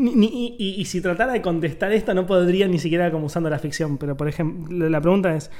ni- 0.00 0.14
ni- 0.14 0.56
y, 0.58 0.84
si 0.86 1.00
tratara 1.00 1.32
de 1.32 1.42
contestar 1.42 1.92
esto, 1.92 2.14
no 2.14 2.26
podría 2.26 2.66
ni 2.68 2.78
siquiera 2.78 3.10
como 3.10 3.26
usando 3.26 3.50
la 3.50 3.58
ficción. 3.58 3.98
Pero, 3.98 4.16
por 4.16 4.28
ejemplo, 4.28 4.88
la 4.88 5.00
pregunta 5.00 5.34
es: 5.34 5.50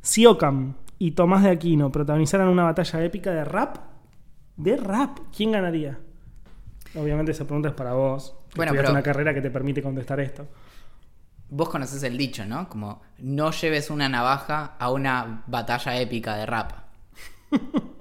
si 0.00 0.24
Ockham 0.26 0.74
y 0.98 1.12
Tomás 1.12 1.42
de 1.44 1.50
Aquino 1.50 1.90
protagonizaran 1.92 2.48
una 2.48 2.64
batalla 2.64 3.04
épica 3.04 3.32
de 3.32 3.44
rap, 3.44 3.76
de 4.56 4.76
rap, 4.76 5.18
¿quién 5.36 5.52
ganaría? 5.52 5.98
Obviamente 6.94 7.32
esa 7.32 7.44
pregunta 7.44 7.68
es 7.68 7.74
para 7.74 7.92
vos. 7.92 8.34
Bueno, 8.56 8.72
pero- 8.74 8.90
una 8.90 9.02
carrera 9.02 9.34
que 9.34 9.42
te 9.42 9.50
permite 9.50 9.82
contestar 9.82 10.20
esto. 10.20 10.46
Vos 11.50 11.68
conocés 11.68 12.02
el 12.02 12.16
dicho, 12.18 12.44
¿no? 12.44 12.68
Como 12.68 13.00
no 13.18 13.50
lleves 13.52 13.90
una 13.90 14.08
navaja 14.08 14.76
a 14.78 14.90
una 14.90 15.44
batalla 15.46 15.98
épica 16.00 16.36
de 16.36 16.46
rap. 16.46 16.72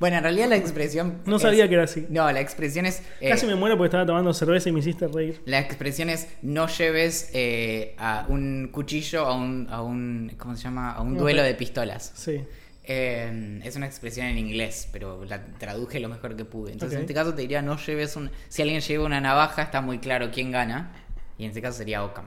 bueno, 0.00 0.16
en 0.18 0.22
realidad 0.22 0.48
la 0.48 0.56
expresión. 0.56 1.22
No 1.26 1.36
es- 1.36 1.42
sabía 1.42 1.68
que 1.68 1.74
era 1.74 1.84
así. 1.84 2.06
No, 2.10 2.30
la 2.30 2.40
expresión 2.40 2.86
es. 2.86 3.02
eh, 3.20 3.30
Casi 3.30 3.46
me 3.46 3.54
muero 3.54 3.76
porque 3.76 3.88
estaba 3.88 4.06
tomando 4.06 4.32
cerveza 4.34 4.68
y 4.68 4.72
me 4.72 4.80
hiciste 4.80 5.06
reír. 5.08 5.40
La 5.46 5.58
expresión 5.60 6.10
es 6.10 6.28
no 6.42 6.66
lleves 6.68 7.30
eh, 7.34 7.94
a 7.98 8.26
un 8.28 8.68
cuchillo 8.72 9.26
a 9.26 9.34
un, 9.34 9.68
a 9.70 9.82
un 9.82 10.32
¿cómo 10.38 10.56
se 10.56 10.62
llama? 10.64 10.92
a 10.92 11.00
un 11.02 11.16
duelo 11.16 11.42
de 11.42 11.54
pistolas. 11.54 12.12
Sí. 12.14 12.42
Eh, 12.86 13.60
es 13.64 13.76
una 13.76 13.86
expresión 13.86 14.26
en 14.26 14.36
inglés, 14.36 14.88
pero 14.92 15.24
la 15.24 15.42
traduje 15.58 16.00
lo 16.00 16.08
mejor 16.10 16.36
que 16.36 16.44
pude. 16.44 16.72
Entonces 16.72 16.96
en 16.96 17.02
este 17.02 17.14
caso 17.14 17.32
te 17.34 17.40
diría 17.42 17.62
no 17.62 17.78
lleves 17.78 18.14
un 18.16 18.30
si 18.48 18.60
alguien 18.60 18.80
lleva 18.82 19.04
una 19.06 19.20
navaja 19.22 19.62
está 19.62 19.80
muy 19.80 19.98
claro 20.00 20.30
quién 20.30 20.50
gana 20.50 20.92
y 21.38 21.44
en 21.44 21.48
este 21.50 21.62
caso 21.62 21.78
sería 21.78 22.04
Ockham. 22.04 22.26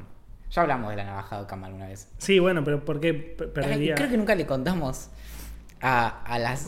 Ya 0.49 0.61
hablamos 0.63 0.89
de 0.89 0.95
la 0.95 1.03
navaja 1.03 1.35
de 1.37 1.41
Ockham 1.43 1.63
alguna 1.65 1.87
vez. 1.89 2.07
Sí, 2.17 2.39
bueno, 2.39 2.63
pero 2.63 2.83
¿por 2.83 2.99
qué 2.99 3.13
perdería? 3.13 3.93
Creo 3.95 4.09
que 4.09 4.17
nunca 4.17 4.33
le 4.33 4.45
contamos 4.47 5.09
a, 5.81 6.23
a 6.23 6.39
las 6.39 6.67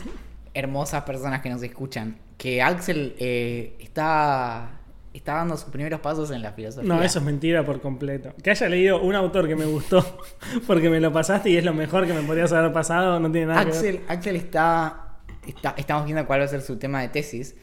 hermosas 0.54 1.02
personas 1.04 1.40
que 1.40 1.50
nos 1.50 1.62
escuchan 1.62 2.16
que 2.36 2.62
Axel 2.62 3.14
eh, 3.18 3.76
está 3.80 4.76
está 5.12 5.34
dando 5.34 5.56
sus 5.56 5.70
primeros 5.70 5.98
pasos 6.00 6.30
en 6.30 6.40
la 6.40 6.52
filosofía. 6.52 6.88
No, 6.88 7.02
eso 7.02 7.18
es 7.18 7.24
mentira 7.24 7.64
por 7.64 7.80
completo. 7.80 8.32
Que 8.42 8.50
haya 8.52 8.68
leído 8.68 9.02
un 9.02 9.14
autor 9.16 9.48
que 9.48 9.56
me 9.56 9.64
gustó 9.64 10.20
porque 10.68 10.88
me 10.88 11.00
lo 11.00 11.12
pasaste 11.12 11.50
y 11.50 11.56
es 11.56 11.64
lo 11.64 11.74
mejor 11.74 12.06
que 12.06 12.12
me 12.12 12.22
podrías 12.22 12.52
haber 12.52 12.72
pasado, 12.72 13.18
no 13.18 13.30
tiene 13.30 13.48
nada 13.48 13.60
que 13.64 13.70
ver. 13.72 13.76
Axel, 13.76 14.00
Axel 14.08 14.36
está, 14.36 15.18
está- 15.46 15.74
Estamos 15.76 16.04
viendo 16.04 16.24
cuál 16.26 16.40
va 16.40 16.44
a 16.44 16.48
ser 16.48 16.62
su 16.62 16.76
tema 16.78 17.00
de 17.02 17.08
tesis. 17.08 17.56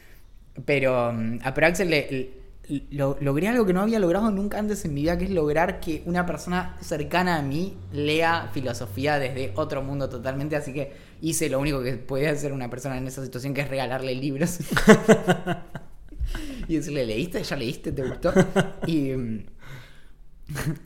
Pero, 0.65 1.13
mm, 1.13 1.39
ah, 1.43 1.53
pero 1.53 1.67
Axel 1.67 1.89
le- 1.89 2.31
le- 2.67 2.83
lo- 2.91 3.17
logré 3.21 3.47
algo 3.47 3.65
que 3.65 3.71
no 3.73 3.81
había 3.81 3.99
logrado 3.99 4.29
nunca 4.29 4.59
antes 4.59 4.83
en 4.83 4.93
mi 4.93 5.01
vida, 5.03 5.17
que 5.17 5.23
es 5.25 5.29
lograr 5.31 5.79
que 5.79 6.03
una 6.05 6.25
persona 6.25 6.75
cercana 6.81 7.37
a 7.37 7.41
mí 7.41 7.77
lea 7.93 8.49
filosofía 8.53 9.19
desde 9.19 9.53
otro 9.55 9.81
mundo 9.81 10.09
totalmente. 10.09 10.55
Así 10.57 10.73
que 10.73 10.91
hice 11.21 11.49
lo 11.49 11.59
único 11.59 11.81
que 11.81 11.93
puede 11.97 12.29
hacer 12.29 12.53
una 12.53 12.69
persona 12.69 12.97
en 12.97 13.07
esa 13.07 13.23
situación, 13.23 13.53
que 13.53 13.61
es 13.61 13.69
regalarle 13.69 14.15
libros. 14.15 14.59
y 16.67 16.75
decirle, 16.75 17.05
¿leíste? 17.05 17.43
¿Ya 17.43 17.55
leíste? 17.55 17.91
¿Te 17.91 18.03
gustó? 18.03 18.33
Y 18.85 19.11
mm, 19.13 19.45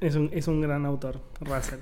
Es 0.02 0.16
un, 0.16 0.30
es 0.34 0.48
un 0.48 0.62
gran 0.62 0.86
autor, 0.86 1.22
Russell. 1.40 1.80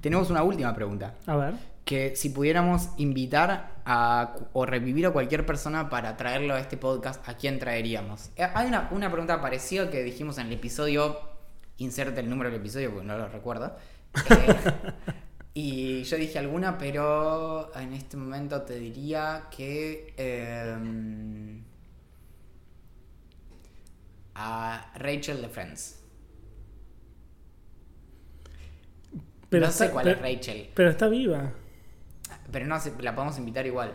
tenemos 0.00 0.30
una 0.30 0.42
última 0.42 0.74
pregunta. 0.74 1.14
A 1.26 1.36
ver. 1.36 1.54
que 1.84 2.16
si 2.16 2.30
pudiéramos 2.30 2.88
invitar 2.96 3.76
a, 3.84 4.34
o 4.52 4.66
revivir 4.66 5.06
a 5.06 5.10
cualquier 5.10 5.46
persona 5.46 5.88
para 5.88 6.16
traerlo 6.16 6.54
a 6.54 6.60
este 6.60 6.76
podcast, 6.76 7.26
¿a 7.28 7.36
quién 7.36 7.58
traeríamos? 7.58 8.30
Eh, 8.36 8.46
Hay 8.54 8.68
una, 8.68 8.88
una 8.90 9.10
pregunta 9.10 9.40
parecida 9.40 9.90
que 9.90 10.02
dijimos 10.02 10.38
en 10.38 10.46
el 10.48 10.54
episodio, 10.54 11.18
inserte 11.78 12.20
el 12.20 12.28
número 12.30 12.50
del 12.50 12.60
episodio 12.60 12.90
porque 12.90 13.06
no 13.06 13.16
lo 13.18 13.28
recuerdo. 13.28 13.76
Eh, 14.30 14.56
y 15.58 16.02
yo 16.04 16.16
dije 16.18 16.38
alguna, 16.38 16.76
pero 16.76 17.74
en 17.74 17.94
este 17.94 18.16
momento 18.18 18.60
te 18.62 18.78
diría 18.78 19.44
que... 19.56 20.12
em, 20.18 21.62
a 24.34 24.92
Rachel 24.96 25.40
de 25.40 25.48
Friends. 25.48 25.98
Pero 29.48 29.66
no 29.66 29.72
sé 29.72 29.90
cuál 29.90 30.04
pero- 30.04 30.16
es 30.26 30.34
Rachel, 30.36 30.68
Pero 30.74 30.90
está 30.90 31.08
viva. 31.08 31.52
pero 32.52 32.66
no 32.66 32.76
la 33.00 33.14
podemos 33.14 33.38
invitar 33.38 33.64
igual. 33.66 33.92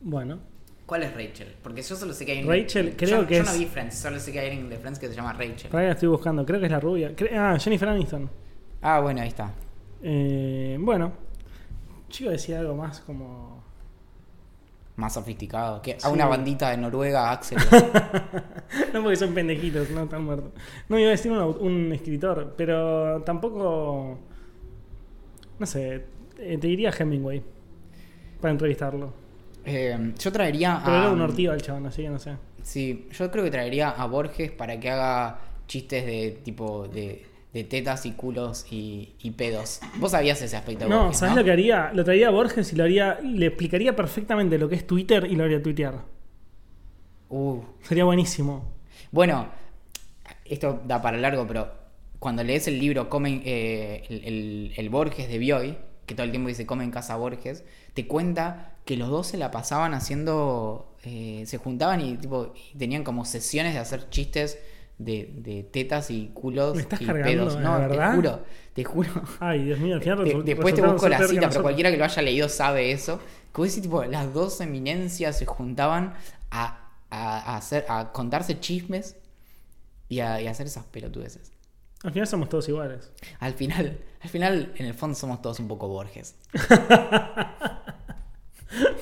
Bueno. 0.00 0.38
¿Cuál 0.86 1.04
es 1.04 1.14
Rachel? 1.14 1.56
Porque 1.62 1.82
yo 1.82 1.96
solo 1.96 2.12
sé 2.12 2.24
que 2.26 2.32
hay 2.32 2.44
un... 2.44 2.48
Rachel, 2.50 2.94
creo 2.96 3.22
yo, 3.22 3.26
que 3.26 3.36
yo 3.36 3.42
es- 3.42 3.52
no 3.52 3.58
vi 3.58 3.66
Friends, 3.66 3.98
solo 3.98 4.20
sé 4.20 4.30
que 4.30 4.40
hay 4.40 4.50
alguien 4.50 4.68
de 4.68 4.76
Friends 4.78 4.98
que 5.00 5.08
se 5.08 5.14
llama 5.14 5.32
Rachel. 5.32 5.74
Ahí 5.74 5.86
la 5.86 5.92
estoy 5.92 6.08
buscando. 6.08 6.44
Creo 6.46 6.60
que 6.60 6.66
es 6.66 6.72
la 6.72 6.80
rubia. 6.80 7.12
Ah, 7.34 7.56
Jennifer 7.58 7.88
Aniston. 7.88 8.30
Ah, 8.82 9.00
bueno, 9.00 9.22
ahí 9.22 9.28
está. 9.28 9.52
Eh, 10.02 10.76
bueno. 10.80 11.12
Yo 12.10 12.24
iba 12.24 12.30
a 12.30 12.32
decir 12.32 12.54
algo 12.56 12.74
más 12.74 13.00
como. 13.00 13.62
Más 14.96 15.14
sofisticado. 15.14 15.80
Que 15.80 15.92
Sí. 15.92 16.06
a 16.06 16.10
una 16.10 16.26
bandita 16.26 16.70
de 16.70 16.76
Noruega, 16.76 17.30
Axel. 17.30 17.58
no 18.92 19.02
porque 19.02 19.16
son 19.16 19.32
pendejitos, 19.34 19.88
no 19.90 20.02
están 20.04 20.24
muertos. 20.24 20.52
No, 20.88 20.98
iba 20.98 21.08
a 21.08 21.12
decir 21.12 21.32
un, 21.32 21.38
un 21.38 21.92
escritor, 21.92 22.54
pero 22.56 23.22
tampoco. 23.22 24.18
No 25.58 25.66
sé. 25.66 26.04
eh, 26.38 26.58
te 26.58 26.66
diría 26.66 26.90
Hemingway. 26.96 27.42
Para 28.40 28.52
entrevistarlo. 28.52 29.12
Eh, 29.64 30.12
yo 30.18 30.32
traería 30.32 30.80
Pero 30.84 30.96
a... 30.96 31.00
era 31.00 31.10
un 31.10 31.20
ortigo 31.20 31.52
el 31.52 31.62
chabón, 31.62 31.86
así 31.86 32.02
que 32.02 32.08
no 32.10 32.18
sé. 32.18 32.32
Sí, 32.62 33.08
yo 33.12 33.30
creo 33.30 33.44
que 33.44 33.50
traería 33.50 33.90
a 33.90 34.06
Borges 34.06 34.50
para 34.50 34.78
que 34.78 34.90
haga 34.90 35.38
chistes 35.68 36.04
de 36.04 36.40
tipo 36.44 36.86
de, 36.88 37.24
de 37.52 37.64
tetas 37.64 38.06
y 38.06 38.12
culos 38.12 38.66
y, 38.70 39.14
y 39.20 39.32
pedos. 39.32 39.80
Vos 39.98 40.12
sabías 40.12 40.40
ese 40.42 40.56
aspecto 40.56 40.88
No, 40.88 40.98
Borges, 41.04 41.18
¿sabes 41.18 41.34
¿no? 41.34 41.40
lo 41.40 41.44
que 41.44 41.52
haría? 41.52 41.92
Lo 41.92 42.04
traería 42.04 42.28
a 42.28 42.30
Borges 42.30 42.72
y 42.72 42.76
lo 42.76 42.84
haría. 42.84 43.18
Le 43.22 43.46
explicaría 43.46 43.94
perfectamente 43.96 44.58
lo 44.58 44.68
que 44.68 44.76
es 44.76 44.86
Twitter 44.86 45.26
y 45.30 45.36
lo 45.36 45.44
haría 45.44 45.62
tuitear. 45.62 46.04
Uh, 47.28 47.62
Sería 47.82 48.04
buenísimo. 48.04 48.72
Bueno, 49.10 49.48
esto 50.44 50.82
da 50.86 51.00
para 51.02 51.16
largo, 51.18 51.46
pero 51.46 51.70
cuando 52.18 52.44
lees 52.44 52.68
el 52.68 52.78
libro 52.78 53.08
Comen, 53.08 53.42
eh, 53.44 54.04
el, 54.08 54.24
el- 54.24 54.72
el 54.76 54.90
Borges 54.90 55.28
de 55.28 55.38
Bioy, 55.38 55.78
que 56.06 56.14
todo 56.14 56.24
el 56.24 56.30
tiempo 56.30 56.48
dice 56.48 56.66
Come 56.66 56.84
en 56.84 56.90
casa 56.90 57.16
Borges, 57.16 57.64
te 57.94 58.06
cuenta 58.06 58.76
que 58.84 58.96
los 58.96 59.08
dos 59.08 59.28
se 59.28 59.38
la 59.38 59.50
pasaban 59.50 59.94
haciendo, 59.94 60.94
eh, 61.04 61.44
se 61.46 61.58
juntaban 61.58 62.00
y, 62.00 62.16
tipo, 62.16 62.52
y 62.74 62.78
tenían 62.78 63.04
como 63.04 63.24
sesiones 63.24 63.74
de 63.74 63.80
hacer 63.80 64.08
chistes 64.10 64.58
de, 65.04 65.30
de 65.36 65.62
tetas 65.64 66.10
y 66.10 66.30
culos 66.34 66.74
¿Me 66.76 66.82
estás 66.82 67.00
y 67.00 67.06
cargando, 67.06 67.28
pedos. 67.30 67.56
de 67.56 67.60
No, 67.62 67.78
verdad? 67.78 68.10
te 68.10 68.16
juro, 68.16 68.44
te 68.74 68.84
juro. 68.84 69.10
Ay, 69.40 69.64
Dios 69.64 69.78
mío, 69.78 69.94
al 69.96 70.02
final 70.02 70.18
resu- 70.18 70.42
después 70.42 70.74
te 70.74 70.82
busco 70.82 71.08
la 71.08 71.18
cita, 71.18 71.28
pero 71.28 71.40
nosotros. 71.42 71.62
cualquiera 71.62 71.90
que 71.90 71.96
lo 71.96 72.04
haya 72.04 72.22
leído 72.22 72.48
sabe 72.48 72.92
eso. 72.92 73.20
Que 73.54 73.62
decís, 73.62 73.82
tipo, 73.82 74.02
las 74.04 74.32
dos 74.32 74.60
eminencias 74.60 75.38
se 75.38 75.44
juntaban 75.46 76.14
a, 76.50 76.90
a- 77.10 77.52
a 77.52 77.56
hacer, 77.56 77.84
a 77.88 78.12
contarse 78.12 78.58
chismes 78.60 79.16
y 80.08 80.20
a, 80.20 80.40
y 80.40 80.46
a 80.46 80.50
hacer 80.52 80.66
esas 80.66 80.84
pelotudeces. 80.84 81.52
Al 82.02 82.12
final 82.12 82.26
somos 82.26 82.48
todos 82.48 82.68
iguales. 82.68 83.12
Al 83.38 83.52
final, 83.52 83.98
al 84.20 84.28
final, 84.28 84.72
en 84.76 84.86
el 84.86 84.94
fondo 84.94 85.14
somos 85.14 85.40
todos 85.42 85.60
un 85.60 85.68
poco 85.68 85.86
Borges. 85.88 86.34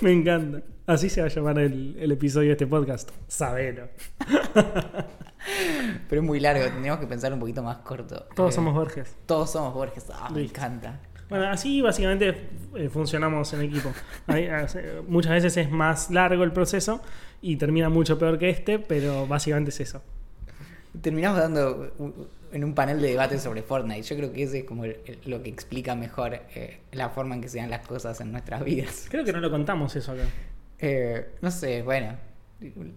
Me 0.00 0.12
encanta. 0.12 0.62
Así 0.86 1.08
se 1.08 1.20
va 1.20 1.28
a 1.28 1.30
llamar 1.30 1.58
el, 1.60 1.96
el 1.98 2.10
episodio 2.12 2.48
de 2.48 2.52
este 2.52 2.66
podcast. 2.66 3.10
Sabelo. 3.28 3.88
Pero 6.08 6.20
es 6.20 6.26
muy 6.26 6.40
largo, 6.40 6.64
tendríamos 6.64 7.00
que 7.00 7.06
pensar 7.06 7.32
un 7.32 7.40
poquito 7.40 7.62
más 7.62 7.78
corto. 7.78 8.26
Todos 8.34 8.50
Eh, 8.52 8.54
somos 8.56 8.74
Borges. 8.74 9.16
Todos 9.26 9.50
somos 9.50 9.72
Borges. 9.74 10.06
Ah, 10.12 10.28
me 10.32 10.42
encanta. 10.42 11.00
Bueno, 11.28 11.46
así 11.48 11.80
básicamente 11.80 12.48
eh, 12.74 12.88
funcionamos 12.88 13.52
en 13.52 13.62
equipo. 13.62 13.92
Hay- 14.26 14.48
hace- 14.48 15.00
muchas 15.06 15.32
veces 15.32 15.56
es 15.56 15.70
más 15.70 16.10
largo 16.10 16.42
el 16.42 16.52
proceso 16.52 17.00
y 17.40 17.56
termina 17.56 17.88
mucho 17.88 18.18
peor 18.18 18.38
que 18.38 18.50
este, 18.50 18.78
pero 18.80 19.26
básicamente 19.26 19.70
es 19.70 19.80
eso. 19.80 20.02
terminamos 21.02 21.38
dando 21.38 21.92
un- 21.98 22.26
en 22.52 22.64
un 22.64 22.74
panel 22.74 23.00
de 23.00 23.10
debate 23.10 23.38
sobre 23.38 23.62
Fortnite. 23.62 24.02
Yo 24.02 24.16
creo 24.16 24.32
que 24.32 24.42
ese 24.42 24.58
es 24.58 24.64
como 24.64 24.84
el- 24.84 24.98
el- 25.06 25.20
lo 25.26 25.40
que 25.40 25.48
explica 25.48 25.94
mejor 25.94 26.34
eh, 26.34 26.80
la 26.90 27.10
forma 27.10 27.36
en 27.36 27.40
que 27.40 27.48
se 27.48 27.58
dan 27.58 27.70
las 27.70 27.86
cosas 27.86 28.20
en 28.20 28.32
nuestras 28.32 28.64
vidas. 28.64 29.06
Creo 29.08 29.24
que 29.24 29.32
no 29.32 29.38
lo 29.38 29.52
contamos 29.52 29.94
eso 29.94 30.10
acá. 30.10 30.24
No 31.42 31.50
sé, 31.52 31.82
bueno. 31.82 32.16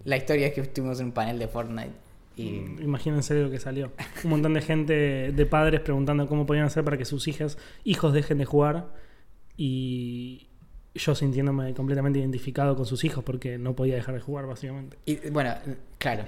La 0.04 0.16
historia 0.16 0.48
es 0.48 0.54
que 0.54 0.62
estuvimos 0.62 0.98
en 0.98 1.06
un 1.06 1.12
panel 1.12 1.38
de 1.38 1.46
Fortnite. 1.46 1.92
Y 2.36 2.56
Imagínense 2.82 3.34
lo 3.40 3.50
que 3.50 3.60
salió. 3.60 3.92
Un 4.24 4.30
montón 4.30 4.54
de 4.54 4.60
gente, 4.60 5.32
de 5.32 5.46
padres 5.46 5.80
preguntando 5.80 6.26
cómo 6.26 6.46
podían 6.46 6.64
hacer 6.64 6.84
para 6.84 6.96
que 6.96 7.04
sus 7.04 7.28
hijas, 7.28 7.58
hijos 7.84 8.12
dejen 8.12 8.38
de 8.38 8.44
jugar. 8.44 8.88
Y 9.56 10.48
yo 10.94 11.14
sintiéndome 11.14 11.74
completamente 11.74 12.18
identificado 12.18 12.76
con 12.76 12.86
sus 12.86 13.04
hijos 13.04 13.22
porque 13.22 13.58
no 13.58 13.74
podía 13.74 13.94
dejar 13.94 14.14
de 14.14 14.20
jugar, 14.20 14.46
básicamente. 14.46 14.98
y, 15.06 15.30
bueno, 15.30 15.54
claro. 15.98 16.24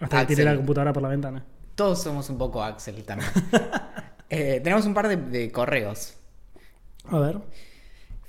Hasta 0.00 0.26
que 0.26 0.34
tiré 0.34 0.44
la 0.44 0.56
computadora 0.56 0.92
por 0.92 1.02
la 1.02 1.08
ventana. 1.08 1.44
Todos 1.74 2.02
somos 2.02 2.28
un 2.30 2.38
poco 2.38 2.62
Axel 2.62 3.02
también. 3.04 3.30
Eh, 4.30 4.60
tenemos 4.64 4.84
un 4.86 4.94
par 4.94 5.06
de, 5.06 5.16
de 5.16 5.52
correos. 5.52 6.14
A 7.04 7.20
ver. 7.20 7.40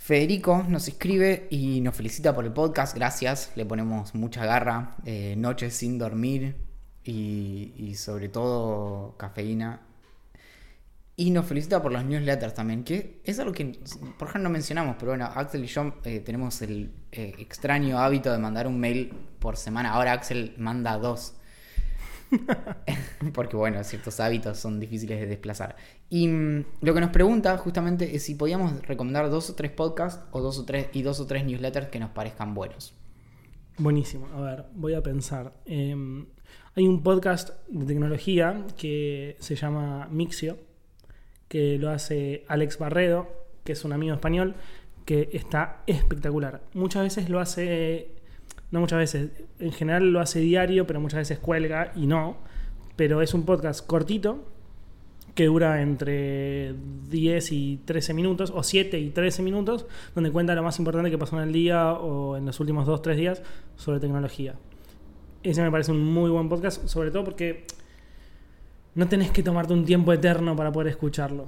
Federico 0.05 0.63
nos 0.69 0.87
escribe 0.87 1.47
y 1.49 1.81
nos 1.81 1.95
felicita 1.95 2.35
por 2.35 2.45
el 2.45 2.53
podcast. 2.53 2.95
Gracias. 2.95 3.51
Le 3.55 3.65
ponemos 3.65 4.13
mucha 4.13 4.45
garra. 4.45 4.97
eh, 5.03 5.33
noches 5.35 5.73
sin 5.73 5.97
dormir. 5.97 6.57
Y, 7.03 7.95
sobre 7.95 8.29
todo 8.29 9.17
cafeína. 9.17 9.81
Y 11.15 11.31
nos 11.31 11.47
felicita 11.47 11.81
por 11.81 11.91
los 11.91 12.05
newsletters 12.05 12.53
también. 12.53 12.83
Que 12.83 13.19
es 13.23 13.39
algo 13.39 13.51
que 13.51 13.79
por 14.19 14.27
ejemplo 14.27 14.43
no 14.43 14.49
mencionamos. 14.51 14.95
Pero 14.99 15.13
bueno, 15.13 15.25
Axel 15.25 15.63
y 15.63 15.67
yo 15.67 15.95
eh, 16.03 16.19
tenemos 16.19 16.61
el 16.61 16.93
eh, 17.11 17.33
extraño 17.39 17.97
hábito 17.97 18.31
de 18.31 18.37
mandar 18.37 18.67
un 18.67 18.79
mail 18.79 19.11
por 19.39 19.57
semana. 19.57 19.93
Ahora 19.93 20.11
Axel 20.11 20.53
manda 20.59 20.99
dos. 20.99 21.33
Porque 23.33 23.55
bueno, 23.55 23.83
ciertos 23.83 24.19
hábitos 24.19 24.57
son 24.57 24.79
difíciles 24.79 25.19
de 25.19 25.27
desplazar. 25.27 25.75
Y 26.09 26.27
mm, 26.27 26.65
lo 26.81 26.93
que 26.93 27.01
nos 27.01 27.09
pregunta 27.11 27.57
justamente 27.57 28.15
es 28.15 28.23
si 28.23 28.35
podíamos 28.35 28.81
recomendar 28.87 29.29
dos 29.29 29.49
o 29.49 29.55
tres 29.55 29.71
podcasts 29.71 30.23
o 30.31 30.41
dos 30.41 30.59
o 30.59 30.65
tres, 30.65 30.87
y 30.93 31.01
dos 31.01 31.19
o 31.19 31.27
tres 31.27 31.45
newsletters 31.45 31.87
que 31.87 31.99
nos 31.99 32.11
parezcan 32.11 32.53
buenos. 32.53 32.93
Buenísimo. 33.77 34.27
A 34.33 34.41
ver, 34.41 34.65
voy 34.73 34.93
a 34.93 35.01
pensar. 35.01 35.53
Eh, 35.65 35.95
hay 36.75 36.87
un 36.87 37.03
podcast 37.03 37.51
de 37.69 37.85
tecnología 37.85 38.65
que 38.77 39.37
se 39.39 39.55
llama 39.55 40.07
Mixio, 40.11 40.57
que 41.47 41.77
lo 41.77 41.89
hace 41.89 42.43
Alex 42.47 42.77
Barredo, 42.77 43.29
que 43.63 43.71
es 43.73 43.85
un 43.85 43.93
amigo 43.93 44.13
español, 44.13 44.55
que 45.05 45.29
está 45.31 45.83
espectacular. 45.87 46.63
Muchas 46.73 47.03
veces 47.03 47.29
lo 47.29 47.39
hace, 47.39 48.14
no 48.71 48.79
muchas 48.79 48.99
veces, 48.99 49.29
en 49.59 49.71
general 49.71 50.11
lo 50.11 50.19
hace 50.19 50.39
diario, 50.39 50.87
pero 50.87 50.99
muchas 50.99 51.19
veces 51.19 51.39
cuelga 51.39 51.91
y 51.95 52.07
no. 52.07 52.37
Pero 52.95 53.21
es 53.21 53.33
un 53.33 53.43
podcast 53.43 53.85
cortito, 53.85 54.45
que 55.35 55.45
dura 55.45 55.81
entre 55.81 56.73
10 57.09 57.51
y 57.51 57.81
13 57.85 58.13
minutos, 58.13 58.51
o 58.55 58.63
7 58.63 58.97
y 58.97 59.09
13 59.09 59.43
minutos, 59.43 59.85
donde 60.15 60.31
cuenta 60.31 60.55
lo 60.55 60.63
más 60.63 60.79
importante 60.79 61.11
que 61.11 61.17
pasó 61.17 61.37
en 61.37 61.43
el 61.43 61.53
día 61.53 61.91
o 61.91 62.37
en 62.37 62.45
los 62.45 62.59
últimos 62.59 62.87
2-3 62.87 63.15
días 63.15 63.43
sobre 63.75 63.99
tecnología. 63.99 64.55
Ese 65.43 65.61
me 65.61 65.69
parece 65.69 65.91
un 65.91 66.03
muy 66.03 66.29
buen 66.29 66.47
podcast, 66.47 66.87
sobre 66.87 67.11
todo 67.11 67.25
porque 67.25 67.65
no 68.95 69.07
tenés 69.07 69.29
que 69.31 69.43
tomarte 69.43 69.73
un 69.73 69.83
tiempo 69.83 70.13
eterno 70.13 70.55
para 70.55 70.71
poder 70.71 70.87
escucharlo. 70.87 71.45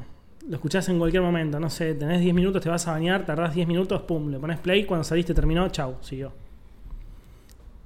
Lo 0.47 0.55
escuchás 0.55 0.87
en 0.89 0.99
cualquier 0.99 1.23
momento, 1.23 1.59
no 1.59 1.69
sé, 1.69 1.93
tenés 1.93 2.21
10 2.21 2.35
minutos, 2.35 2.61
te 2.61 2.69
vas 2.69 2.87
a 2.87 2.91
bañar, 2.91 3.25
tardás 3.25 3.55
10 3.55 3.67
minutos, 3.67 4.01
pum, 4.01 4.29
le 4.29 4.37
pones 4.37 4.59
play, 4.59 4.83
cuando 4.83 5.05
saliste 5.05 5.33
terminó, 5.33 5.67
chau, 5.69 5.95
siguió. 6.01 6.31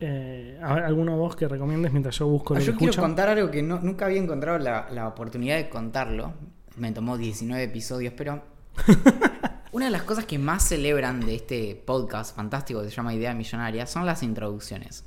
Eh, 0.04 0.60
a 0.64 0.74
ver, 0.74 0.84
¿alguno 0.84 1.16
vos 1.16 1.36
que 1.36 1.48
recomiendes 1.48 1.92
mientras 1.92 2.18
yo 2.18 2.28
busco 2.28 2.56
Ah, 2.56 2.60
lo 2.60 2.66
yo 2.66 2.72
que 2.74 2.78
quiero 2.80 2.90
escucho? 2.92 3.02
contar 3.04 3.30
algo 3.30 3.52
que 3.52 3.62
no- 3.62 3.80
nunca 3.80 4.06
había 4.08 4.20
encontrado 4.20 4.58
la, 4.58 4.88
la 4.92 5.08
oportunidad 5.08 5.58
de 5.58 5.70
contarlo. 5.70 6.34
Me 6.78 6.92
tomó 6.92 7.18
19 7.18 7.64
episodios, 7.64 8.14
pero 8.18 8.42
una 9.72 9.86
de 9.86 9.92
las 9.92 10.02
cosas 10.04 10.26
que 10.26 10.40
más 10.40 10.64
celebran 10.68 11.20
de 11.26 11.36
este 11.36 11.76
podcast 11.86 12.36
fantástico 12.36 12.82
que 12.82 12.90
se 12.90 12.96
llama 12.96 13.14
Idea 13.14 13.34
Millonaria 13.36 13.86
son 13.86 14.06
las 14.08 14.24
introducciones. 14.24 15.04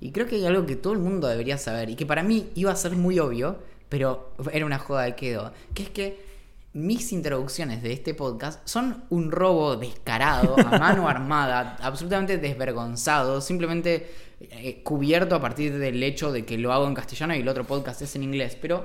Y 0.00 0.12
creo 0.12 0.26
que 0.26 0.36
hay 0.36 0.44
algo 0.44 0.66
que 0.66 0.76
todo 0.76 0.92
el 0.92 0.98
mundo 0.98 1.26
debería 1.28 1.56
saber 1.56 1.88
y 1.88 1.96
que 1.96 2.04
para 2.04 2.22
mí 2.22 2.50
iba 2.56 2.70
a 2.72 2.76
ser 2.76 2.92
muy 2.96 3.18
obvio, 3.18 3.58
pero 3.88 4.34
era 4.52 4.66
una 4.66 4.78
joda 4.78 5.02
de 5.04 5.14
quedo, 5.14 5.52
que 5.72 5.84
es 5.84 5.88
que 5.88 6.33
mis 6.74 7.12
introducciones 7.12 7.82
de 7.82 7.92
este 7.92 8.14
podcast 8.14 8.60
son 8.66 9.04
un 9.08 9.30
robo 9.30 9.76
descarado, 9.76 10.58
a 10.58 10.78
mano 10.78 11.08
armada, 11.08 11.76
absolutamente 11.80 12.36
desvergonzado, 12.36 13.40
simplemente 13.40 14.12
eh, 14.40 14.82
cubierto 14.82 15.36
a 15.36 15.40
partir 15.40 15.78
del 15.78 16.02
hecho 16.02 16.32
de 16.32 16.44
que 16.44 16.58
lo 16.58 16.72
hago 16.72 16.88
en 16.88 16.94
castellano 16.94 17.34
y 17.34 17.40
el 17.40 17.48
otro 17.48 17.64
podcast 17.64 18.02
es 18.02 18.16
en 18.16 18.24
inglés. 18.24 18.58
Pero 18.60 18.84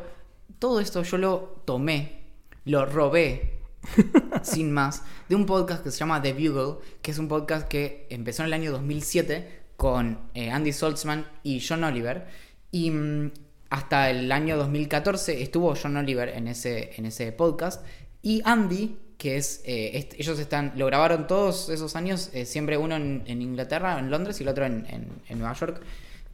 todo 0.60 0.80
esto 0.80 1.02
yo 1.02 1.18
lo 1.18 1.62
tomé, 1.66 2.26
lo 2.66 2.86
robé, 2.86 3.58
sin 4.44 4.72
más, 4.72 5.04
de 5.28 5.36
un 5.36 5.48
podcast 5.48 5.84
que 5.84 5.90
se 5.90 5.98
llama 5.98 6.22
The 6.22 6.34
Bugle, 6.34 6.78
que 7.02 7.10
es 7.10 7.18
un 7.18 7.28
podcast 7.28 7.68
que 7.68 8.06
empezó 8.12 8.44
en 8.44 8.48
el 8.48 8.54
año 8.54 8.72
2007 8.72 9.62
con 9.78 10.20
eh, 10.36 10.52
Andy 10.52 10.74
Saltzman 10.74 11.26
y 11.42 11.60
John 11.68 11.84
Oliver. 11.84 12.28
Y 12.72 12.92
mm, 12.92 13.32
hasta 13.70 14.10
el 14.10 14.32
año 14.32 14.58
2014 14.58 15.42
estuvo 15.42 15.74
John 15.82 15.98
Oliver 15.98 16.30
en 16.30 16.48
ese, 16.48 16.92
en 16.98 17.06
ese 17.06 17.32
podcast. 17.32 17.86
Y 18.22 18.42
Andy, 18.44 18.98
que 19.18 19.38
es. 19.38 19.62
eh, 19.66 20.10
ellos 20.18 20.40
están. 20.40 20.74
Lo 20.76 20.86
grabaron 20.88 21.28
todos 21.28 21.70
esos 21.70 21.96
años, 21.96 22.30
eh, 22.34 22.46
siempre 22.46 22.78
uno 22.78 22.96
en, 22.96 23.24
Inglaterra, 23.42 24.00
en 24.00 24.10
Londres, 24.10 24.40
y 24.40 24.44
el 24.44 24.50
otro 24.50 24.66
en, 24.66 24.86
en- 25.28 25.40
Nueva 25.40 25.54
York. 25.54 25.82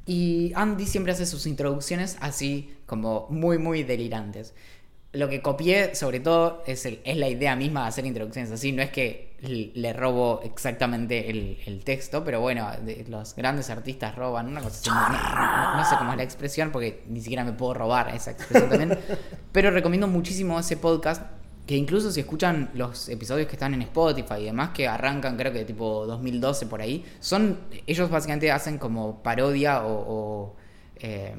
Y 0.06 0.52
Andy 0.56 0.86
siempre 0.86 1.12
hace 1.14 1.26
sus 1.26 1.46
introducciones 1.48 2.18
así, 2.22 2.74
como 2.86 3.28
muy, 3.30 3.58
muy 3.58 3.84
delirantes. 3.84 4.54
Lo 5.14 5.30
que 5.30 5.42
copié, 5.42 5.96
sobre 5.96 6.20
todo, 6.20 6.62
es, 6.68 6.86
es 6.86 7.18
la 7.18 7.30
idea 7.30 7.56
misma 7.56 7.84
de 7.84 7.88
hacer 7.88 8.06
introducciones 8.06 8.52
así. 8.52 8.72
No 8.72 8.82
es 8.82 8.92
que 8.92 9.35
le 9.46 9.94
robo 9.94 10.42
exactamente 10.44 11.30
el, 11.30 11.58
el 11.66 11.84
texto, 11.84 12.24
pero 12.24 12.42
bueno, 12.42 12.70
de- 12.84 13.06
los 13.10 13.36
grandes 13.36 13.70
artistas 13.70 14.16
roban 14.16 14.48
una 14.48 14.62
cosa 14.62 14.76
así. 14.80 14.90
No, 14.90 15.10
no- 15.10 15.78
no 15.78 15.86
sé 15.90 15.96
cómo 15.98 16.12
es 16.12 16.18
la 16.18 16.24
expresión, 16.24 16.72
porque 16.72 17.04
ni 17.08 17.22
siquiera 17.22 17.44
me 17.44 17.54
puedo 17.54 17.74
robar 17.74 18.14
esa 18.14 18.32
expresión 18.32 18.70
también. 18.70 18.98
Pero 19.52 19.72
recomiendo 19.72 20.08
muchísimo 20.08 20.60
ese 20.60 20.78
podcast. 20.78 21.22
Que 21.66 21.76
incluso 21.76 22.12
si 22.12 22.20
escuchan 22.20 22.70
los 22.76 23.10
episodios 23.10 23.48
que 23.48 23.54
están 23.56 23.74
en 23.74 23.82
Spotify 23.82 24.36
y 24.42 24.46
demás, 24.46 24.70
que 24.70 24.88
arrancan 24.88 25.36
creo 25.36 25.52
que 25.52 25.66
tipo 25.66 26.06
2012 26.06 26.68
por 26.68 26.80
ahí, 26.80 27.04
son. 27.20 27.58
Ellos 27.88 28.08
básicamente 28.10 28.52
hacen 28.52 28.78
como 28.78 29.24
parodia 29.24 29.84
o. 29.84 29.94
o, 30.08 30.56
eh, 30.98 31.34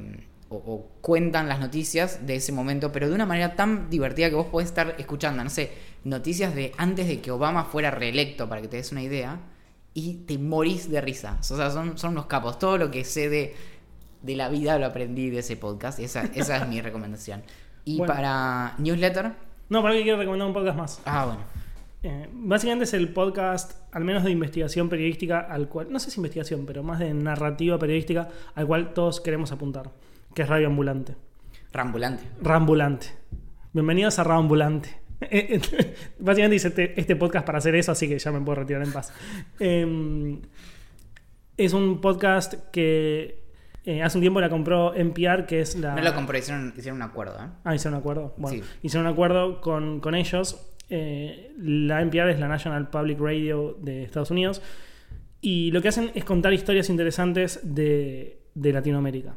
o- 0.48 0.56
o 0.56 0.88
cuentan 1.00 1.48
las 1.48 1.58
noticias 1.60 2.26
de 2.26 2.36
ese 2.36 2.52
momento, 2.52 2.92
pero 2.92 3.08
de 3.08 3.14
una 3.14 3.26
manera 3.26 3.56
tan 3.56 3.90
divertida 3.90 4.28
que 4.30 4.36
vos 4.36 4.46
podés 4.46 4.68
estar 4.68 4.94
escuchando, 4.98 5.42
no 5.42 5.50
sé, 5.50 5.72
noticias 6.04 6.54
de 6.54 6.72
antes 6.78 7.08
de 7.08 7.20
que 7.20 7.30
Obama 7.32 7.64
fuera 7.64 7.90
reelecto, 7.90 8.48
para 8.48 8.60
que 8.62 8.68
te 8.68 8.76
des 8.76 8.92
una 8.92 9.02
idea, 9.02 9.40
y 9.94 10.14
te 10.26 10.38
morís 10.38 10.90
de 10.90 11.00
risa. 11.00 11.38
O 11.40 11.42
sea, 11.42 11.70
son, 11.70 11.96
son 11.98 12.12
unos 12.12 12.26
capos. 12.26 12.58
Todo 12.58 12.76
lo 12.78 12.90
que 12.90 13.04
sé 13.04 13.28
de, 13.30 13.54
de 14.22 14.36
la 14.36 14.48
vida 14.50 14.78
lo 14.78 14.86
aprendí 14.86 15.30
de 15.30 15.38
ese 15.38 15.56
podcast. 15.56 15.98
y 15.98 16.04
Esa, 16.04 16.24
esa 16.34 16.58
es 16.58 16.68
mi 16.68 16.80
recomendación. 16.82 17.42
Y 17.84 17.98
Bueno. 17.98 18.12
para 18.14 18.74
newsletter, 18.78 19.32
No, 19.68 19.82
para 19.82 19.94
que 19.94 20.02
quiero 20.02 20.18
recomendar 20.18 20.46
un 20.48 20.54
podcast 20.54 20.76
más. 20.78 21.00
ah, 21.06 21.24
bueno. 21.26 21.40
Eh, 22.02 22.28
básicamente 22.32 22.84
es 22.84 22.92
el 22.94 23.08
podcast, 23.12 23.72
al 23.90 24.04
menos 24.04 24.22
de 24.22 24.30
investigación 24.30 24.88
periodística, 24.88 25.40
al 25.40 25.68
cual, 25.68 25.88
no 25.90 25.98
sé 25.98 26.10
si 26.10 26.18
investigación, 26.20 26.64
pero 26.66 26.82
más 26.84 27.00
de 27.00 27.12
narrativa 27.14 27.78
periodística, 27.78 28.28
al 28.54 28.66
cual 28.66 28.92
todos 28.94 29.20
queremos 29.20 29.50
apuntar, 29.50 29.90
que 30.36 30.42
es 30.42 30.48
Radio 30.50 30.66
Ambulante. 30.66 31.14
Rambulante. 31.72 32.22
Rambulante. 32.42 33.06
Bienvenidos 33.72 34.18
a 34.18 34.24
Rambulante. 34.24 34.90
Eh, 35.22 35.58
eh, 35.72 35.94
Básicamente 36.18 36.56
hice 36.56 36.68
este, 36.68 37.00
este 37.00 37.16
podcast 37.16 37.46
para 37.46 37.56
hacer 37.56 37.74
eso, 37.74 37.92
así 37.92 38.06
que 38.06 38.18
ya 38.18 38.30
me 38.32 38.42
puedo 38.42 38.56
retirar 38.56 38.82
en 38.82 38.92
paz. 38.92 39.14
Eh, 39.58 40.38
es 41.56 41.72
un 41.72 42.02
podcast 42.02 42.52
que 42.70 43.44
eh, 43.86 44.02
hace 44.02 44.18
un 44.18 44.20
tiempo 44.20 44.38
la 44.42 44.50
compró 44.50 44.94
NPR, 44.94 45.46
que 45.46 45.60
es 45.60 45.74
la... 45.76 45.94
No 45.94 46.02
lo 46.02 46.14
compré, 46.14 46.40
hicieron, 46.40 46.74
hicieron 46.76 46.96
un 46.98 47.08
acuerdo, 47.08 47.42
¿eh? 47.42 47.48
Ah, 47.64 47.74
hicieron 47.74 47.94
un 47.94 48.00
acuerdo. 48.00 48.34
Bueno, 48.36 48.58
Sí. 48.62 48.70
hicieron 48.82 49.06
un 49.06 49.12
acuerdo 49.14 49.62
con, 49.62 50.00
con 50.00 50.14
ellos. 50.14 50.70
La 50.90 52.02
NPR 52.02 52.28
es 52.28 52.38
la 52.38 52.48
National 52.48 52.90
Public 52.90 53.18
Radio 53.18 53.78
de 53.80 54.02
Estados 54.02 54.30
Unidos. 54.30 54.60
Y 55.40 55.70
lo 55.70 55.80
que 55.80 55.88
hacen 55.88 56.10
es 56.14 56.24
contar 56.24 56.52
historias 56.52 56.90
interesantes 56.90 57.58
de, 57.62 58.42
de 58.54 58.72
Latinoamérica. 58.74 59.34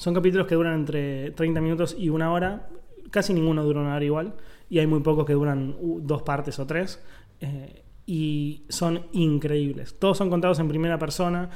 Son 0.00 0.14
capítulos 0.14 0.46
que 0.46 0.54
duran 0.54 0.72
entre 0.76 1.30
30 1.32 1.60
minutos 1.60 1.94
y 1.98 2.08
una 2.08 2.32
hora. 2.32 2.70
Casi 3.10 3.34
ninguno 3.34 3.62
dura 3.62 3.82
una 3.82 3.96
hora 3.96 4.04
igual. 4.06 4.34
Y 4.70 4.78
hay 4.78 4.86
muy 4.86 5.00
pocos 5.00 5.26
que 5.26 5.34
duran 5.34 5.76
dos 6.06 6.22
partes 6.22 6.58
o 6.58 6.66
tres. 6.66 7.02
Eh, 7.38 7.82
y 8.06 8.64
son 8.70 9.02
increíbles. 9.12 9.98
Todos 9.98 10.16
son 10.16 10.30
contados 10.30 10.58
en 10.58 10.68
primera 10.68 10.98
persona. 10.98 11.50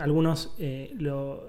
Algunos 0.00 0.56
eh, 0.58 0.92
lo, 0.98 1.40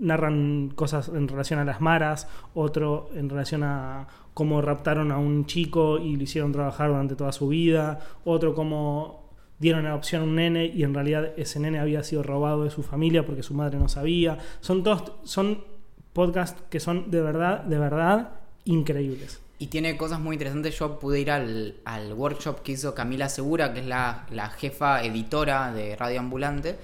narran 0.00 0.70
cosas 0.74 1.08
en 1.08 1.26
relación 1.26 1.60
a 1.60 1.64
las 1.64 1.80
maras, 1.80 2.28
otro 2.52 3.08
en 3.14 3.30
relación 3.30 3.62
a 3.62 4.06
cómo 4.34 4.60
raptaron 4.60 5.10
a 5.10 5.16
un 5.16 5.46
chico 5.46 5.98
y 5.98 6.14
lo 6.14 6.24
hicieron 6.24 6.52
trabajar 6.52 6.90
durante 6.90 7.16
toda 7.16 7.32
su 7.32 7.48
vida, 7.48 8.00
otro 8.26 8.54
cómo 8.54 9.30
dieron 9.60 9.86
adopción 9.86 10.22
a 10.22 10.24
un 10.24 10.34
nene 10.34 10.66
y 10.66 10.82
en 10.82 10.94
realidad 10.94 11.32
ese 11.36 11.60
nene 11.60 11.78
había 11.78 12.02
sido 12.02 12.22
robado 12.22 12.64
de 12.64 12.70
su 12.70 12.82
familia 12.82 13.24
porque 13.24 13.42
su 13.42 13.54
madre 13.54 13.78
no 13.78 13.88
sabía. 13.88 14.38
Son 14.60 14.82
todos, 14.82 15.12
son 15.22 15.69
podcasts 16.12 16.60
que 16.70 16.80
son 16.80 17.10
de 17.10 17.20
verdad, 17.20 17.62
de 17.62 17.78
verdad 17.78 18.30
increíbles. 18.64 19.40
Y 19.58 19.66
tiene 19.66 19.96
cosas 19.96 20.20
muy 20.20 20.36
interesantes. 20.36 20.78
Yo 20.78 20.98
pude 20.98 21.20
ir 21.20 21.30
al, 21.30 21.76
al 21.84 22.14
workshop 22.14 22.62
que 22.62 22.72
hizo 22.72 22.94
Camila 22.94 23.28
Segura, 23.28 23.74
que 23.74 23.80
es 23.80 23.86
la, 23.86 24.26
la 24.30 24.48
jefa 24.48 25.04
editora 25.04 25.72
de 25.72 25.96
Radio 25.96 26.20
Ambulante. 26.20 26.78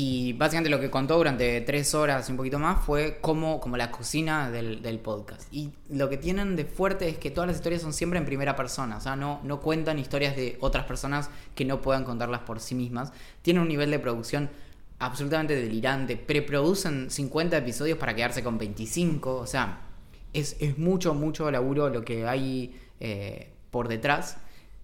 Y 0.00 0.34
básicamente 0.34 0.70
lo 0.70 0.78
que 0.78 0.90
contó 0.90 1.16
durante 1.16 1.60
tres 1.62 1.92
horas 1.96 2.28
y 2.28 2.30
un 2.30 2.36
poquito 2.36 2.60
más 2.60 2.84
fue 2.84 3.18
como, 3.20 3.60
la 3.76 3.90
cocina 3.90 4.48
del, 4.48 4.80
del 4.80 5.00
podcast. 5.00 5.52
Y 5.52 5.72
lo 5.90 6.08
que 6.08 6.16
tienen 6.16 6.54
de 6.54 6.66
fuerte 6.66 7.08
es 7.08 7.18
que 7.18 7.32
todas 7.32 7.48
las 7.48 7.56
historias 7.56 7.82
son 7.82 7.92
siempre 7.92 8.20
en 8.20 8.24
primera 8.24 8.54
persona. 8.54 8.98
O 8.98 9.00
sea, 9.00 9.16
no, 9.16 9.40
no 9.42 9.60
cuentan 9.60 9.98
historias 9.98 10.36
de 10.36 10.56
otras 10.60 10.84
personas 10.84 11.30
que 11.56 11.64
no 11.64 11.82
puedan 11.82 12.04
contarlas 12.04 12.42
por 12.42 12.60
sí 12.60 12.76
mismas. 12.76 13.12
Tienen 13.42 13.62
un 13.62 13.68
nivel 13.68 13.90
de 13.90 13.98
producción 13.98 14.50
absolutamente 14.98 15.54
delirante. 15.54 16.16
Preproducen 16.16 17.10
50 17.10 17.56
episodios 17.58 17.98
para 17.98 18.14
quedarse 18.14 18.42
con 18.42 18.58
25. 18.58 19.36
O 19.36 19.46
sea, 19.46 19.82
es, 20.32 20.56
es 20.60 20.78
mucho, 20.78 21.14
mucho 21.14 21.50
laburo 21.50 21.88
lo 21.88 22.04
que 22.04 22.26
hay 22.26 22.74
eh, 23.00 23.52
por 23.70 23.88
detrás. 23.88 24.38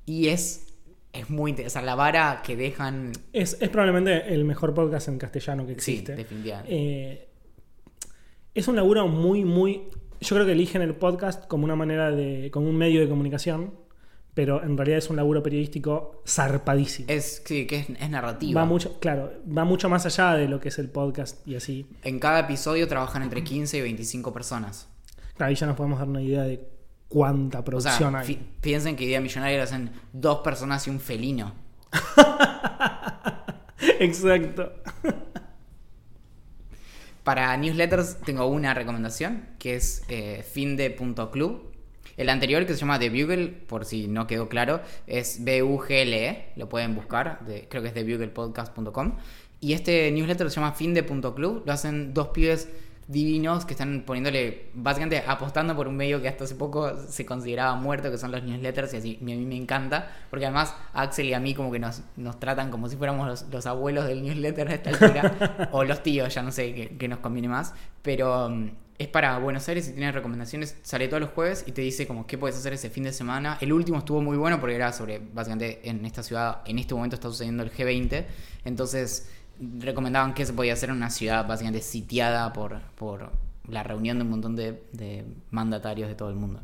Y 0.07 0.29
es, 0.29 0.67
es 1.13 1.31
muy 1.31 1.51
interesante. 1.51 1.79
O 1.79 1.81
sea, 1.81 1.87
la 1.87 1.95
vara 1.95 2.43
que 2.45 2.57
dejan. 2.57 3.13
Es, 3.33 3.57
es 3.61 3.69
probablemente 3.69 4.33
el 4.35 4.45
mejor 4.45 4.75
podcast 4.75 5.09
en 5.09 5.19
castellano 5.19 5.65
que 5.67 5.73
Sí, 5.81 5.93
existe. 5.93 6.15
definitivamente. 6.17 6.73
Eh, 6.75 7.29
es 8.55 8.69
un 8.69 8.77
laburo 8.77 9.09
muy, 9.09 9.45
muy. 9.45 9.83
Yo 10.21 10.37
creo 10.37 10.47
que 10.47 10.53
eligen 10.53 10.81
el 10.83 10.95
podcast 10.95 11.47
como 11.49 11.65
una 11.65 11.77
manera 11.77 12.11
de. 12.11 12.51
como 12.53 12.69
un 12.69 12.77
medio 12.77 13.01
de 13.01 13.09
comunicación, 13.09 13.75
pero 14.35 14.63
en 14.63 14.77
realidad 14.77 14.99
es 14.99 15.11
un 15.11 15.17
laburo 15.17 15.43
periodístico 15.43 16.23
zarpadísimo. 16.27 17.07
Es, 17.09 17.43
sí, 17.45 17.67
que 17.67 17.79
es, 17.79 17.91
es 17.91 18.11
narrativa. 18.11 18.61
Va 18.61 18.67
mucho, 18.67 18.99
claro, 18.99 19.33
va 19.47 19.65
mucho 19.65 19.89
más 19.89 20.05
allá 20.07 20.35
de 20.35 20.49
lo 20.49 20.61
que 20.61 20.69
es 20.69 20.79
el 20.79 20.91
podcast 20.91 21.47
y 21.47 21.55
así. 21.55 21.87
En 22.03 22.19
cada 22.19 22.41
episodio 22.41 22.89
trabajan 22.89 23.23
entre 23.23 23.45
15 23.45 23.79
y 23.79 23.81
25 23.81 24.33
personas. 24.33 24.89
Claro, 25.37 25.51
ahí 25.51 25.55
ya 25.55 25.67
nos 25.67 25.77
podemos 25.77 25.99
dar 25.99 26.09
una 26.09 26.23
idea 26.23 26.43
de 26.43 26.69
cuánta 27.09 27.61
O 27.61 27.65
producción 27.65 28.13
sea, 28.13 28.21
hay. 28.21 28.57
piensen 28.61 28.97
que 28.97 29.05
Idea 29.05 29.21
Millonaria 29.21 29.59
lo 29.59 29.65
hacen 29.65 29.91
dos 30.13 30.39
personas 30.39 30.87
y 30.87 30.91
un 30.91 31.01
felino. 31.01 31.55
Exacto. 34.01 34.73
Para 37.23 37.57
newsletters 37.57 38.21
tengo 38.21 38.47
una 38.47 38.75
recomendación, 38.75 39.47
que 39.59 39.77
es 39.77 40.03
eh, 40.09 40.45
finde.club. 40.49 41.74
El 42.17 42.29
anterior, 42.29 42.65
que 42.67 42.75
se 42.75 42.81
llama 42.81 42.99
The 42.99 43.11
Bugle, 43.11 43.49
por 43.49 43.85
si 43.85 44.07
no 44.09 44.27
quedó 44.27 44.49
claro, 44.49 44.81
es 45.07 45.45
B-U-G-L-E. 45.45 46.53
Lo 46.57 46.69
pueden 46.69 46.95
buscar, 46.95 47.45
de- 47.47 47.67
creo 47.69 47.83
que 47.83 47.89
es 47.89 47.95
thebuglepodcast.com. 47.95 49.17
Y 49.61 49.73
este 49.73 50.11
newsletter 50.13 50.51
se 50.51 50.57
llama 50.57 50.73
finde.club. 50.73 51.63
Lo 51.67 51.73
hacen 51.73 52.13
dos 52.15 52.29
pibes 52.29 52.69
divinos 53.07 53.67
que 53.67 53.75
están 53.75 54.03
poniéndole, 54.07 54.71
básicamente 54.75 55.23
apostando 55.27 55.77
por 55.77 55.89
un 55.89 55.97
medio 55.97 56.23
que 56.23 56.29
hasta 56.29 56.45
hace 56.45 56.55
poco 56.55 56.97
se 57.07 57.27
consideraba 57.27 57.75
muerto, 57.77 58.11
que 58.11 58.17
son 58.17 58.33
los 58.33 58.43
newsletters, 58.43 58.95
y 58.95 58.97
así 58.97 59.19
a 59.21 59.25
mí 59.25 59.37
me 59.45 59.57
encanta, 59.57 60.11
porque 60.31 60.47
además 60.47 60.75
Axel 60.95 61.27
y 61.27 61.35
a 61.35 61.41
mí 61.41 61.55
como 61.55 61.71
que 61.71 61.79
nos, 61.79 62.01
nos 62.17 62.41
tratan 62.41 62.71
como 62.71 62.89
si 62.89 62.97
fuéramos 62.97 63.27
los, 63.29 63.43
los 63.51 63.67
abuelos 63.67 64.07
del 64.07 64.23
newsletter 64.23 64.69
a 64.69 64.75
esta 64.75 64.91
altura, 64.91 65.69
o 65.73 65.85
los 65.85 66.03
tíos, 66.03 66.35
ya 66.35 66.43
no 66.43 66.51
sé 66.51 66.97
qué, 66.99 67.09
nos 67.09 67.19
conviene 67.19 67.49
más, 67.49 67.75
pero 68.01 68.47
um, 68.47 68.71
es 68.99 69.09
para 69.09 69.37
Buenos 69.39 69.69
Aires 69.69 69.89
y 69.89 69.93
tiene 69.93 70.13
recomendaciones, 70.13 70.77
sale 70.83 71.09
todos 71.09 71.21
los 71.21 71.31
jueves 71.31 71.65
y 71.67 71.73
te 71.73 71.83
dice 71.83 72.07
como 72.07 72.27
qué 72.27 72.39
puedes 72.39 72.57
hacer 72.57 72.73
ese 72.73 72.91
fin 72.91 73.03
de 73.05 73.13
semana. 73.13 73.59
El 73.61 73.73
último 73.73 73.99
estuvo 73.99 74.21
muy 74.21 74.37
bueno 74.37 74.61
porque 74.61 74.77
era 74.77 74.93
sobre, 74.93 75.19
básicamente 75.19 75.81
en 75.89 76.05
esta 76.07 76.23
ciudad, 76.23 76.63
en 76.67 76.79
este 76.79 76.95
momento 76.95 77.15
está 77.17 77.29
sucediendo 77.29 77.63
el 77.65 77.73
G20, 77.73 78.25
entonces 78.65 79.29
recomendaban 79.79 80.35
qué 80.35 80.45
se 80.47 80.53
podía 80.53 80.73
hacer 80.75 80.91
en 80.91 80.97
una 80.97 81.11
ciudad 81.11 81.47
básicamente 81.47 81.83
sitiada 81.83 82.53
por, 82.53 82.81
por 82.97 83.33
la 83.69 83.83
reunión 83.83 84.19
de 84.19 84.25
un 84.25 84.31
montón 84.31 84.57
de, 84.57 84.83
de 84.93 85.25
mandatarios 85.51 86.09
de 86.09 86.15
todo 86.15 86.29
el 86.31 86.37
mundo. 86.37 86.61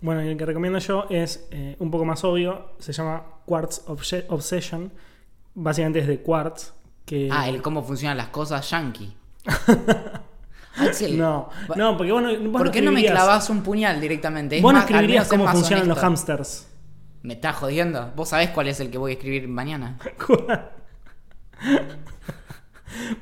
Bueno, 0.00 0.22
y 0.24 0.28
el 0.28 0.36
que 0.36 0.46
recomiendo 0.46 0.78
yo 0.78 1.06
es 1.10 1.48
eh, 1.50 1.74
un 1.80 1.90
poco 1.90 2.04
más 2.04 2.22
obvio. 2.24 2.72
Se 2.78 2.92
llama 2.92 3.24
Quartz 3.44 3.84
Obse- 3.86 4.24
Obsession. 4.28 4.92
Básicamente 5.54 5.98
es 5.98 6.06
de 6.06 6.20
Quartz. 6.22 6.72
Que... 7.04 7.28
Ah, 7.32 7.48
el 7.48 7.60
cómo 7.62 7.82
funcionan 7.82 8.16
las 8.16 8.28
cosas 8.28 8.70
yankee. 8.70 9.12
Axel, 10.78 11.18
No, 11.18 11.48
no, 11.76 11.96
porque 11.96 12.12
vos 12.12 12.22
no, 12.22 12.28
vos 12.50 12.58
¿por 12.58 12.66
no 12.66 12.72
qué 12.72 12.82
no 12.82 12.92
me 12.92 13.04
clavas 13.04 13.48
un 13.50 13.62
puñal 13.62 14.00
directamente? 14.00 14.56
Es 14.58 14.62
Vos 14.62 14.72
no 14.72 14.80
escribirías 14.80 15.24
es 15.24 15.30
cómo 15.30 15.44
más 15.44 15.54
funcionan 15.54 15.88
los 15.88 15.98
hamsters. 15.98 16.68
¿Me 17.22 17.34
estás 17.34 17.56
jodiendo? 17.56 18.12
¿Vos 18.14 18.28
sabés 18.28 18.50
cuál 18.50 18.68
es 18.68 18.78
el 18.80 18.90
que 18.90 18.98
voy 18.98 19.12
a 19.12 19.14
escribir 19.14 19.48
mañana? 19.48 19.98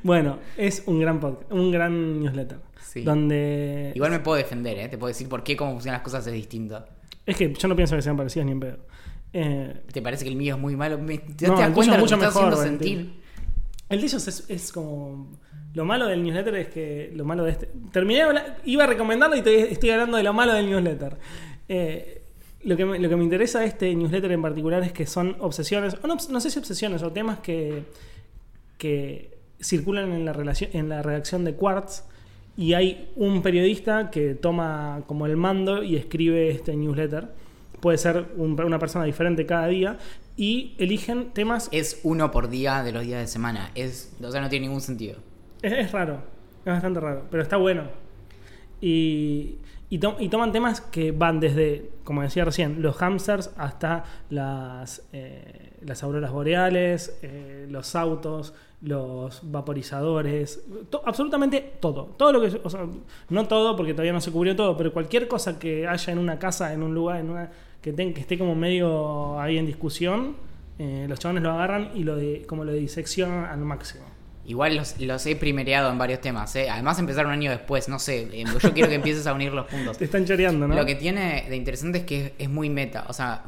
bueno, 0.02 0.38
es 0.56 0.82
un 0.86 1.00
gran 1.00 1.20
podcast, 1.20 1.50
un 1.52 1.70
gran 1.72 2.20
newsletter. 2.20 2.58
Sí. 2.82 3.02
Donde. 3.02 3.92
Igual 3.94 4.10
me 4.12 4.20
puedo 4.20 4.36
defender, 4.36 4.78
¿eh? 4.78 4.88
Te 4.88 4.98
puedo 4.98 5.08
decir 5.08 5.28
por 5.28 5.42
qué 5.42 5.56
cómo 5.56 5.72
funcionan 5.72 5.98
las 5.98 6.04
cosas 6.04 6.26
es 6.26 6.32
distinto. 6.32 6.84
Es 7.24 7.36
que 7.36 7.52
yo 7.52 7.68
no 7.68 7.74
pienso 7.76 7.96
que 7.96 8.02
sean 8.02 8.16
parecidos 8.16 8.46
ni 8.46 8.52
en 8.52 8.60
pedo. 8.60 8.78
Eh, 9.32 9.82
¿Te 9.92 10.00
parece 10.00 10.24
que 10.24 10.30
el 10.30 10.36
mío 10.36 10.54
es 10.54 10.60
muy 10.60 10.76
malo? 10.76 10.98
Me- 10.98 11.18
¿Te, 11.18 11.48
No, 11.48 11.56
te 11.56 11.62
das 11.62 11.70
cuenta 11.72 11.96
es 11.96 12.02
de 12.02 12.02
lo 12.02 12.06
que 12.08 12.16
me 12.16 12.26
estás 12.26 12.34
mejor, 12.34 12.52
haciendo 12.54 12.56
sentir? 12.56 13.20
El 13.88 14.00
de 14.00 14.06
ellos 14.06 14.28
es, 14.28 14.44
es 14.48 14.72
como. 14.72 15.32
Lo 15.76 15.84
malo 15.84 16.06
del 16.06 16.22
newsletter 16.22 16.54
es 16.54 16.68
que. 16.68 17.12
Lo 17.14 17.26
malo 17.26 17.44
de 17.44 17.50
este. 17.50 17.68
Terminé 17.92 18.22
Iba 18.64 18.84
a 18.84 18.86
recomendarlo 18.86 19.36
y 19.36 19.40
estoy 19.46 19.90
hablando 19.90 20.16
de 20.16 20.22
lo 20.22 20.32
malo 20.32 20.54
del 20.54 20.70
newsletter. 20.70 21.18
Eh, 21.68 22.22
lo, 22.64 22.78
que 22.78 22.86
me, 22.86 22.98
lo 22.98 23.10
que 23.10 23.16
me 23.16 23.22
interesa 23.24 23.60
de 23.60 23.66
este 23.66 23.94
newsletter 23.94 24.32
en 24.32 24.40
particular 24.40 24.82
es 24.82 24.92
que 24.92 25.04
son 25.06 25.36
obsesiones. 25.38 25.98
No, 26.02 26.40
sé 26.40 26.50
si 26.50 26.58
obsesiones 26.58 27.02
o 27.02 27.12
temas 27.12 27.40
que. 27.40 27.82
que 28.78 29.36
circulan 29.60 30.12
en 30.12 30.24
la, 30.24 30.32
relación, 30.32 30.70
en 30.72 30.88
la 30.88 31.02
redacción 31.02 31.44
de 31.44 31.52
Quartz. 31.54 32.04
Y 32.56 32.72
hay 32.72 33.10
un 33.16 33.42
periodista 33.42 34.10
que 34.10 34.34
toma 34.34 35.02
como 35.06 35.26
el 35.26 35.36
mando 35.36 35.82
y 35.82 35.96
escribe 35.96 36.48
este 36.48 36.74
newsletter. 36.74 37.28
Puede 37.80 37.98
ser 37.98 38.28
un- 38.38 38.58
una 38.58 38.78
persona 38.78 39.04
diferente 39.04 39.44
cada 39.44 39.66
día. 39.66 39.98
Y 40.38 40.74
eligen 40.78 41.32
temas 41.34 41.68
Es 41.70 42.00
uno 42.02 42.30
por 42.30 42.48
día 42.48 42.82
de 42.82 42.92
los 42.92 43.02
días 43.04 43.20
de 43.20 43.26
semana. 43.26 43.72
Es, 43.74 44.14
o 44.22 44.30
sea, 44.30 44.40
no 44.40 44.48
tiene 44.48 44.68
ningún 44.68 44.80
sentido. 44.80 45.16
Es, 45.66 45.92
raro, 45.92 46.18
es 46.64 46.72
bastante 46.72 47.00
raro, 47.00 47.24
pero 47.30 47.42
está 47.42 47.56
bueno. 47.56 47.84
Y, 48.80 49.56
y, 49.90 50.00
y 50.18 50.28
toman 50.28 50.52
temas 50.52 50.80
que 50.80 51.12
van 51.12 51.40
desde, 51.40 51.90
como 52.04 52.22
decía 52.22 52.44
recién, 52.44 52.82
los 52.82 52.96
hamsters 52.96 53.50
hasta 53.56 54.04
las, 54.30 55.06
eh, 55.12 55.72
las 55.82 56.02
auroras 56.02 56.30
boreales, 56.30 57.18
eh, 57.22 57.66
los 57.68 57.96
autos, 57.96 58.54
los 58.82 59.40
vaporizadores, 59.50 60.64
absolutamente 61.04 61.74
todo. 61.80 62.14
Todo 62.16 62.32
lo 62.32 62.40
que, 62.40 62.60
o 62.62 62.70
sea, 62.70 62.86
no 63.30 63.48
todo 63.48 63.74
porque 63.76 63.92
todavía 63.92 64.12
no 64.12 64.20
se 64.20 64.30
cubrió 64.30 64.54
todo, 64.54 64.76
pero 64.76 64.92
cualquier 64.92 65.26
cosa 65.26 65.58
que 65.58 65.86
haya 65.86 66.12
en 66.12 66.18
una 66.18 66.38
casa, 66.38 66.72
en 66.72 66.82
un 66.82 66.94
lugar, 66.94 67.20
en 67.20 67.30
una, 67.30 67.50
que, 67.80 67.94
que 67.94 68.20
esté 68.20 68.38
como 68.38 68.54
medio 68.54 69.40
ahí 69.40 69.58
en 69.58 69.66
discusión, 69.66 70.36
eh, 70.78 71.06
los 71.08 71.18
chavales 71.18 71.42
lo 71.42 71.50
agarran 71.50 71.90
y 71.94 72.04
lo 72.04 72.16
de, 72.16 72.44
como 72.46 72.64
lo 72.64 72.72
diseccionan 72.72 73.46
al 73.46 73.60
máximo. 73.60 74.15
Igual 74.46 74.76
los, 74.76 75.00
los 75.00 75.26
he 75.26 75.34
primereado 75.36 75.90
en 75.90 75.98
varios 75.98 76.20
temas, 76.20 76.54
¿eh? 76.56 76.70
Además 76.70 76.98
empezaron 76.98 77.32
un 77.32 77.38
año 77.38 77.50
después, 77.50 77.88
no 77.88 77.98
sé. 77.98 78.28
eh, 78.32 78.44
Yo 78.62 78.72
quiero 78.72 78.88
que 78.88 78.94
empieces 78.94 79.26
a 79.26 79.32
unir 79.34 79.52
los 79.52 79.66
puntos. 79.66 79.98
Te 79.98 80.04
están 80.04 80.24
choreando, 80.24 80.68
¿no? 80.68 80.74
Lo 80.74 80.86
que 80.86 80.94
tiene 80.94 81.46
de 81.48 81.56
interesante 81.56 81.98
es 81.98 82.04
que 82.04 82.34
es 82.38 82.48
muy 82.48 82.70
meta. 82.70 83.04
O 83.08 83.12
sea, 83.12 83.42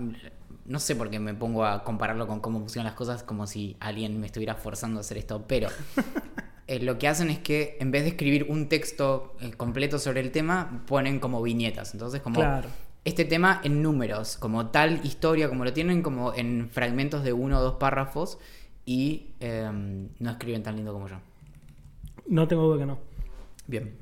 no 0.67 0.79
sé 0.81 0.97
por 0.97 1.09
qué 1.09 1.19
me 1.21 1.35
pongo 1.35 1.65
a 1.65 1.85
compararlo 1.85 2.27
con 2.27 2.41
cómo 2.41 2.59
funcionan 2.59 2.87
las 2.87 2.95
cosas 2.97 3.23
como 3.23 3.47
si 3.47 3.77
alguien 3.81 4.19
me 4.21 4.27
estuviera 4.27 4.55
forzando 4.57 4.99
a 4.99 5.01
hacer 5.01 5.19
esto, 5.19 5.45
pero 5.47 5.69
eh, 6.67 6.81
lo 6.81 6.99
que 6.99 7.09
hacen 7.09 7.31
es 7.31 7.39
que 7.39 7.77
en 7.81 7.91
vez 7.91 8.03
de 8.03 8.09
escribir 8.11 8.47
un 8.49 8.69
texto 8.69 9.37
eh, 9.41 9.53
completo 9.57 9.99
sobre 9.99 10.21
el 10.21 10.31
tema, 10.31 10.83
ponen 10.87 11.21
como 11.21 11.41
viñetas. 11.43 11.95
Entonces, 11.95 12.21
como 12.21 12.41
Claro. 12.41 12.69
este 13.05 13.25
tema 13.25 13.61
en 13.65 13.83
números, 13.83 14.37
como 14.37 14.67
tal 14.67 15.01
historia, 15.05 15.49
como 15.49 15.65
lo 15.65 15.73
tienen 15.73 16.03
como 16.03 16.35
en 16.35 16.69
fragmentos 16.71 17.23
de 17.25 17.33
uno 17.33 17.59
o 17.61 17.63
dos 17.63 17.75
párrafos 17.77 18.39
y 18.89 19.35
eh, 19.41 19.71
no 20.19 20.31
escriben 20.31 20.63
tan 20.63 20.75
lindo 20.77 20.95
como 20.95 21.09
yo. 21.09 21.17
No 22.27 22.49
tengo 22.49 22.63
duda 22.63 22.79
que 22.79 22.87
no. 22.87 22.99
Bien. 23.67 23.95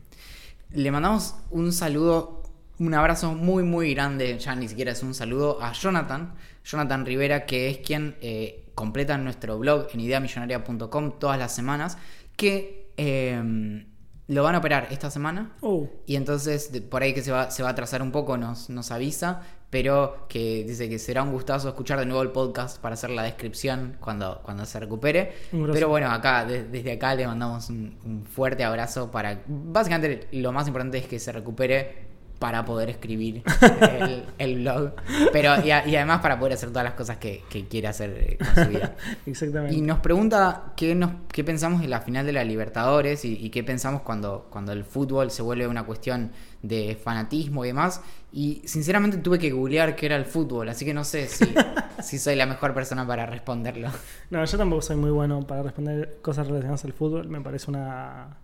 Le 0.70 0.92
mandamos 0.92 1.34
un 1.50 1.72
saludo, 1.72 2.44
un 2.78 2.94
abrazo 2.94 3.34
muy, 3.34 3.64
muy 3.64 3.94
grande, 3.94 4.38
ya 4.38 4.54
ni 4.54 4.68
siquiera 4.68 4.92
es 4.92 5.02
un 5.02 5.12
saludo, 5.12 5.60
a 5.60 5.72
Jonathan, 5.72 6.34
Jonathan 6.64 7.04
Rivera, 7.04 7.46
que 7.46 7.68
es 7.68 7.78
quien 7.78 8.14
eh, 8.20 8.70
completa 8.76 9.18
nuestro 9.18 9.58
blog 9.58 9.88
en 9.92 9.98
ideamillonaria.com 9.98 11.18
todas 11.18 11.36
las 11.36 11.52
semanas, 11.52 11.98
que 12.36 12.92
eh, 12.96 13.84
lo 14.28 14.42
van 14.44 14.54
a 14.54 14.58
operar 14.58 14.86
esta 14.92 15.10
semana. 15.10 15.56
Oh, 15.62 15.88
Y 16.06 16.14
entonces, 16.14 16.70
por 16.88 17.02
ahí 17.02 17.12
que 17.12 17.22
se 17.22 17.32
va, 17.32 17.50
se 17.50 17.64
va 17.64 17.70
a 17.70 17.72
atrasar 17.72 18.02
un 18.02 18.12
poco, 18.12 18.36
nos, 18.36 18.70
nos 18.70 18.92
avisa, 18.92 19.42
pero 19.78 20.24
que 20.26 20.64
dice 20.66 20.88
que 20.88 20.98
será 20.98 21.22
un 21.22 21.32
gustazo 21.32 21.68
escuchar 21.68 21.98
de 21.98 22.06
nuevo 22.06 22.22
el 22.22 22.30
podcast 22.30 22.80
para 22.80 22.94
hacer 22.94 23.10
la 23.10 23.22
descripción 23.24 23.98
cuando, 24.00 24.40
cuando 24.42 24.64
se 24.64 24.80
recupere. 24.80 25.34
Pero 25.74 25.90
bueno, 25.90 26.10
acá, 26.10 26.46
de- 26.46 26.64
desde 26.64 26.92
acá 26.92 27.14
le 27.14 27.26
mandamos 27.26 27.68
un, 27.68 27.94
un 28.06 28.24
fuerte 28.24 28.64
abrazo 28.64 29.10
para... 29.10 29.42
Básicamente 29.46 30.28
lo 30.32 30.50
más 30.50 30.66
importante 30.66 30.96
es 30.96 31.06
que 31.06 31.18
se 31.18 31.30
recupere 31.30 32.06
para 32.38 32.64
poder 32.64 32.88
escribir 32.90 33.42
el, 34.00 34.24
el 34.38 34.54
blog. 34.60 34.92
Pero, 35.30 35.62
y, 35.62 35.70
a- 35.70 35.86
y 35.86 35.94
además 35.96 36.20
para 36.22 36.38
poder 36.38 36.54
hacer 36.54 36.70
todas 36.70 36.84
las 36.84 36.94
cosas 36.94 37.18
que, 37.18 37.42
que 37.50 37.68
quiere 37.68 37.88
hacer 37.88 38.10
eh, 38.18 38.38
con 38.38 38.64
su 38.64 38.70
vida. 38.70 38.96
Exactamente. 39.26 39.74
Y 39.76 39.82
nos 39.82 39.98
pregunta 40.00 40.72
qué, 40.74 40.94
nos, 40.94 41.10
qué 41.30 41.44
pensamos 41.44 41.82
de 41.82 41.88
la 41.88 42.00
final 42.00 42.24
de 42.24 42.32
la 42.32 42.44
Libertadores 42.44 43.26
y, 43.26 43.34
y 43.44 43.50
qué 43.50 43.62
pensamos 43.62 44.00
cuando, 44.02 44.46
cuando 44.50 44.72
el 44.72 44.84
fútbol 44.84 45.30
se 45.30 45.42
vuelve 45.42 45.66
una 45.66 45.84
cuestión 45.84 46.32
de 46.62 46.98
fanatismo 47.02 47.62
y 47.64 47.68
demás. 47.68 48.00
Y 48.36 48.60
sinceramente 48.66 49.16
tuve 49.16 49.38
que 49.38 49.50
googlear 49.50 49.96
qué 49.96 50.04
era 50.04 50.16
el 50.16 50.26
fútbol, 50.26 50.68
así 50.68 50.84
que 50.84 50.92
no 50.92 51.04
sé 51.04 51.26
si, 51.26 51.46
si 52.02 52.18
soy 52.18 52.36
la 52.36 52.44
mejor 52.44 52.74
persona 52.74 53.06
para 53.06 53.24
responderlo. 53.24 53.88
No, 54.28 54.44
yo 54.44 54.58
tampoco 54.58 54.82
soy 54.82 54.96
muy 54.96 55.08
bueno 55.08 55.40
para 55.46 55.62
responder 55.62 56.18
cosas 56.20 56.46
relacionadas 56.46 56.84
al 56.84 56.92
fútbol. 56.92 57.30
Me 57.30 57.40
parece 57.40 57.70
una. 57.70 58.36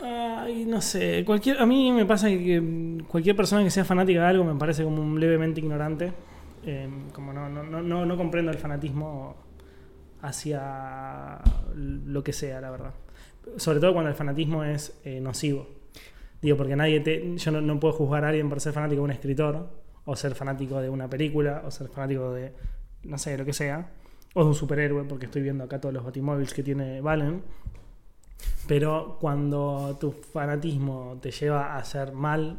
Ay, 0.00 0.64
no 0.64 0.80
sé. 0.80 1.22
Cualquier, 1.24 1.60
a 1.60 1.66
mí 1.66 1.92
me 1.92 2.04
pasa 2.04 2.26
que 2.26 3.00
cualquier 3.06 3.36
persona 3.36 3.62
que 3.62 3.70
sea 3.70 3.84
fanática 3.84 4.22
de 4.22 4.26
algo 4.26 4.42
me 4.42 4.58
parece 4.58 4.82
como 4.82 5.02
un 5.02 5.20
levemente 5.20 5.60
ignorante. 5.60 6.12
Eh, 6.66 6.88
como 7.12 7.32
no, 7.32 7.48
no, 7.48 7.62
no, 7.62 7.80
no, 7.80 8.04
no 8.06 8.16
comprendo 8.16 8.50
el 8.50 8.58
fanatismo 8.58 9.36
hacia 10.20 11.38
lo 11.76 12.24
que 12.24 12.32
sea, 12.32 12.60
la 12.60 12.72
verdad. 12.72 12.92
Sobre 13.56 13.78
todo 13.78 13.92
cuando 13.92 14.10
el 14.10 14.16
fanatismo 14.16 14.64
es 14.64 14.98
eh, 15.04 15.20
nocivo. 15.20 15.77
Digo, 16.40 16.56
porque 16.56 16.76
nadie 16.76 17.00
te. 17.00 17.36
Yo 17.36 17.50
no, 17.50 17.60
no 17.60 17.80
puedo 17.80 17.94
juzgar 17.94 18.24
a 18.24 18.28
alguien 18.28 18.48
por 18.48 18.60
ser 18.60 18.72
fanático 18.72 19.00
de 19.00 19.04
un 19.04 19.10
escritor, 19.10 19.68
o 20.04 20.16
ser 20.16 20.34
fanático 20.34 20.80
de 20.80 20.88
una 20.88 21.08
película, 21.08 21.62
o 21.64 21.70
ser 21.70 21.88
fanático 21.88 22.32
de. 22.32 22.52
no 23.04 23.18
sé, 23.18 23.36
lo 23.36 23.44
que 23.44 23.52
sea. 23.52 23.90
O 24.34 24.42
de 24.42 24.48
un 24.48 24.54
superhéroe, 24.54 25.04
porque 25.04 25.26
estoy 25.26 25.42
viendo 25.42 25.64
acá 25.64 25.80
todos 25.80 25.94
los 25.94 26.04
batimóviles 26.04 26.54
que 26.54 26.62
tiene 26.62 27.00
Valen. 27.00 27.42
Pero 28.66 29.16
cuando 29.20 29.96
tu 29.98 30.12
fanatismo 30.12 31.18
te 31.20 31.30
lleva 31.30 31.74
a 31.74 31.78
hacer 31.78 32.12
mal, 32.12 32.58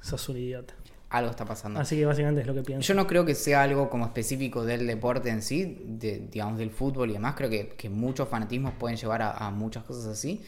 sos 0.00 0.28
un 0.28 0.38
idiota. 0.38 0.74
Algo 1.10 1.30
está 1.30 1.44
pasando. 1.44 1.78
Así 1.78 1.96
que 1.96 2.04
básicamente 2.04 2.40
es 2.40 2.46
lo 2.46 2.54
que 2.54 2.62
pienso. 2.62 2.86
Yo 2.88 2.94
no 2.94 3.06
creo 3.06 3.24
que 3.24 3.34
sea 3.34 3.62
algo 3.62 3.88
como 3.88 4.06
específico 4.06 4.64
del 4.64 4.86
deporte 4.86 5.28
en 5.30 5.42
sí, 5.42 5.84
de, 5.86 6.26
digamos 6.30 6.58
del 6.58 6.70
fútbol 6.70 7.10
y 7.10 7.12
demás. 7.12 7.34
Creo 7.36 7.48
que, 7.48 7.68
que 7.68 7.88
muchos 7.88 8.28
fanatismos 8.28 8.74
pueden 8.74 8.96
llevar 8.96 9.22
a, 9.22 9.30
a 9.32 9.50
muchas 9.50 9.84
cosas 9.84 10.06
así. 10.06 10.42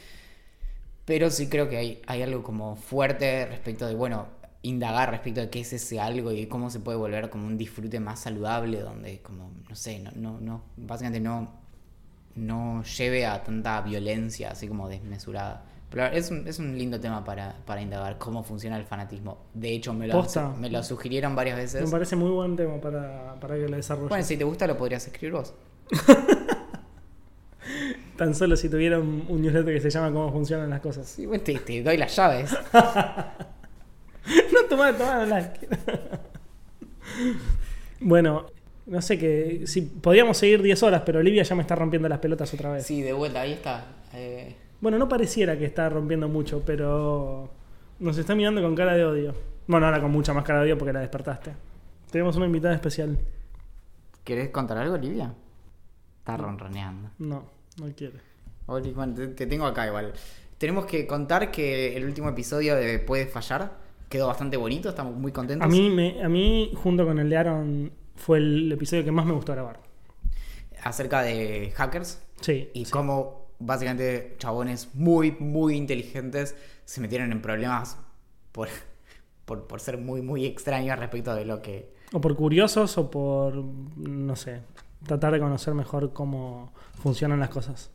Pero 1.08 1.30
sí 1.30 1.48
creo 1.48 1.70
que 1.70 1.78
hay, 1.78 2.02
hay 2.06 2.20
algo 2.20 2.42
como 2.42 2.76
fuerte 2.76 3.46
respecto 3.46 3.86
de, 3.86 3.94
bueno, 3.94 4.26
indagar 4.60 5.10
respecto 5.10 5.40
de 5.40 5.48
qué 5.48 5.60
es 5.60 5.72
ese 5.72 5.98
algo 5.98 6.32
y 6.32 6.44
cómo 6.48 6.68
se 6.68 6.80
puede 6.80 6.98
volver 6.98 7.30
como 7.30 7.46
un 7.46 7.56
disfrute 7.56 7.98
más 7.98 8.20
saludable, 8.20 8.80
donde 8.80 9.22
como, 9.22 9.50
no 9.66 9.74
sé, 9.74 10.00
no, 10.00 10.10
no, 10.14 10.38
no 10.38 10.64
básicamente 10.76 11.18
no, 11.18 11.48
no 12.34 12.82
lleve 12.82 13.24
a 13.24 13.42
tanta 13.42 13.80
violencia 13.80 14.50
así 14.50 14.68
como 14.68 14.86
desmesurada. 14.86 15.64
Pero 15.88 16.04
es 16.08 16.30
un, 16.30 16.46
es 16.46 16.58
un 16.58 16.76
lindo 16.76 17.00
tema 17.00 17.24
para, 17.24 17.56
para 17.64 17.80
indagar 17.80 18.18
cómo 18.18 18.42
funciona 18.42 18.76
el 18.76 18.84
fanatismo. 18.84 19.46
De 19.54 19.72
hecho, 19.72 19.94
me 19.94 20.08
lo, 20.08 20.26
me 20.58 20.68
lo 20.68 20.82
sugirieron 20.82 21.34
varias 21.34 21.56
veces. 21.56 21.84
Me 21.86 21.90
parece 21.90 22.16
muy 22.16 22.28
buen 22.28 22.54
tema 22.54 22.78
para, 22.82 23.34
para 23.40 23.54
que 23.54 23.66
lo 23.66 23.76
desarrolles. 23.76 24.10
Bueno, 24.10 24.24
si 24.24 24.36
te 24.36 24.44
gusta 24.44 24.66
lo 24.66 24.76
podrías 24.76 25.06
escribir 25.06 25.32
vos. 25.32 25.54
Tan 28.18 28.34
solo 28.34 28.56
si 28.56 28.68
tuviera 28.68 28.98
un, 28.98 29.24
un 29.28 29.40
newsletter 29.40 29.72
que 29.74 29.80
se 29.80 29.88
llama 29.90 30.12
Cómo 30.12 30.30
funcionan 30.32 30.68
las 30.68 30.80
cosas. 30.80 31.06
Sí, 31.08 31.24
bueno, 31.24 31.42
te, 31.42 31.54
te 31.60 31.82
doy 31.82 31.96
las 31.96 32.14
llaves. 32.16 32.54
no, 32.74 34.64
tomá, 34.68 34.92
tomá, 34.92 35.24
la- 35.24 35.52
Bueno, 38.00 38.46
no 38.86 39.00
sé 39.02 39.18
que. 39.18 39.66
Si 39.66 39.82
podíamos 39.82 40.36
seguir 40.38 40.62
10 40.62 40.82
horas, 40.82 41.02
pero 41.06 41.20
Olivia 41.20 41.42
ya 41.42 41.54
me 41.54 41.62
está 41.62 41.74
rompiendo 41.74 42.08
las 42.08 42.18
pelotas 42.18 42.52
otra 42.54 42.72
vez. 42.72 42.86
Sí, 42.86 43.02
de 43.02 43.12
vuelta, 43.12 43.40
ahí 43.40 43.52
está. 43.52 43.86
Eh, 44.14 44.54
Bueno, 44.80 44.98
no 44.98 45.08
pareciera 45.08 45.56
que 45.58 45.64
está 45.64 45.88
rompiendo 45.88 46.28
mucho, 46.28 46.62
pero 46.64 47.50
nos 48.00 48.16
está 48.18 48.34
mirando 48.34 48.62
con 48.62 48.74
cara 48.74 48.94
de 48.96 49.04
odio. 49.04 49.34
Bueno, 49.66 49.86
ahora 49.86 50.00
con 50.00 50.10
mucha 50.10 50.32
más 50.32 50.44
cara 50.44 50.60
de 50.60 50.66
odio 50.66 50.78
porque 50.78 50.92
la 50.92 51.00
despertaste. 51.00 51.52
Tenemos 52.10 52.36
una 52.36 52.46
invitada 52.46 52.74
especial. 52.74 53.18
¿Querés 54.24 54.48
contar 54.50 54.78
algo, 54.78 54.94
Olivia? 54.94 55.32
Está 56.18 56.36
ronroneando. 56.36 57.10
No, 57.18 57.44
no 57.80 57.92
quiere. 57.94 58.18
Oli, 58.66 58.92
bueno, 58.92 59.14
te, 59.14 59.28
te 59.28 59.46
tengo 59.46 59.64
acá 59.66 59.86
igual. 59.86 60.12
Tenemos 60.58 60.86
que 60.86 61.06
contar 61.06 61.50
que 61.50 61.96
el 61.96 62.04
último 62.04 62.28
episodio 62.28 62.74
de 62.76 62.98
Puede 62.98 63.26
Fallar 63.26 63.78
quedó 64.08 64.26
bastante 64.26 64.56
bonito, 64.56 64.88
estamos 64.88 65.14
muy 65.14 65.32
contentos. 65.32 65.64
A 65.66 65.68
mí, 65.68 65.88
me, 65.90 66.22
a 66.22 66.28
mí, 66.28 66.72
junto 66.74 67.06
con 67.06 67.18
el 67.18 67.30
de 67.30 67.36
Aaron, 67.36 67.92
fue 68.16 68.38
el 68.38 68.72
episodio 68.72 69.04
que 69.04 69.12
más 69.12 69.24
me 69.26 69.32
gustó 69.32 69.52
grabar. 69.52 69.80
Acerca 70.82 71.22
de 71.22 71.72
hackers 71.76 72.22
Sí. 72.40 72.70
y 72.72 72.84
sí. 72.84 72.90
cómo 72.90 73.48
básicamente 73.58 74.36
chabones 74.38 74.94
muy, 74.94 75.32
muy 75.32 75.74
inteligentes 75.76 76.54
se 76.84 77.00
metieron 77.00 77.32
en 77.32 77.42
problemas 77.42 77.98
por, 78.52 78.68
por, 79.44 79.66
por 79.66 79.80
ser 79.80 79.98
muy, 79.98 80.22
muy 80.22 80.46
extraños 80.46 80.98
respecto 80.98 81.34
de 81.34 81.44
lo 81.44 81.60
que... 81.60 81.92
O 82.12 82.20
por 82.20 82.36
curiosos 82.36 82.96
o 82.96 83.10
por, 83.10 83.54
no 83.54 84.36
sé, 84.36 84.60
tratar 85.06 85.32
de 85.32 85.40
conocer 85.40 85.74
mejor 85.74 86.12
cómo 86.12 86.72
funcionan 87.00 87.40
las 87.40 87.50
cosas. 87.50 87.90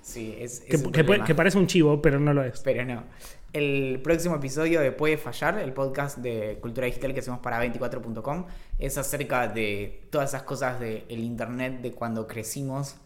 Sí, 0.00 0.34
es, 0.38 0.60
Que, 0.60 0.76
un 0.76 0.90
que 0.90 1.24
que 1.24 1.34
parece 1.34 1.58
un 1.58 1.66
chivo, 1.66 2.02
pero 2.02 2.18
no 2.18 2.34
lo 2.34 2.42
es. 2.42 2.60
Pero 2.60 2.84
no. 2.84 3.04
El 3.52 4.00
próximo 4.02 4.36
episodio 4.36 4.80
de 4.80 4.92
Puede 4.92 5.18
Fallar, 5.18 5.58
el 5.58 5.72
podcast 5.72 6.18
de 6.18 6.58
cultura 6.60 6.86
digital 6.86 7.14
que 7.14 7.20
hacemos 7.20 7.40
para 7.40 7.62
24.com, 7.62 8.46
es 8.78 8.98
acerca 8.98 9.46
de 9.46 10.08
todas 10.10 10.30
esas 10.30 10.42
cosas 10.42 10.80
del 10.80 11.20
internet 11.20 11.82
de 11.82 11.92
cuando 11.92 12.26
crecimos 12.26 12.96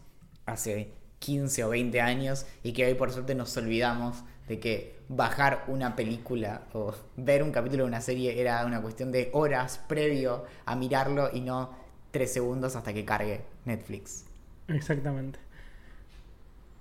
hace 0.45 0.93
15 1.19 1.65
o 1.65 1.69
20 1.69 2.01
años 2.01 2.45
y 2.63 2.73
que 2.73 2.85
hoy 2.85 2.93
por 2.93 3.11
suerte 3.11 3.35
nos 3.35 3.55
olvidamos 3.57 4.23
de 4.47 4.59
que 4.59 4.99
bajar 5.09 5.65
una 5.67 5.95
película 5.95 6.61
o 6.73 6.93
ver 7.17 7.43
un 7.43 7.51
capítulo 7.51 7.83
de 7.83 7.89
una 7.89 8.01
serie 8.01 8.39
era 8.39 8.65
una 8.65 8.81
cuestión 8.81 9.11
de 9.11 9.29
horas 9.33 9.81
previo 9.87 10.45
a 10.65 10.75
mirarlo 10.75 11.29
y 11.33 11.41
no 11.41 11.71
3 12.17 12.33
segundos 12.33 12.75
hasta 12.75 12.93
que 12.93 13.05
cargue 13.05 13.41
Netflix. 13.65 14.25
Exactamente. 14.67 15.37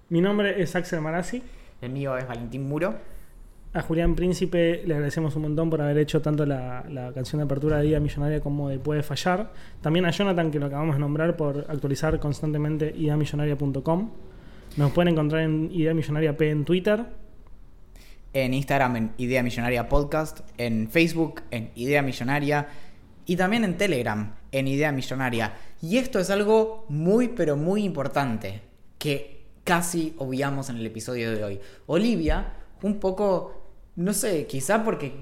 Mi 0.09 0.22
nombre 0.22 0.62
es 0.62 0.74
Axel 0.74 1.03
Marazzi. 1.03 1.43
El 1.82 1.91
mío 1.91 2.16
es 2.16 2.26
Valentín 2.26 2.66
Muro. 2.66 2.95
A 3.74 3.82
Julián 3.82 4.14
Príncipe 4.14 4.82
le 4.87 4.95
agradecemos 4.95 5.37
un 5.37 5.43
montón 5.43 5.68
por 5.68 5.82
haber 5.82 5.99
hecho 5.99 6.22
tanto 6.22 6.47
la, 6.47 6.87
la 6.89 7.12
canción 7.12 7.41
de 7.41 7.45
apertura 7.45 7.76
de 7.76 7.84
Día 7.84 8.01
Millonaria 8.01 8.41
como 8.41 8.70
de 8.70 8.78
Puede 8.78 9.03
Fallar. 9.03 9.53
También 9.82 10.07
a 10.07 10.11
Jonathan, 10.11 10.51
que 10.51 10.59
lo 10.59 10.66
acabamos 10.66 10.95
de 10.95 11.01
nombrar, 11.01 11.37
por 11.37 11.66
actualizar 11.68 12.18
constantemente 12.18 12.95
ideamillonaria.com. 12.97 14.11
Nos 14.78 14.93
pueden 14.93 15.12
encontrar 15.12 15.43
en 15.43 15.70
Idea 15.70 15.93
Millonaria 15.93 16.34
P 16.34 16.49
en 16.49 16.64
Twitter. 16.64 17.05
en 18.32 18.55
Instagram 18.55 18.97
en 18.97 19.12
Idea 19.18 19.43
Millonaria 19.43 19.89
Podcast, 19.89 20.41
en 20.57 20.89
Facebook 20.91 21.43
en 21.51 21.70
Idea 21.74 22.01
Millonaria 22.01 22.68
y 23.27 23.37
también 23.37 23.64
en 23.64 23.77
Telegram 23.77 24.35
en 24.53 24.68
Idea 24.68 24.93
Millonaria. 24.93 25.55
Y 25.83 25.99
esto 25.99 26.18
es 26.18 26.31
algo 26.31 26.87
muy 26.89 27.29
pero 27.29 27.57
muy 27.57 27.85
importante 27.85 28.62
que 28.99 29.45
casi 29.64 30.14
obviamos 30.18 30.70
en 30.70 30.77
el 30.77 30.87
episodio 30.87 31.33
de 31.33 31.45
hoy. 31.45 31.61
Olivia, 31.87 32.55
un 32.83 32.99
poco, 32.99 33.70
no 33.97 34.14
sé, 34.14 34.47
quizá 34.47 34.85
porque 34.85 35.12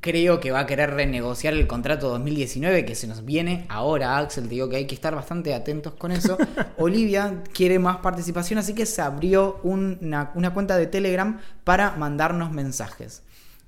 creo 0.00 0.40
que 0.40 0.50
va 0.50 0.60
a 0.60 0.66
querer 0.66 0.90
renegociar 0.90 1.52
el 1.52 1.66
contrato 1.66 2.08
2019 2.08 2.84
que 2.84 2.94
se 2.94 3.06
nos 3.06 3.24
viene 3.24 3.66
ahora, 3.68 4.16
Axel, 4.16 4.44
te 4.44 4.50
digo 4.50 4.68
que 4.68 4.76
hay 4.76 4.86
que 4.86 4.94
estar 4.94 5.14
bastante 5.14 5.52
atentos 5.54 5.94
con 5.94 6.12
eso. 6.12 6.38
Olivia 6.78 7.42
quiere 7.52 7.78
más 7.78 7.98
participación, 7.98 8.58
así 8.58 8.74
que 8.74 8.86
se 8.86 9.02
abrió 9.02 9.60
una, 9.62 10.30
una 10.34 10.54
cuenta 10.54 10.78
de 10.78 10.86
Telegram 10.86 11.38
para 11.64 11.96
mandarnos 11.96 12.52
mensajes. 12.52 13.22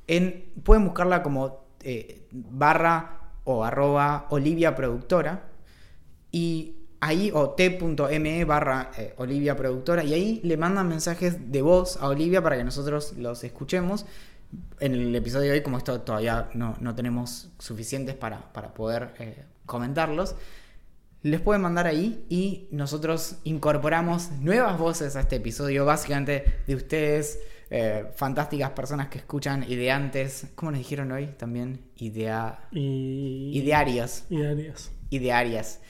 En, 0.07 0.47
pueden 0.62 0.85
buscarla 0.85 1.22
como 1.22 1.64
eh, 1.80 2.26
barra 2.30 3.22
o 3.45 3.64
arroba 3.64 4.26
Olivia 4.30 4.74
Productora 4.74 5.45
y 6.30 6.76
ahí 7.01 7.30
o 7.34 7.51
t.me 7.51 8.45
barra 8.45 8.90
eh, 8.97 9.14
Olivia 9.16 9.57
Productora 9.57 10.05
y 10.05 10.14
ahí 10.14 10.40
le 10.45 10.57
mandan 10.57 10.88
mensajes 10.88 11.51
de 11.51 11.61
voz 11.62 11.97
a 11.97 12.09
Olivia 12.09 12.43
para 12.43 12.57
que 12.57 12.64
nosotros 12.64 13.14
los 13.16 13.43
escuchemos. 13.45 14.07
En 14.80 14.93
el 14.93 15.14
episodio 15.14 15.51
de 15.51 15.59
hoy, 15.59 15.62
como 15.62 15.78
esto 15.78 16.01
todavía 16.03 16.51
no, 16.55 16.76
no 16.80 16.95
tenemos 16.95 17.49
suficientes 17.59 18.14
para, 18.14 18.53
para 18.53 18.74
poder 18.74 19.14
eh, 19.18 19.45
comentarlos, 19.66 20.36
les 21.22 21.40
pueden 21.40 21.62
mandar 21.62 21.86
ahí 21.86 22.24
y 22.28 22.68
nosotros 22.70 23.36
incorporamos 23.45 24.30
nuevas 24.40 24.78
voces 24.78 25.16
a 25.16 25.20
este 25.20 25.36
episodio, 25.36 25.84
básicamente 25.84 26.61
de 26.66 26.74
ustedes, 26.74 27.38
eh, 27.75 28.05
fantásticas 28.14 28.70
personas 28.73 29.09
que 29.09 29.16
escuchan 29.16 29.64
ideantes, 29.66 30.49
¿cómo 30.55 30.73
nos 30.73 30.79
dijeron 30.79 31.11
hoy? 31.11 31.29
También 31.39 31.81
idea, 31.97 32.59
Y. 32.70 33.51
idearios 33.55 34.25
Idearios. 34.29 34.91
idearias. 35.09 35.81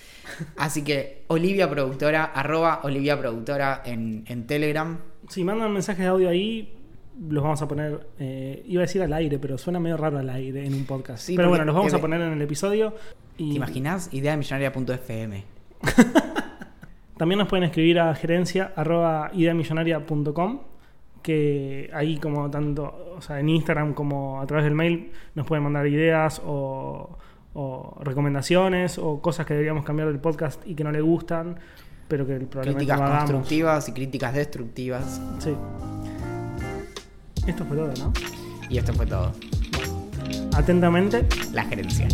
Así 0.57 0.85
que 0.85 1.25
Olivia 1.27 1.69
Productora, 1.69 2.23
arroba 2.25 2.81
Olivia 2.85 3.19
Productora 3.19 3.83
en, 3.85 4.23
en 4.29 4.47
Telegram. 4.47 4.97
Si 5.29 5.43
mandan 5.43 5.73
mensajes 5.73 6.03
de 6.03 6.07
audio 6.09 6.29
ahí, 6.29 6.77
los 7.29 7.43
vamos 7.43 7.61
a 7.63 7.67
poner. 7.67 8.07
eh, 8.21 8.63
iba 8.67 8.83
a 8.83 8.87
decir 8.87 9.03
al 9.03 9.13
aire, 9.13 9.41
pero 9.41 9.59
suena 9.59 9.81
medio 9.81 9.97
raro 9.97 10.19
al 10.19 10.31
aire 10.31 10.65
en 10.65 10.75
un 10.75 10.85
podcast. 10.85 11.25
Sí, 11.27 11.35
pero 11.37 11.49
bueno, 11.49 11.65
los 11.65 11.75
vamos 11.75 11.93
eh, 11.93 11.97
a 11.97 12.01
poner 12.01 12.21
en 12.21 12.33
el 12.33 12.43
episodio. 12.43 12.95
Y 13.37 13.51
¿Te 13.51 13.57
imaginas? 13.57 14.09
Ideamillonaria.fm. 14.13 15.45
También 17.17 17.39
nos 17.41 17.49
pueden 17.49 17.65
escribir 17.65 17.99
a 17.99 18.15
gerencia 18.15 18.73
arroba 18.77 19.31
ideamillonaria.com 19.35 20.61
que 21.23 21.91
ahí 21.95 22.19
como 22.19 22.51
tanto, 22.51 23.15
o 23.17 23.23
sea, 23.23 23.41
en 23.41 23.49
Instagram 23.49 23.95
como 23.95 24.41
a 24.41 24.47
través 24.47 24.65
del 24.65 24.75
mail 24.75 25.13
nos 25.35 25.47
pueden 25.47 25.65
mandar 25.65 25.87
ideas 25.87 26.43
o, 26.45 27.19
o 27.55 27.99
recomendaciones 28.03 28.99
o 28.99 29.21
cosas 29.21 29.47
que 29.47 29.55
deberíamos 29.55 29.85
cambiar 29.85 30.09
del 30.09 30.19
podcast 30.19 30.61
y 30.67 30.75
que 30.75 30.85
no 30.85 30.91
le 30.93 31.01
gustan, 31.01 31.59
pero 32.09 32.27
que 32.27 32.35
probablemente 32.41 32.79
Críticas 32.79 32.99
no 32.99 33.05
hagamos. 33.07 33.31
constructivas 33.31 33.89
y 33.89 33.93
críticas 33.93 34.35
destructivas. 34.35 35.21
Sí. 35.39 35.55
Esto 37.47 37.65
fue 37.65 37.77
todo, 37.77 37.93
¿no? 37.99 38.13
Y 38.69 38.79
esto 38.79 38.93
fue 38.93 39.07
todo. 39.07 39.33
Atentamente. 40.55 41.27
La 41.53 41.65
gerencia. 41.65 42.09